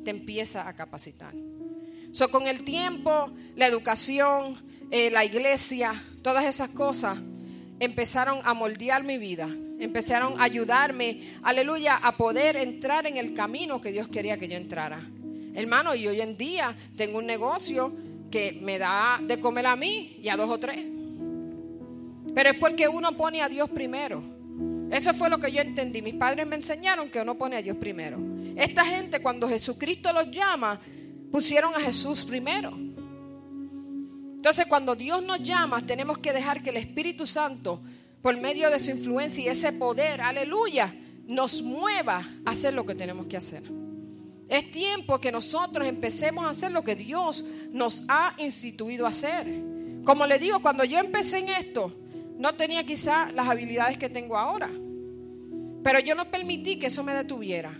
te 0.05 0.11
empieza 0.11 0.67
a 0.67 0.73
capacitar. 0.73 1.33
So, 2.13 2.29
con 2.29 2.47
el 2.47 2.63
tiempo, 2.63 3.31
la 3.55 3.67
educación, 3.67 4.57
eh, 4.91 5.09
la 5.09 5.23
iglesia, 5.23 6.03
todas 6.21 6.45
esas 6.45 6.69
cosas 6.69 7.17
empezaron 7.79 8.39
a 8.43 8.53
moldear 8.53 9.03
mi 9.03 9.17
vida, 9.17 9.49
empezaron 9.79 10.39
a 10.39 10.43
ayudarme, 10.43 11.31
aleluya, 11.41 11.95
a 11.95 12.17
poder 12.17 12.57
entrar 12.57 13.07
en 13.07 13.17
el 13.17 13.33
camino 13.33 13.81
que 13.81 13.91
Dios 13.91 14.07
quería 14.07 14.37
que 14.37 14.47
yo 14.47 14.57
entrara. 14.57 14.99
Hermano, 15.53 15.95
y 15.95 16.07
hoy 16.07 16.21
en 16.21 16.37
día 16.37 16.75
tengo 16.95 17.17
un 17.17 17.25
negocio 17.25 17.93
que 18.29 18.59
me 18.61 18.77
da 18.77 19.19
de 19.23 19.39
comer 19.39 19.65
a 19.65 19.75
mí 19.75 20.19
y 20.21 20.29
a 20.29 20.37
dos 20.37 20.49
o 20.49 20.59
tres. 20.59 20.85
Pero 22.35 22.49
es 22.49 22.57
porque 22.59 22.87
uno 22.87 23.15
pone 23.17 23.41
a 23.41 23.49
Dios 23.49 23.69
primero. 23.69 24.21
Eso 24.91 25.13
fue 25.13 25.29
lo 25.29 25.39
que 25.39 25.51
yo 25.51 25.61
entendí. 25.61 26.01
Mis 26.01 26.15
padres 26.15 26.45
me 26.45 26.57
enseñaron 26.57 27.09
que 27.09 27.19
uno 27.19 27.37
pone 27.37 27.55
a 27.57 27.61
Dios 27.61 27.77
primero. 27.77 28.19
Esta 28.55 28.85
gente 28.85 29.21
cuando 29.21 29.47
Jesucristo 29.47 30.11
los 30.11 30.29
llama, 30.29 30.79
pusieron 31.31 31.73
a 31.75 31.79
Jesús 31.79 32.25
primero. 32.25 32.90
Entonces 34.41 34.65
cuando 34.65 34.95
Dios 34.95 35.21
nos 35.21 35.43
llama, 35.43 35.85
tenemos 35.85 36.17
que 36.17 36.33
dejar 36.33 36.63
que 36.63 36.71
el 36.71 36.77
Espíritu 36.77 37.27
Santo, 37.27 37.79
por 38.23 38.35
medio 38.37 38.71
de 38.71 38.79
su 38.79 38.89
influencia 38.89 39.43
y 39.43 39.47
ese 39.49 39.71
poder, 39.71 40.19
aleluya, 40.19 40.95
nos 41.27 41.61
mueva 41.61 42.27
a 42.43 42.49
hacer 42.49 42.73
lo 42.73 42.83
que 42.83 42.95
tenemos 42.95 43.27
que 43.27 43.37
hacer. 43.37 43.61
Es 44.49 44.71
tiempo 44.71 45.19
que 45.19 45.31
nosotros 45.31 45.87
empecemos 45.87 46.43
a 46.43 46.49
hacer 46.49 46.71
lo 46.71 46.83
que 46.83 46.95
Dios 46.95 47.45
nos 47.71 48.01
ha 48.07 48.33
instituido 48.39 49.05
a 49.05 49.09
hacer. 49.09 49.45
Como 50.03 50.25
le 50.25 50.39
digo, 50.39 50.59
cuando 50.59 50.85
yo 50.85 50.97
empecé 50.97 51.37
en 51.37 51.49
esto, 51.49 51.93
no 52.39 52.55
tenía 52.55 52.83
quizá 52.83 53.31
las 53.31 53.47
habilidades 53.47 53.99
que 53.99 54.09
tengo 54.09 54.39
ahora. 54.39 54.71
Pero 55.83 55.99
yo 55.99 56.15
no 56.15 56.31
permití 56.31 56.79
que 56.79 56.87
eso 56.87 57.03
me 57.03 57.13
detuviera. 57.13 57.79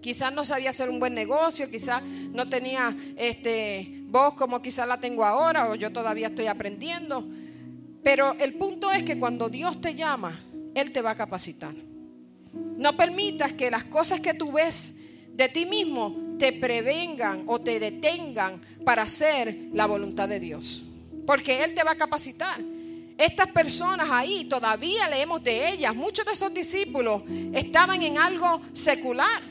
Quizás 0.00 0.32
no 0.32 0.44
sabía 0.44 0.70
hacer 0.70 0.90
un 0.90 1.00
buen 1.00 1.14
negocio, 1.14 1.68
quizás 1.70 2.02
no 2.02 2.48
tenía 2.48 2.96
este, 3.16 4.02
voz 4.04 4.34
como 4.34 4.62
quizás 4.62 4.86
la 4.86 5.00
tengo 5.00 5.24
ahora, 5.24 5.70
o 5.70 5.74
yo 5.74 5.92
todavía 5.92 6.28
estoy 6.28 6.46
aprendiendo. 6.46 7.26
Pero 8.02 8.34
el 8.38 8.54
punto 8.54 8.90
es 8.92 9.02
que 9.02 9.18
cuando 9.18 9.48
Dios 9.48 9.80
te 9.80 9.94
llama, 9.94 10.40
Él 10.74 10.92
te 10.92 11.02
va 11.02 11.10
a 11.10 11.16
capacitar. 11.16 11.74
No 12.78 12.96
permitas 12.96 13.52
que 13.52 13.70
las 13.70 13.84
cosas 13.84 14.20
que 14.20 14.34
tú 14.34 14.52
ves 14.52 14.94
de 15.34 15.48
ti 15.48 15.66
mismo 15.66 16.36
te 16.38 16.52
prevengan 16.52 17.44
o 17.46 17.60
te 17.60 17.80
detengan 17.80 18.60
para 18.84 19.02
hacer 19.02 19.68
la 19.72 19.86
voluntad 19.86 20.28
de 20.28 20.40
Dios. 20.40 20.82
Porque 21.26 21.62
Él 21.64 21.74
te 21.74 21.82
va 21.82 21.92
a 21.92 21.96
capacitar. 21.96 22.60
Estas 23.18 23.48
personas 23.48 24.08
ahí, 24.10 24.44
todavía 24.44 25.08
leemos 25.08 25.42
de 25.42 25.70
ellas, 25.70 25.94
muchos 25.94 26.24
de 26.24 26.32
esos 26.32 26.54
discípulos 26.54 27.22
estaban 27.52 28.00
en 28.02 28.16
algo 28.16 28.62
secular. 28.72 29.42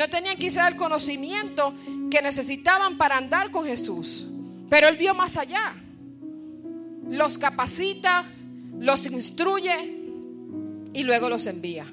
No 0.00 0.08
tenían 0.08 0.38
quizás 0.38 0.66
el 0.66 0.76
conocimiento 0.76 1.74
que 2.10 2.22
necesitaban 2.22 2.96
para 2.96 3.18
andar 3.18 3.50
con 3.50 3.66
Jesús. 3.66 4.26
Pero 4.70 4.88
Él 4.88 4.96
vio 4.96 5.14
más 5.14 5.36
allá. 5.36 5.74
Los 7.10 7.36
capacita, 7.36 8.24
los 8.78 9.04
instruye 9.04 9.74
y 10.94 11.02
luego 11.02 11.28
los 11.28 11.44
envía. 11.44 11.84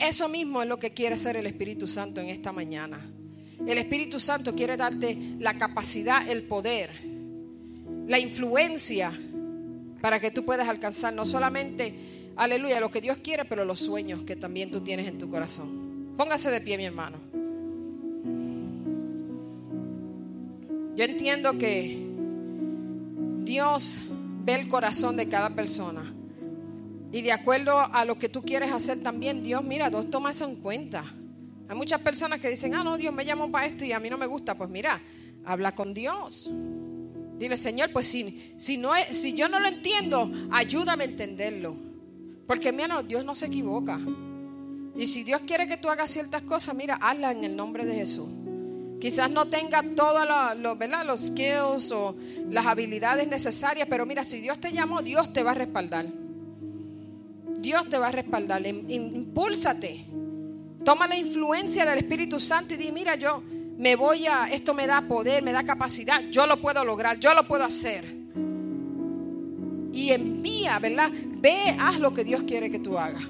Eso 0.00 0.28
mismo 0.28 0.60
es 0.60 0.68
lo 0.68 0.80
que 0.80 0.92
quiere 0.92 1.14
hacer 1.14 1.36
el 1.36 1.46
Espíritu 1.46 1.86
Santo 1.86 2.20
en 2.20 2.30
esta 2.30 2.50
mañana. 2.50 2.98
El 3.64 3.78
Espíritu 3.78 4.18
Santo 4.18 4.52
quiere 4.52 4.76
darte 4.76 5.16
la 5.38 5.56
capacidad, 5.56 6.28
el 6.28 6.42
poder, 6.42 6.90
la 8.08 8.18
influencia 8.18 9.16
para 10.00 10.18
que 10.18 10.32
tú 10.32 10.44
puedas 10.44 10.68
alcanzar 10.68 11.14
no 11.14 11.24
solamente, 11.24 11.94
aleluya, 12.34 12.80
lo 12.80 12.90
que 12.90 13.00
Dios 13.00 13.18
quiere, 13.18 13.44
pero 13.44 13.64
los 13.64 13.78
sueños 13.78 14.24
que 14.24 14.34
también 14.34 14.72
tú 14.72 14.80
tienes 14.80 15.06
en 15.06 15.16
tu 15.16 15.30
corazón. 15.30 15.83
Póngase 16.16 16.50
de 16.50 16.60
pie, 16.60 16.76
mi 16.78 16.84
hermano. 16.84 17.18
Yo 20.96 21.04
entiendo 21.04 21.58
que 21.58 22.06
Dios 23.42 23.98
ve 24.44 24.54
el 24.54 24.68
corazón 24.68 25.16
de 25.16 25.28
cada 25.28 25.50
persona. 25.50 26.14
Y 27.10 27.22
de 27.22 27.32
acuerdo 27.32 27.78
a 27.78 28.04
lo 28.04 28.18
que 28.18 28.28
tú 28.28 28.42
quieres 28.42 28.72
hacer 28.72 29.02
también, 29.02 29.42
Dios, 29.42 29.64
mira, 29.64 29.90
Dios 29.90 30.10
toma 30.10 30.30
eso 30.30 30.44
en 30.44 30.56
cuenta. 30.56 31.04
Hay 31.68 31.76
muchas 31.76 32.00
personas 32.00 32.40
que 32.40 32.48
dicen, 32.48 32.74
ah, 32.74 32.84
no, 32.84 32.96
Dios 32.96 33.12
me 33.12 33.24
llamó 33.24 33.50
para 33.50 33.66
esto 33.66 33.84
y 33.84 33.92
a 33.92 33.98
mí 33.98 34.08
no 34.08 34.18
me 34.18 34.26
gusta. 34.26 34.56
Pues 34.56 34.70
mira, 34.70 35.00
habla 35.44 35.74
con 35.74 35.94
Dios. 35.94 36.50
Dile, 37.38 37.56
Señor, 37.56 37.92
pues 37.92 38.06
si, 38.06 38.54
si, 38.56 38.76
no 38.76 38.92
si 39.10 39.34
yo 39.34 39.48
no 39.48 39.58
lo 39.58 39.66
entiendo, 39.66 40.30
ayúdame 40.52 41.04
a 41.04 41.06
entenderlo. 41.08 41.74
Porque, 42.46 42.70
mira, 42.72 43.02
Dios 43.02 43.24
no 43.24 43.34
se 43.34 43.46
equivoca. 43.46 43.98
Y 44.96 45.06
si 45.06 45.24
Dios 45.24 45.42
quiere 45.46 45.66
que 45.66 45.76
tú 45.76 45.88
hagas 45.88 46.10
ciertas 46.10 46.42
cosas, 46.42 46.74
mira, 46.74 46.94
hazla 47.00 47.32
en 47.32 47.44
el 47.44 47.56
nombre 47.56 47.84
de 47.84 47.94
Jesús. 47.94 48.28
Quizás 49.00 49.30
no 49.30 49.46
tenga 49.46 49.82
todos 49.94 50.26
los, 50.56 50.78
¿verdad? 50.78 51.04
los 51.04 51.20
skills 51.26 51.90
o 51.92 52.16
las 52.48 52.64
habilidades 52.64 53.28
necesarias, 53.28 53.86
pero 53.90 54.06
mira, 54.06 54.24
si 54.24 54.40
Dios 54.40 54.58
te 54.60 54.72
llamó, 54.72 55.02
Dios 55.02 55.32
te 55.32 55.42
va 55.42 55.50
a 55.50 55.54
respaldar. 55.54 56.06
Dios 57.58 57.88
te 57.88 57.98
va 57.98 58.08
a 58.08 58.12
respaldar. 58.12 58.62
Im- 58.62 58.88
Impúlsate. 58.88 60.06
Toma 60.84 61.06
la 61.08 61.16
influencia 61.16 61.84
del 61.84 61.98
Espíritu 61.98 62.38
Santo 62.38 62.74
y 62.74 62.76
di, 62.76 62.92
mira, 62.92 63.14
yo 63.16 63.42
me 63.76 63.96
voy 63.96 64.26
a, 64.26 64.46
esto 64.52 64.74
me 64.74 64.86
da 64.86 65.02
poder, 65.02 65.42
me 65.42 65.52
da 65.52 65.64
capacidad, 65.64 66.22
yo 66.30 66.46
lo 66.46 66.60
puedo 66.60 66.84
lograr, 66.84 67.18
yo 67.18 67.34
lo 67.34 67.46
puedo 67.48 67.64
hacer. 67.64 68.04
Y 69.92 70.10
envía, 70.10 70.78
¿verdad? 70.78 71.10
Ve, 71.12 71.76
haz 71.78 71.98
lo 71.98 72.12
que 72.14 72.24
Dios 72.24 72.42
quiere 72.44 72.70
que 72.70 72.78
tú 72.78 72.98
hagas. 72.98 73.24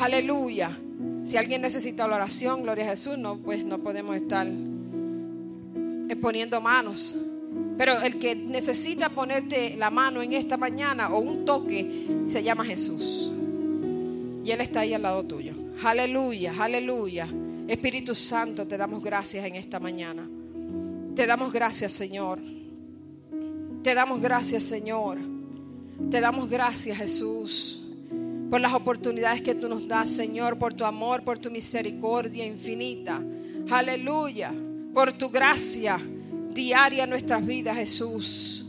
Aleluya. 0.00 0.78
Si 1.24 1.36
alguien 1.36 1.62
necesita 1.62 2.06
la 2.06 2.16
oración, 2.16 2.62
gloria 2.62 2.84
a 2.84 2.88
Jesús, 2.90 3.16
no, 3.18 3.38
pues 3.38 3.64
no 3.64 3.78
podemos 3.78 4.16
estar 4.16 4.46
poniendo 6.20 6.60
manos. 6.60 7.14
Pero 7.76 8.00
el 8.00 8.18
que 8.18 8.34
necesita 8.34 9.08
ponerte 9.08 9.76
la 9.76 9.90
mano 9.90 10.22
en 10.22 10.32
esta 10.32 10.56
mañana 10.56 11.08
o 11.08 11.18
un 11.18 11.44
toque 11.44 12.06
se 12.28 12.42
llama 12.42 12.64
Jesús. 12.64 13.32
Y 14.44 14.50
Él 14.50 14.60
está 14.60 14.80
ahí 14.80 14.94
al 14.94 15.02
lado 15.02 15.24
tuyo. 15.24 15.54
Aleluya, 15.82 16.54
aleluya. 16.58 17.26
Espíritu 17.66 18.14
Santo, 18.14 18.66
te 18.66 18.76
damos 18.76 19.02
gracias 19.02 19.44
en 19.44 19.54
esta 19.56 19.80
mañana. 19.80 20.28
Te 21.16 21.26
damos 21.26 21.52
gracias, 21.52 21.92
Señor. 21.92 22.38
Te 23.82 23.94
damos 23.94 24.20
gracias, 24.20 24.62
Señor. 24.62 25.18
Te 26.10 26.20
damos 26.20 26.50
gracias, 26.50 26.98
Jesús, 26.98 27.83
por 28.54 28.60
las 28.60 28.72
oportunidades 28.72 29.42
que 29.42 29.56
tú 29.56 29.68
nos 29.68 29.88
das, 29.88 30.08
Señor, 30.08 30.56
por 30.56 30.74
tu 30.74 30.84
amor, 30.84 31.24
por 31.24 31.40
tu 31.40 31.50
misericordia 31.50 32.46
infinita. 32.46 33.20
Aleluya. 33.68 34.54
Por 34.94 35.12
tu 35.12 35.28
gracia 35.28 35.98
diaria 36.50 37.02
en 37.02 37.10
nuestras 37.10 37.44
vidas, 37.44 37.76
Jesús. 37.76 38.64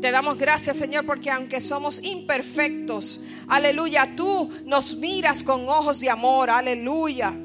Te 0.00 0.12
damos 0.12 0.38
gracias, 0.38 0.76
Señor, 0.76 1.04
porque 1.04 1.32
aunque 1.32 1.60
somos 1.60 2.00
imperfectos, 2.00 3.20
aleluya, 3.48 4.14
tú 4.14 4.52
nos 4.66 4.94
miras 4.94 5.42
con 5.42 5.68
ojos 5.68 5.98
de 5.98 6.10
amor, 6.10 6.48
aleluya. 6.48 7.36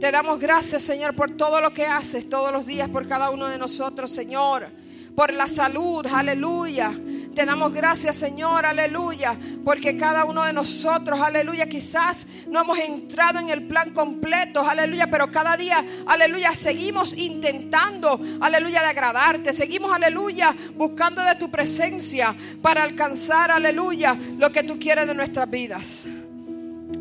Te 0.00 0.10
damos 0.10 0.40
gracias, 0.40 0.82
Señor, 0.82 1.14
por 1.14 1.36
todo 1.36 1.60
lo 1.60 1.72
que 1.72 1.86
haces 1.86 2.28
todos 2.28 2.50
los 2.50 2.66
días 2.66 2.88
por 2.88 3.06
cada 3.06 3.30
uno 3.30 3.46
de 3.46 3.58
nosotros, 3.58 4.10
Señor. 4.10 4.70
Por 5.18 5.32
la 5.32 5.48
salud, 5.48 6.06
aleluya. 6.06 6.96
Te 7.34 7.44
damos 7.44 7.74
gracias, 7.74 8.14
Señor, 8.14 8.64
aleluya. 8.64 9.36
Porque 9.64 9.96
cada 9.96 10.24
uno 10.24 10.44
de 10.44 10.52
nosotros, 10.52 11.20
aleluya, 11.20 11.68
quizás 11.68 12.24
no 12.48 12.60
hemos 12.60 12.78
entrado 12.78 13.40
en 13.40 13.50
el 13.50 13.66
plan 13.66 13.92
completo, 13.92 14.60
aleluya. 14.60 15.08
Pero 15.10 15.28
cada 15.32 15.56
día, 15.56 15.84
aleluya, 16.06 16.54
seguimos 16.54 17.16
intentando, 17.16 18.20
aleluya, 18.40 18.80
de 18.80 18.86
agradarte. 18.86 19.52
Seguimos, 19.52 19.92
aleluya, 19.92 20.54
buscando 20.76 21.20
de 21.24 21.34
tu 21.34 21.50
presencia 21.50 22.32
para 22.62 22.84
alcanzar, 22.84 23.50
aleluya, 23.50 24.16
lo 24.36 24.52
que 24.52 24.62
tú 24.62 24.78
quieres 24.78 25.08
de 25.08 25.16
nuestras 25.16 25.50
vidas. 25.50 26.06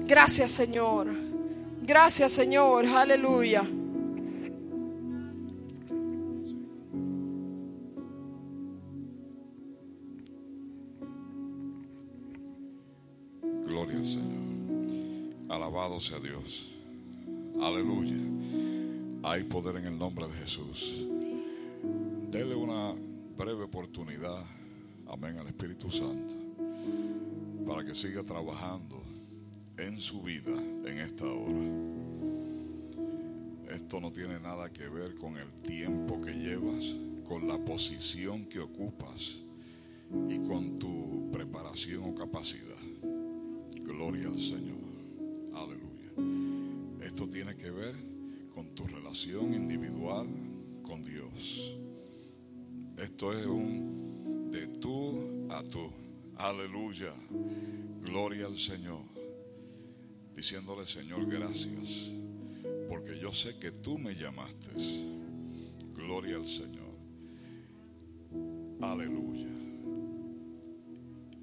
Gracias, 0.08 0.50
Señor. 0.50 1.06
Gracias, 1.84 2.32
Señor. 2.32 2.88
Aleluya. 2.88 3.62
Señor. 14.08 15.50
Alabado 15.50 16.00
sea 16.00 16.20
Dios. 16.20 16.72
Aleluya. 17.62 18.16
Hay 19.24 19.44
poder 19.44 19.76
en 19.78 19.86
el 19.86 19.98
nombre 19.98 20.28
de 20.28 20.34
Jesús. 20.34 21.06
Dele 22.32 22.56
una 22.56 22.96
breve 23.38 23.64
oportunidad, 23.64 24.46
amén, 25.08 25.38
al 25.38 25.48
Espíritu 25.48 25.92
Santo, 25.92 26.34
para 27.68 27.84
que 27.84 27.94
siga 27.94 28.24
trabajando 28.24 29.02
en 29.78 30.00
su 30.00 30.22
vida 30.22 30.54
en 30.54 31.00
esta 31.00 31.26
hora. 31.26 31.98
Esto 33.76 34.00
no 34.00 34.12
tiene 34.12 34.40
nada 34.40 34.72
que 34.72 34.88
ver 34.88 35.16
con 35.16 35.38
el 35.38 35.52
tiempo 35.62 36.22
que 36.22 36.32
llevas, 36.32 36.96
con 37.28 37.48
la 37.48 37.58
posición 37.58 38.46
que 38.46 38.60
ocupas 38.60 39.36
y 40.30 40.40
con 40.48 40.80
tu 40.80 41.30
preparación 41.32 42.06
o 42.06 42.16
capacidad. 42.16 42.77
Gloria 43.88 44.28
al 44.28 44.40
Señor. 44.40 44.78
Aleluya. 45.56 47.06
Esto 47.08 47.28
tiene 47.30 47.56
que 47.56 47.72
ver 47.72 47.96
con 48.54 48.76
tu 48.76 48.86
relación 48.86 49.54
individual 49.54 50.28
con 50.84 51.02
Dios. 51.04 51.78
Esto 52.98 53.32
es 53.32 53.46
un 53.46 54.52
de 54.52 54.68
tú 54.68 55.48
a 55.50 55.64
tú. 55.64 55.90
Aleluya. 56.36 57.14
Gloria 58.02 58.48
al 58.48 58.58
Señor. 58.58 59.04
Diciéndole, 60.36 60.86
Señor, 60.86 61.26
gracias. 61.26 62.12
Porque 62.90 63.18
yo 63.18 63.32
sé 63.32 63.58
que 63.58 63.72
tú 63.72 63.98
me 63.98 64.14
llamaste. 64.14 64.72
Gloria 65.96 66.36
al 66.36 66.46
Señor. 66.46 66.94
Aleluya. 68.82 69.48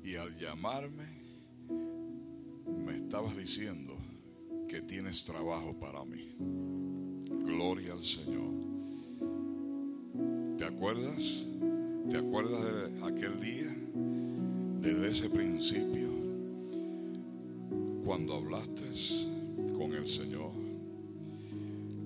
Y 0.02 0.16
al 0.16 0.34
llamarme, 0.36 1.06
me 1.06 1.13
estabas 3.04 3.36
diciendo 3.36 3.96
que 4.68 4.80
tienes 4.80 5.24
trabajo 5.24 5.78
para 5.78 6.04
mí. 6.04 6.34
Gloria 7.28 7.92
al 7.92 8.02
Señor. 8.02 8.52
¿Te 10.58 10.64
acuerdas? 10.64 11.46
¿Te 12.10 12.16
acuerdas 12.16 12.64
de 12.64 13.04
aquel 13.04 13.40
día? 13.40 13.76
Desde 14.80 15.10
ese 15.10 15.30
principio, 15.30 16.08
cuando 18.04 18.34
hablaste 18.34 18.84
con 19.76 19.92
el 19.92 20.06
Señor, 20.06 20.52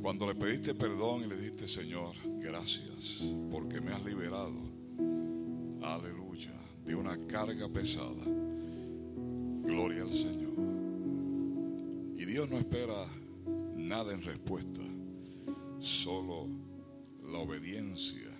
cuando 0.03 0.26
le 0.26 0.34
pediste 0.34 0.74
perdón 0.74 1.22
y 1.22 1.28
le 1.28 1.36
dijiste, 1.36 1.66
Señor, 1.66 2.14
gracias 2.40 3.32
porque 3.51 3.80
me 3.80 3.92
has 3.92 4.05
liberado. 4.05 4.55
Aleluya. 5.82 6.53
De 6.84 6.94
una 6.94 7.18
carga 7.26 7.68
pesada. 7.68 8.24
Gloria 9.62 10.03
al 10.03 10.11
Señor. 10.11 10.47
Dios 12.39 12.51
no 12.51 12.59
espera 12.59 13.05
nada 13.74 14.14
en 14.14 14.22
respuesta, 14.22 14.80
solo 15.80 16.47
la 17.24 17.39
obediencia 17.39 18.30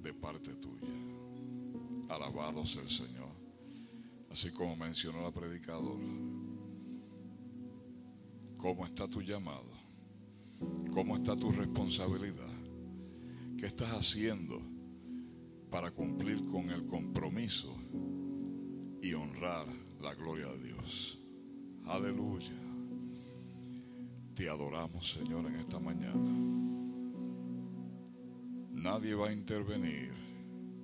de 0.00 0.14
parte 0.14 0.54
tuya. 0.54 0.86
Alabado 2.08 2.64
sea 2.64 2.82
el 2.82 2.88
Señor. 2.88 3.32
Así 4.30 4.52
como 4.52 4.76
mencionó 4.76 5.20
la 5.20 5.32
predicadora. 5.32 6.06
¿Cómo 8.56 8.86
está 8.86 9.08
tu 9.08 9.20
llamado? 9.20 9.72
¿Cómo 10.92 11.16
está 11.16 11.34
tu 11.34 11.50
responsabilidad? 11.50 12.54
¿Qué 13.58 13.66
estás 13.66 13.90
haciendo 13.90 14.62
para 15.72 15.90
cumplir 15.90 16.44
con 16.44 16.70
el 16.70 16.86
compromiso 16.86 17.76
y 19.02 19.12
honrar 19.12 19.66
la 20.00 20.14
gloria 20.14 20.46
de 20.52 20.68
Dios? 20.68 21.19
Aleluya. 21.90 22.54
Te 24.36 24.48
adoramos, 24.48 25.10
Señor, 25.10 25.44
en 25.46 25.56
esta 25.56 25.80
mañana. 25.80 26.30
Nadie 28.70 29.12
va 29.16 29.30
a 29.30 29.32
intervenir 29.32 30.12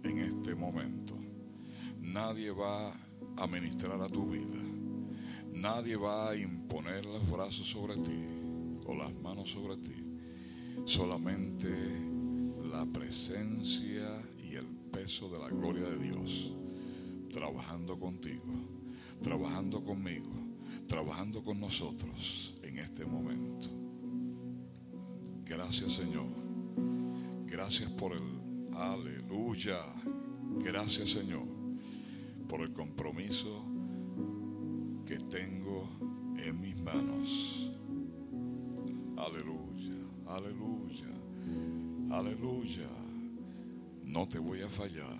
en 0.03 0.19
este 0.19 0.57
momento. 0.57 1.17
Nadie 2.01 2.51
va 2.51 2.93
a 3.37 3.47
ministrar 3.47 4.03
a 4.03 4.09
tu 4.09 4.31
vida. 4.31 4.61
Nadie 5.53 5.95
va 5.95 6.31
a 6.31 6.37
imponer 6.37 7.07
los 7.07 7.31
brazos 7.31 7.69
sobre 7.69 7.99
ti 7.99 8.25
o 8.85 8.93
las 8.97 9.15
manos 9.21 9.49
sobre 9.49 9.77
ti. 9.77 9.95
Solamente 10.87 11.69
la 12.69 12.85
presencia 12.85 14.23
y 14.43 14.57
el 14.57 14.67
peso 14.91 15.29
de 15.29 15.39
la 15.39 15.51
gloria 15.51 15.85
de 15.89 15.99
Dios 15.99 16.53
trabajando 17.31 17.97
contigo, 17.97 18.43
trabajando 19.23 19.85
conmigo, 19.85 20.46
trabajando 20.87 21.43
con 21.43 21.61
nosotros 21.61 22.55
en 22.63 22.79
este 22.79 23.05
momento. 23.05 23.69
Gracias 25.45 25.93
Señor. 25.93 26.27
Gracias 27.47 27.91
por 27.93 28.13
el 28.13 28.75
aleluya. 28.75 29.81
Gracias 30.63 31.11
Señor 31.11 31.57
por 32.49 32.61
el 32.61 32.73
compromiso 32.73 33.65
que 35.05 35.19
tengo 35.19 35.89
en 36.39 36.61
mis 36.61 36.77
manos. 36.81 37.71
Aleluya, 39.17 39.95
aleluya, 40.27 41.09
aleluya. 42.11 42.89
No 44.05 44.29
te 44.29 44.39
voy 44.39 44.63
a 44.63 44.69
fallar. 44.69 45.19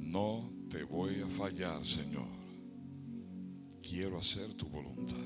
No 0.00 0.51
te 0.72 0.84
voy 0.84 1.20
a 1.20 1.26
fallar, 1.26 1.84
Señor. 1.84 2.28
Quiero 3.82 4.16
hacer 4.16 4.54
tu 4.54 4.66
voluntad 4.68 5.18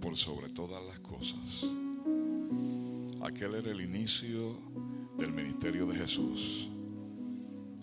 por 0.00 0.16
sobre 0.16 0.48
todas 0.48 0.82
las 0.86 0.98
cosas. 1.00 1.66
Aquel 3.20 3.56
era 3.56 3.70
el 3.70 3.82
inicio 3.82 4.56
del 5.18 5.32
ministerio 5.32 5.86
de 5.86 5.96
Jesús. 5.96 6.70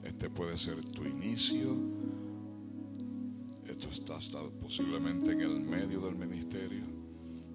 Este 0.04 0.28
puede 0.28 0.58
ser 0.58 0.84
tu 0.84 1.06
inicio. 1.06 1.78
Esto 3.68 3.90
está 3.90 4.16
hasta 4.16 4.42
posiblemente 4.60 5.34
en 5.34 5.42
el 5.42 5.60
medio 5.60 6.02
del 6.02 6.16
ministerio, 6.16 6.84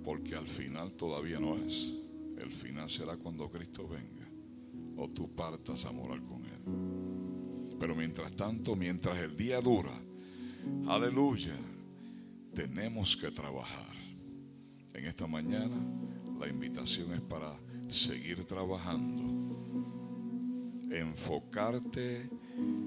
porque 0.04 0.36
al 0.36 0.46
final 0.46 0.92
todavía 0.92 1.40
no 1.40 1.56
es. 1.56 1.96
El 2.36 2.52
final 2.52 2.88
será 2.88 3.16
cuando 3.16 3.50
Cristo 3.50 3.88
venga 3.88 4.28
o 4.96 5.08
tú 5.08 5.34
partas 5.34 5.84
a 5.84 5.90
morar 5.90 6.22
con 6.22 6.44
Él. 6.44 6.47
Pero 7.78 7.94
mientras 7.94 8.34
tanto, 8.34 8.74
mientras 8.74 9.18
el 9.20 9.36
día 9.36 9.60
dura, 9.60 9.92
aleluya, 10.86 11.56
tenemos 12.54 13.16
que 13.16 13.30
trabajar. 13.30 13.92
En 14.94 15.06
esta 15.06 15.26
mañana 15.26 15.76
la 16.38 16.48
invitación 16.48 17.12
es 17.14 17.20
para 17.20 17.54
seguir 17.88 18.44
trabajando 18.44 19.38
enfocarte 20.90 22.28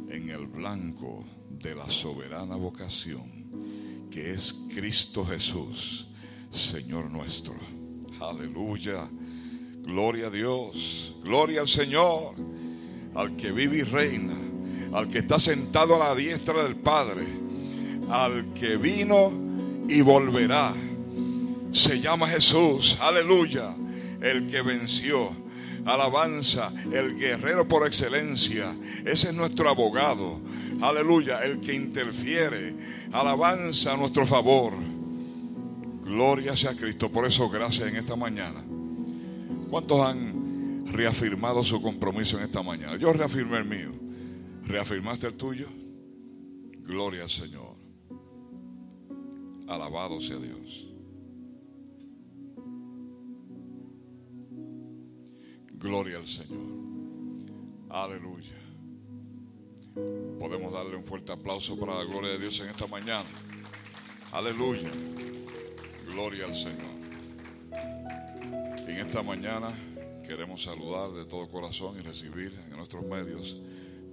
en 0.09 0.29
el 0.29 0.47
blanco 0.47 1.23
de 1.49 1.75
la 1.75 1.87
soberana 1.87 2.55
vocación 2.55 3.41
que 4.11 4.31
es 4.31 4.53
Cristo 4.75 5.25
Jesús, 5.25 6.07
Señor 6.51 7.09
nuestro. 7.09 7.55
Aleluya. 8.19 9.09
Gloria 9.83 10.27
a 10.27 10.29
Dios. 10.29 11.15
Gloria 11.23 11.61
al 11.61 11.67
Señor. 11.69 12.35
Al 13.15 13.37
que 13.37 13.53
vive 13.53 13.77
y 13.77 13.83
reina. 13.83 14.40
Al 14.93 15.07
que 15.07 15.19
está 15.19 15.39
sentado 15.39 15.95
a 15.95 16.09
la 16.09 16.15
diestra 16.15 16.63
del 16.63 16.75
Padre. 16.75 17.25
Al 18.09 18.53
que 18.53 18.77
vino 18.77 19.31
y 19.87 20.01
volverá. 20.01 20.73
Se 21.71 21.99
llama 21.99 22.27
Jesús. 22.27 22.97
Aleluya. 23.01 23.75
El 24.21 24.47
que 24.47 24.61
venció. 24.61 25.31
Alabanza, 25.85 26.71
el 26.91 27.17
guerrero 27.17 27.67
por 27.67 27.87
excelencia. 27.87 28.75
Ese 29.05 29.29
es 29.29 29.33
nuestro 29.33 29.69
abogado. 29.69 30.39
Aleluya, 30.81 31.39
el 31.39 31.59
que 31.59 31.73
interfiere. 31.73 32.75
Alabanza 33.11 33.93
a 33.93 33.97
nuestro 33.97 34.25
favor. 34.25 34.73
Gloria 36.03 36.55
sea 36.55 36.71
a 36.71 36.75
Cristo. 36.75 37.09
Por 37.09 37.25
eso, 37.25 37.49
gracias 37.49 37.87
en 37.87 37.95
esta 37.95 38.15
mañana. 38.15 38.63
¿Cuántos 39.69 40.05
han 40.05 40.85
reafirmado 40.91 41.63
su 41.63 41.81
compromiso 41.81 42.37
en 42.37 42.43
esta 42.43 42.61
mañana? 42.61 42.97
Yo 42.97 43.13
reafirmé 43.13 43.57
el 43.57 43.65
mío. 43.65 44.00
¿Reafirmaste 44.63 45.27
el 45.27 45.33
tuyo? 45.33 45.67
Gloria 46.79 47.23
al 47.23 47.29
Señor. 47.29 47.75
Alabado 49.67 50.19
sea 50.19 50.37
Dios. 50.37 50.87
Gloria 55.73 56.17
al 56.17 56.27
Señor. 56.27 56.81
Aleluya. 57.89 58.57
Podemos 60.39 60.71
darle 60.71 60.95
un 60.95 61.03
fuerte 61.03 61.31
aplauso 61.31 61.77
para 61.79 61.95
la 61.95 62.03
gloria 62.03 62.31
de 62.31 62.39
Dios 62.39 62.59
en 62.59 62.69
esta 62.69 62.87
mañana. 62.87 63.29
Aleluya. 64.31 64.89
Gloria 66.09 66.45
al 66.45 66.55
Señor. 66.55 66.91
En 68.87 68.97
esta 68.97 69.23
mañana 69.23 69.73
queremos 70.25 70.63
saludar 70.63 71.11
de 71.11 71.25
todo 71.25 71.49
corazón 71.49 71.97
y 71.97 72.01
recibir 72.01 72.57
en 72.69 72.77
nuestros 72.77 73.03
medios 73.03 73.57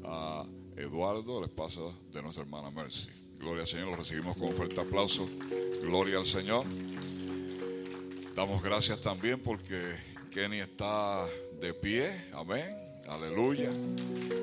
a 0.04 0.44
Eduardo, 0.76 1.38
el 1.38 1.44
esposo 1.44 1.94
de 2.12 2.22
nuestra 2.22 2.44
hermana 2.44 2.70
Mercy. 2.70 3.08
Gloria 3.38 3.62
al 3.62 3.68
Señor, 3.68 3.88
lo 3.88 3.96
recibimos 3.96 4.36
con 4.36 4.52
fuerte 4.52 4.80
aplauso. 4.80 5.28
Gloria 5.82 6.18
al 6.18 6.26
Señor. 6.26 6.64
Damos 8.34 8.62
gracias 8.62 9.00
también 9.00 9.40
porque 9.40 9.96
Kenny 10.30 10.60
está 10.60 11.26
de 11.60 11.74
pie. 11.74 12.26
Amén. 12.32 12.76
Aleluya. 13.08 13.70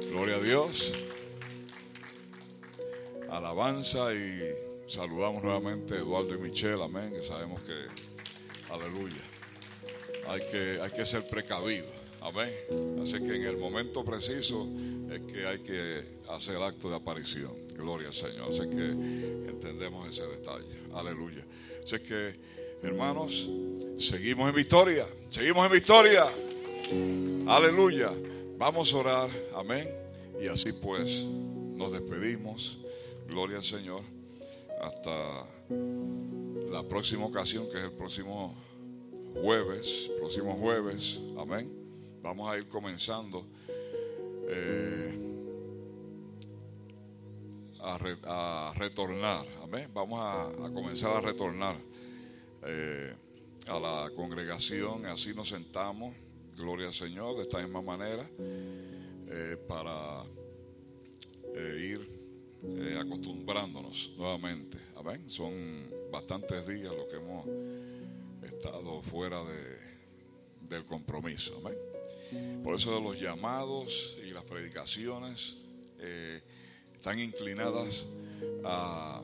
Gloria 0.10 0.36
a 0.36 0.40
Dios. 0.40 0.92
Alabanza 3.30 4.14
y 4.14 4.42
saludamos 4.88 5.44
nuevamente 5.44 5.94
a 5.94 5.98
Eduardo 5.98 6.34
y 6.36 6.38
Michelle. 6.38 6.84
Amén. 6.84 7.12
Que 7.12 7.22
sabemos 7.22 7.62
que, 7.62 7.74
aleluya, 8.74 9.22
hay 10.28 10.42
que, 10.52 10.80
hay 10.82 10.92
que 10.92 11.06
ser 11.06 11.28
precavido. 11.30 11.95
Amén. 12.26 12.52
Así 13.00 13.20
que 13.20 13.36
en 13.36 13.44
el 13.44 13.58
momento 13.58 14.04
preciso 14.04 14.68
es 15.12 15.22
que 15.32 15.46
hay 15.46 15.60
que 15.60 16.04
hacer 16.28 16.56
el 16.56 16.64
acto 16.64 16.90
de 16.90 16.96
aparición. 16.96 17.54
Gloria 17.76 18.08
al 18.08 18.16
Señor. 18.16 18.50
Así 18.50 18.68
que 18.68 18.84
entendemos 19.48 20.10
ese 20.10 20.26
detalle. 20.28 20.76
Aleluya. 20.92 21.46
Así 21.84 22.00
que, 22.00 22.34
hermanos, 22.82 23.48
seguimos 24.00 24.50
en 24.50 24.56
victoria. 24.56 25.06
Seguimos 25.30 25.68
en 25.68 25.72
victoria. 25.72 26.26
Aleluya. 27.46 28.12
Vamos 28.58 28.92
a 28.92 28.98
orar. 28.98 29.30
Amén. 29.54 29.88
Y 30.42 30.48
así 30.48 30.72
pues 30.74 31.26
nos 31.26 31.92
despedimos. 31.92 32.80
Gloria 33.30 33.58
al 33.58 33.64
Señor. 33.64 34.02
Hasta 34.82 35.46
la 36.72 36.84
próxima 36.90 37.26
ocasión, 37.28 37.70
que 37.70 37.78
es 37.78 37.84
el 37.84 37.92
próximo 37.92 38.56
jueves. 39.36 40.10
Próximo 40.20 40.56
jueves. 40.56 41.20
Amén. 41.38 41.85
Vamos 42.26 42.52
a 42.52 42.58
ir 42.58 42.68
comenzando. 42.68 43.46
eh, 44.50 45.12
a, 47.82 47.98
re- 48.00 48.18
a 48.24 48.74
retornar. 48.76 49.46
Amén. 49.62 49.90
Vamos 49.94 50.20
a, 50.20 50.52
comenzar 50.74 51.16
a 51.18 51.22
retornar 51.22 51.76
eh, 52.64 53.14
a 53.68 53.80
la 53.80 54.12
congregación. 54.16 55.06
Así 55.06 55.36
nos 55.36 55.50
sentamos. 55.50 56.16
Gloria 56.58 56.88
al 56.88 56.94
Señor. 56.94 57.36
De 57.38 57.44
esta 57.44 57.60
misma 57.60 57.82
manera. 57.84 58.28
eh, 59.28 59.58
para 59.68 60.24
eh, 61.54 61.78
ir 61.80 62.98
acostumbrándonos 63.00 64.14
nuevamente. 64.18 64.80
Amén. 64.96 65.30
Son 65.30 65.54
bastantes 66.12 66.66
días 66.66 66.92
los 66.96 67.06
que 67.08 67.18
hemos 67.18 67.46
estado 68.44 69.02
fuera 69.04 69.44
de, 69.44 69.78
del 70.70 70.86
compromiso. 70.86 71.58
Amén. 71.58 71.76
Por 72.64 72.76
eso 72.76 73.00
los 73.00 73.20
llamados 73.20 74.18
y 74.26 74.32
las 74.32 74.44
predicaciones 74.44 75.56
eh, 76.00 76.42
están 76.94 77.20
inclinadas 77.20 78.08
a, 78.64 79.24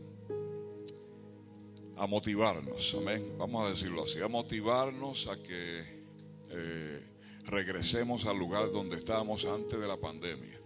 a 1.97 2.07
motivarnos. 2.07 2.95
Amén. 2.95 3.35
Vamos 3.37 3.65
a 3.65 3.69
decirlo 3.69 4.03
así. 4.03 4.19
A 4.21 4.27
motivarnos 4.27 5.27
a 5.27 5.41
que 5.41 6.01
eh, 6.49 7.03
regresemos 7.45 8.25
al 8.25 8.37
lugar 8.37 8.71
donde 8.71 8.97
estábamos 8.97 9.45
antes 9.45 9.79
de 9.79 9.87
la 9.87 9.97
pandemia. 9.97 10.59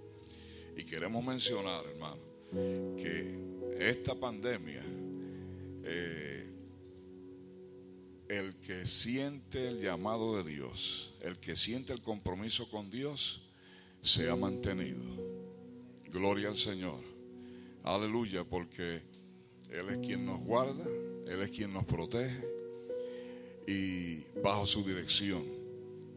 Y 0.75 0.83
queremos 0.83 1.23
mencionar, 1.23 1.85
hermano, 1.85 2.21
que 2.97 3.37
esta 3.79 4.15
pandemia, 4.15 4.83
eh, 5.83 6.34
el 8.29 8.55
que 8.55 8.87
siente 8.87 9.67
el 9.67 9.79
llamado 9.79 10.37
de 10.37 10.49
Dios, 10.49 11.13
el 11.21 11.37
que 11.37 11.55
siente 11.55 11.93
el 11.93 12.01
compromiso 12.01 12.69
con 12.69 12.89
Dios, 12.89 13.41
se 14.01 14.29
ha 14.29 14.35
mantenido. 14.35 15.03
Gloria 16.11 16.49
al 16.49 16.57
Señor. 16.57 16.99
Aleluya, 17.83 18.43
porque 18.43 19.01
Él 19.69 19.89
es 19.91 19.97
quien 19.99 20.25
nos 20.25 20.39
guarda, 20.39 20.85
Él 21.27 21.41
es 21.41 21.51
quien 21.51 21.73
nos 21.73 21.85
protege 21.85 22.43
y 23.67 24.23
bajo 24.41 24.65
su 24.65 24.83
dirección 24.83 25.43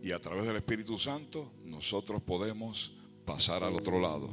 y 0.03 0.13
a 0.13 0.19
través 0.19 0.45
del 0.45 0.57
Espíritu 0.57 0.99
Santo 0.99 1.51
nosotros 1.65 2.23
podemos 2.23 2.93
pasar 3.25 3.65
al 3.65 3.75
otro 3.75 4.01
lado. 4.01 4.31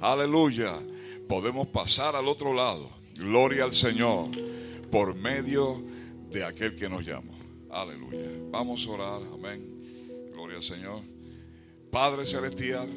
Aleluya, 0.00 0.80
podemos 1.28 1.68
pasar 1.68 2.16
al 2.16 2.28
otro 2.28 2.52
lado. 2.54 2.90
Gloria 3.14 3.64
al 3.64 3.72
Señor 3.72 4.30
por 4.90 5.14
medio 5.14 5.76
de 5.78 6.03
aquel 6.42 6.74
que 6.74 6.88
nos 6.88 7.04
llama. 7.04 7.34
Aleluya. 7.70 8.30
Vamos 8.50 8.86
a 8.86 8.90
orar, 8.90 9.22
amén. 9.32 10.30
Gloria 10.32 10.56
al 10.56 10.62
Señor. 10.62 11.02
Padre 11.90 12.24
Celestial, 12.26 12.88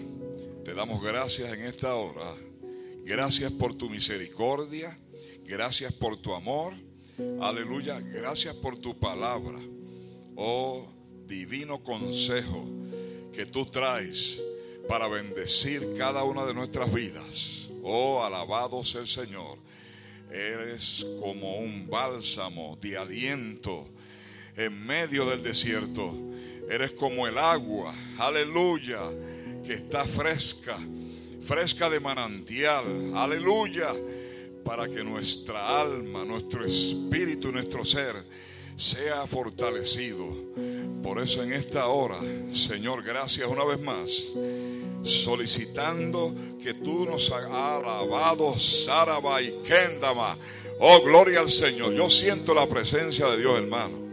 te 0.64 0.74
damos 0.74 1.04
gracias 1.04 1.54
en 1.54 1.66
esta 1.66 1.94
hora. 1.96 2.34
Gracias 3.04 3.52
por 3.52 3.76
tu 3.76 3.90
misericordia. 3.90 4.96
Gracias 5.46 5.94
por 5.94 6.18
tu 6.18 6.34
amor. 6.34 6.74
Aleluya. 7.42 8.00
Gracias 8.00 8.56
por 8.56 8.78
tu 8.78 8.98
palabra. 8.98 9.60
Oh 10.36 10.88
divino 11.28 11.84
consejo 11.84 12.66
que 13.34 13.46
tú 13.46 13.66
traes 13.66 14.42
para 14.88 15.08
bendecir 15.08 15.94
cada 15.98 16.24
una 16.24 16.46
de 16.46 16.54
nuestras 16.54 16.92
vidas. 16.94 17.70
Oh, 17.84 18.24
alabado 18.24 18.84
sea 18.84 19.02
el 19.02 19.08
Señor. 19.08 19.60
Eres 20.32 21.06
como 21.20 21.58
un 21.60 21.88
bálsamo 21.88 22.78
de 22.82 22.98
aliento 22.98 23.88
en 24.56 24.86
medio 24.86 25.26
del 25.26 25.42
desierto. 25.42 26.14
Eres 26.70 26.92
como 26.92 27.28
el 27.28 27.38
agua, 27.38 27.96
aleluya, 28.18 29.10
que 29.66 29.74
está 29.74 30.04
fresca, 30.06 30.78
fresca 31.42 31.90
de 31.90 32.00
manantial, 32.00 33.14
aleluya, 33.16 33.94
para 34.66 34.90
que 34.90 35.04
nuestra 35.04 35.80
alma, 35.80 36.26
nuestro 36.26 36.66
espíritu, 36.66 37.52
nuestro 37.52 37.86
ser 37.86 38.16
sea 38.76 39.26
fortalecido. 39.26 40.28
Por 41.02 41.22
eso 41.22 41.42
en 41.42 41.54
esta 41.54 41.88
hora, 41.88 42.20
Señor, 42.54 43.02
gracias 43.02 43.48
una 43.50 43.64
vez 43.64 43.80
más, 43.80 44.34
solicitando 45.08 46.34
que 46.62 46.74
tú 46.74 47.06
nos 47.06 47.32
has 47.32 47.46
alabado, 47.46 48.58
Saraba 48.58 49.42
y 49.42 49.60
Kendama. 49.66 50.38
Oh, 50.80 51.02
gloria 51.02 51.40
al 51.40 51.50
Señor. 51.50 51.94
Yo 51.94 52.10
siento 52.10 52.54
la 52.54 52.68
presencia 52.68 53.28
de 53.28 53.38
Dios, 53.38 53.58
hermano. 53.58 54.08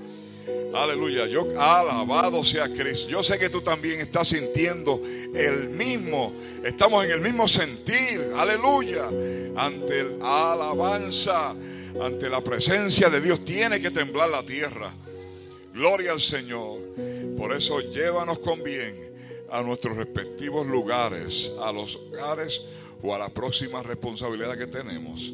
Aleluya, 0.75 1.27
yo 1.27 1.49
alabado 1.61 2.43
sea 2.43 2.69
Cristo. 2.69 3.09
Yo 3.09 3.23
sé 3.23 3.39
que 3.39 3.49
tú 3.49 3.61
también 3.61 4.01
estás 4.01 4.29
sintiendo 4.29 5.01
el 5.35 5.71
mismo, 5.71 6.35
estamos 6.65 7.05
en 7.05 7.13
el 7.13 7.21
mismo 7.21 7.47
sentir, 7.47 8.33
aleluya, 8.37 9.07
ante 9.55 10.01
el 10.01 10.19
alabanza, 10.21 11.51
ante 12.01 12.29
la 12.29 12.43
presencia 12.43 13.09
de 13.09 13.21
Dios, 13.21 13.45
tiene 13.45 13.81
que 13.81 13.93
temblar 13.93 14.29
la 14.31 14.43
tierra. 14.43 14.93
Gloria 15.73 16.13
al 16.13 16.21
Señor. 16.21 16.81
Por 17.37 17.55
eso 17.55 17.81
llévanos 17.81 18.41
con 18.41 18.63
bien 18.63 19.14
a 19.55 19.63
nuestros 19.63 19.97
respectivos 19.97 20.67
lugares, 20.67 21.53
a 21.61 21.73
los 21.73 21.95
hogares 21.95 22.61
o 23.01 23.15
a 23.15 23.19
la 23.21 23.29
próxima 23.29 23.85
responsabilidad 23.85 24.59
que 24.59 24.67
tenemos, 24.67 25.33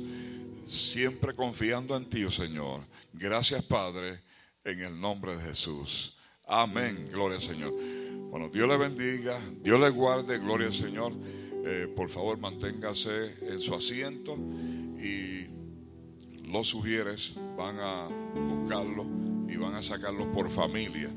siempre 0.69 1.35
confiando 1.35 1.97
en 1.97 2.05
ti, 2.05 2.23
oh 2.25 2.31
Señor. 2.31 2.83
Gracias, 3.15 3.65
Padre, 3.65 4.21
en 4.63 4.81
el 4.83 5.01
nombre 5.01 5.39
de 5.39 5.43
Jesús. 5.45 6.19
Amén, 6.47 7.07
gloria 7.11 7.39
al 7.39 7.43
Señor. 7.43 7.73
Bueno, 8.31 8.51
Dios 8.51 8.69
le 8.69 8.77
bendiga, 8.77 9.41
Dios 9.63 9.81
le 9.81 9.89
guarde, 9.89 10.39
gloria 10.39 10.67
al 10.67 10.75
Señor. 10.75 11.15
Eh, 11.65 11.91
por 11.97 12.11
favor, 12.11 12.37
manténgase 12.37 13.37
en 13.41 13.59
su 13.59 13.75
asiento 13.75 14.37
y 15.03 15.47
los 16.47 16.69
sugieres 16.69 17.35
van 17.57 17.79
a 17.81 18.07
buscarlo 18.35 19.07
y 19.49 19.57
van 19.57 19.77
a 19.77 19.83
sacarlo 19.83 20.31
por 20.31 20.51
familia. 20.51 21.09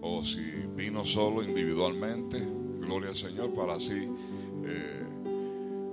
O 0.00 0.24
si 0.24 0.40
vino 0.76 1.04
solo 1.04 1.42
individualmente, 1.42 2.38
gloria 2.80 3.10
al 3.10 3.16
Señor, 3.16 3.54
para 3.54 3.74
así 3.74 4.08
eh, 4.64 5.06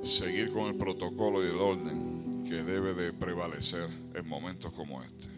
seguir 0.04 0.52
con 0.52 0.68
el 0.68 0.76
protocolo 0.76 1.44
y 1.44 1.50
el 1.50 1.58
orden 1.58 2.44
que 2.46 2.64
debe 2.64 2.94
de 2.94 3.12
prevalecer 3.12 3.90
en 4.14 4.28
momentos 4.28 4.72
como 4.72 5.02
este. 5.02 5.30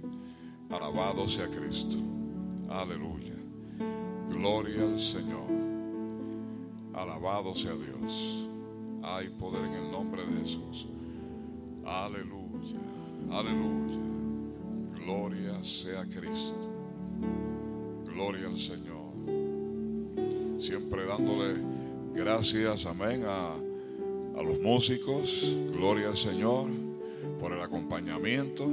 Alabado 0.70 1.28
sea 1.28 1.48
Cristo. 1.48 1.96
Aleluya. 2.70 3.34
Gloria 4.30 4.82
al 4.82 5.00
Señor. 5.00 5.48
Alabado 6.94 7.56
sea 7.56 7.74
Dios. 7.74 8.50
Hay 9.04 9.30
poder 9.30 9.64
en 9.66 9.74
el 9.74 9.92
nombre 9.92 10.26
de 10.26 10.42
Jesús. 10.42 10.88
Aleluya. 11.86 12.80
Aleluya. 13.32 14.00
Gloria 14.96 15.64
sea 15.64 16.04
Cristo. 16.06 16.70
Gloria 18.18 18.48
al 18.48 18.58
Señor. 18.58 19.14
Siempre 20.58 21.06
dándole 21.06 21.54
gracias, 22.16 22.88
amén, 22.88 23.24
a, 23.28 23.54
a 23.54 24.42
los 24.42 24.60
músicos. 24.60 25.56
Gloria 25.72 26.08
al 26.08 26.18
Señor 26.18 26.68
por 27.40 27.52
el 27.54 27.62
acompañamiento. 27.62 28.68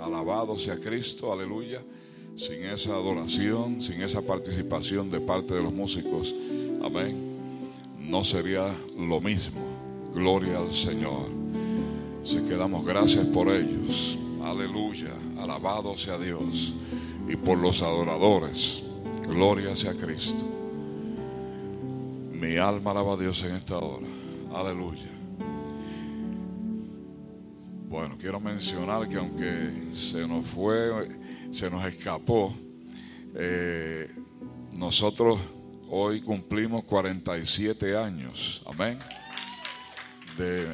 Alabado 0.00 0.58
sea 0.58 0.80
Cristo. 0.80 1.32
Aleluya. 1.32 1.80
Sin 2.34 2.64
esa 2.64 2.94
adoración, 2.94 3.80
sin 3.80 4.02
esa 4.02 4.20
participación 4.20 5.10
de 5.10 5.20
parte 5.20 5.54
de 5.54 5.62
los 5.62 5.72
músicos, 5.72 6.34
amén, 6.82 7.36
no 8.00 8.24
sería 8.24 8.74
lo 8.98 9.20
mismo. 9.20 9.60
Gloria 10.12 10.58
al 10.58 10.74
Señor. 10.74 11.28
Así 12.20 12.40
que 12.40 12.56
damos 12.56 12.84
gracias 12.84 13.28
por 13.28 13.46
ellos. 13.46 14.18
Aleluya. 14.42 15.14
Alabado 15.38 15.96
sea 15.96 16.18
Dios. 16.18 16.74
Y 17.28 17.36
por 17.36 17.58
los 17.58 17.82
adoradores. 17.82 18.82
Gloria 19.26 19.74
sea 19.74 19.94
Cristo. 19.94 20.44
Mi 22.32 22.56
alma 22.56 22.92
alaba 22.92 23.14
a 23.14 23.16
Dios 23.16 23.42
en 23.42 23.56
esta 23.56 23.78
hora. 23.78 24.06
Aleluya. 24.54 25.10
Bueno, 27.88 28.16
quiero 28.18 28.40
mencionar 28.40 29.08
que 29.08 29.16
aunque 29.16 29.92
se 29.92 30.26
nos 30.26 30.46
fue, 30.46 31.08
se 31.50 31.70
nos 31.70 31.84
escapó, 31.86 32.54
eh, 33.34 34.08
nosotros 34.76 35.40
hoy 35.88 36.20
cumplimos 36.20 36.84
47 36.84 37.96
años, 37.96 38.62
amén, 38.66 38.98
de 40.36 40.66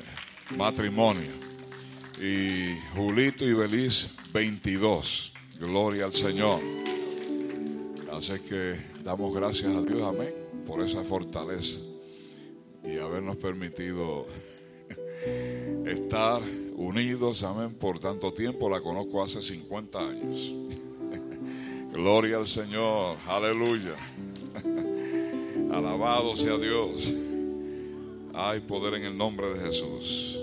matrimonio. 0.57 1.31
Y 2.21 2.79
Julito 2.95 3.45
y 3.45 3.53
Beliz, 3.53 4.11
22. 4.33 5.33
Gloria 5.59 6.05
al 6.05 6.13
Señor. 6.13 6.61
Así 8.13 8.39
que 8.41 8.79
damos 9.03 9.35
gracias 9.35 9.73
a 9.73 9.81
Dios, 9.81 10.03
amén, 10.03 10.35
por 10.67 10.83
esa 10.83 11.03
fortaleza 11.03 11.81
y 12.85 12.99
habernos 12.99 13.37
permitido 13.37 14.27
estar 15.87 16.43
unidos, 16.75 17.43
amén, 17.43 17.75
por 17.75 17.99
tanto 17.99 18.33
tiempo. 18.33 18.69
La 18.69 18.81
conozco 18.81 19.23
hace 19.23 19.41
50 19.41 19.99
años. 19.99 20.53
Gloria 21.93 22.39
al 22.39 22.49
Señor, 22.49 23.17
aleluya. 23.27 23.95
Alabado 25.73 26.37
sea 26.37 26.59
Dios. 26.59 27.13
Hay 28.35 28.61
poder 28.61 28.95
en 28.95 29.05
el 29.05 29.17
nombre 29.17 29.55
de 29.55 29.67
Jesús. 29.67 30.39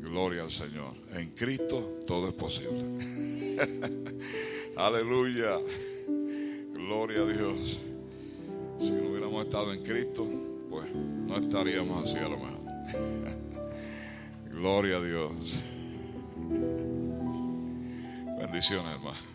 Gloria 0.00 0.42
al 0.42 0.50
Señor. 0.50 0.94
En 1.14 1.30
Cristo 1.30 1.98
todo 2.06 2.28
es 2.28 2.34
posible. 2.34 3.33
Aleluya. 4.76 5.58
Gloria 6.72 7.22
a 7.22 7.26
Dios. 7.26 7.80
Si 8.78 8.90
no 8.90 9.10
hubiéramos 9.10 9.44
estado 9.44 9.72
en 9.72 9.82
Cristo, 9.82 10.26
pues 10.70 10.92
no 10.94 11.36
estaríamos 11.36 12.08
así 12.08 12.18
a 12.18 12.28
lo 12.28 12.38
mejor. 12.38 12.60
Gloria 14.50 14.96
a 14.96 15.00
Dios. 15.00 15.60
Bendiciones, 18.38 18.94
hermano. 18.94 19.33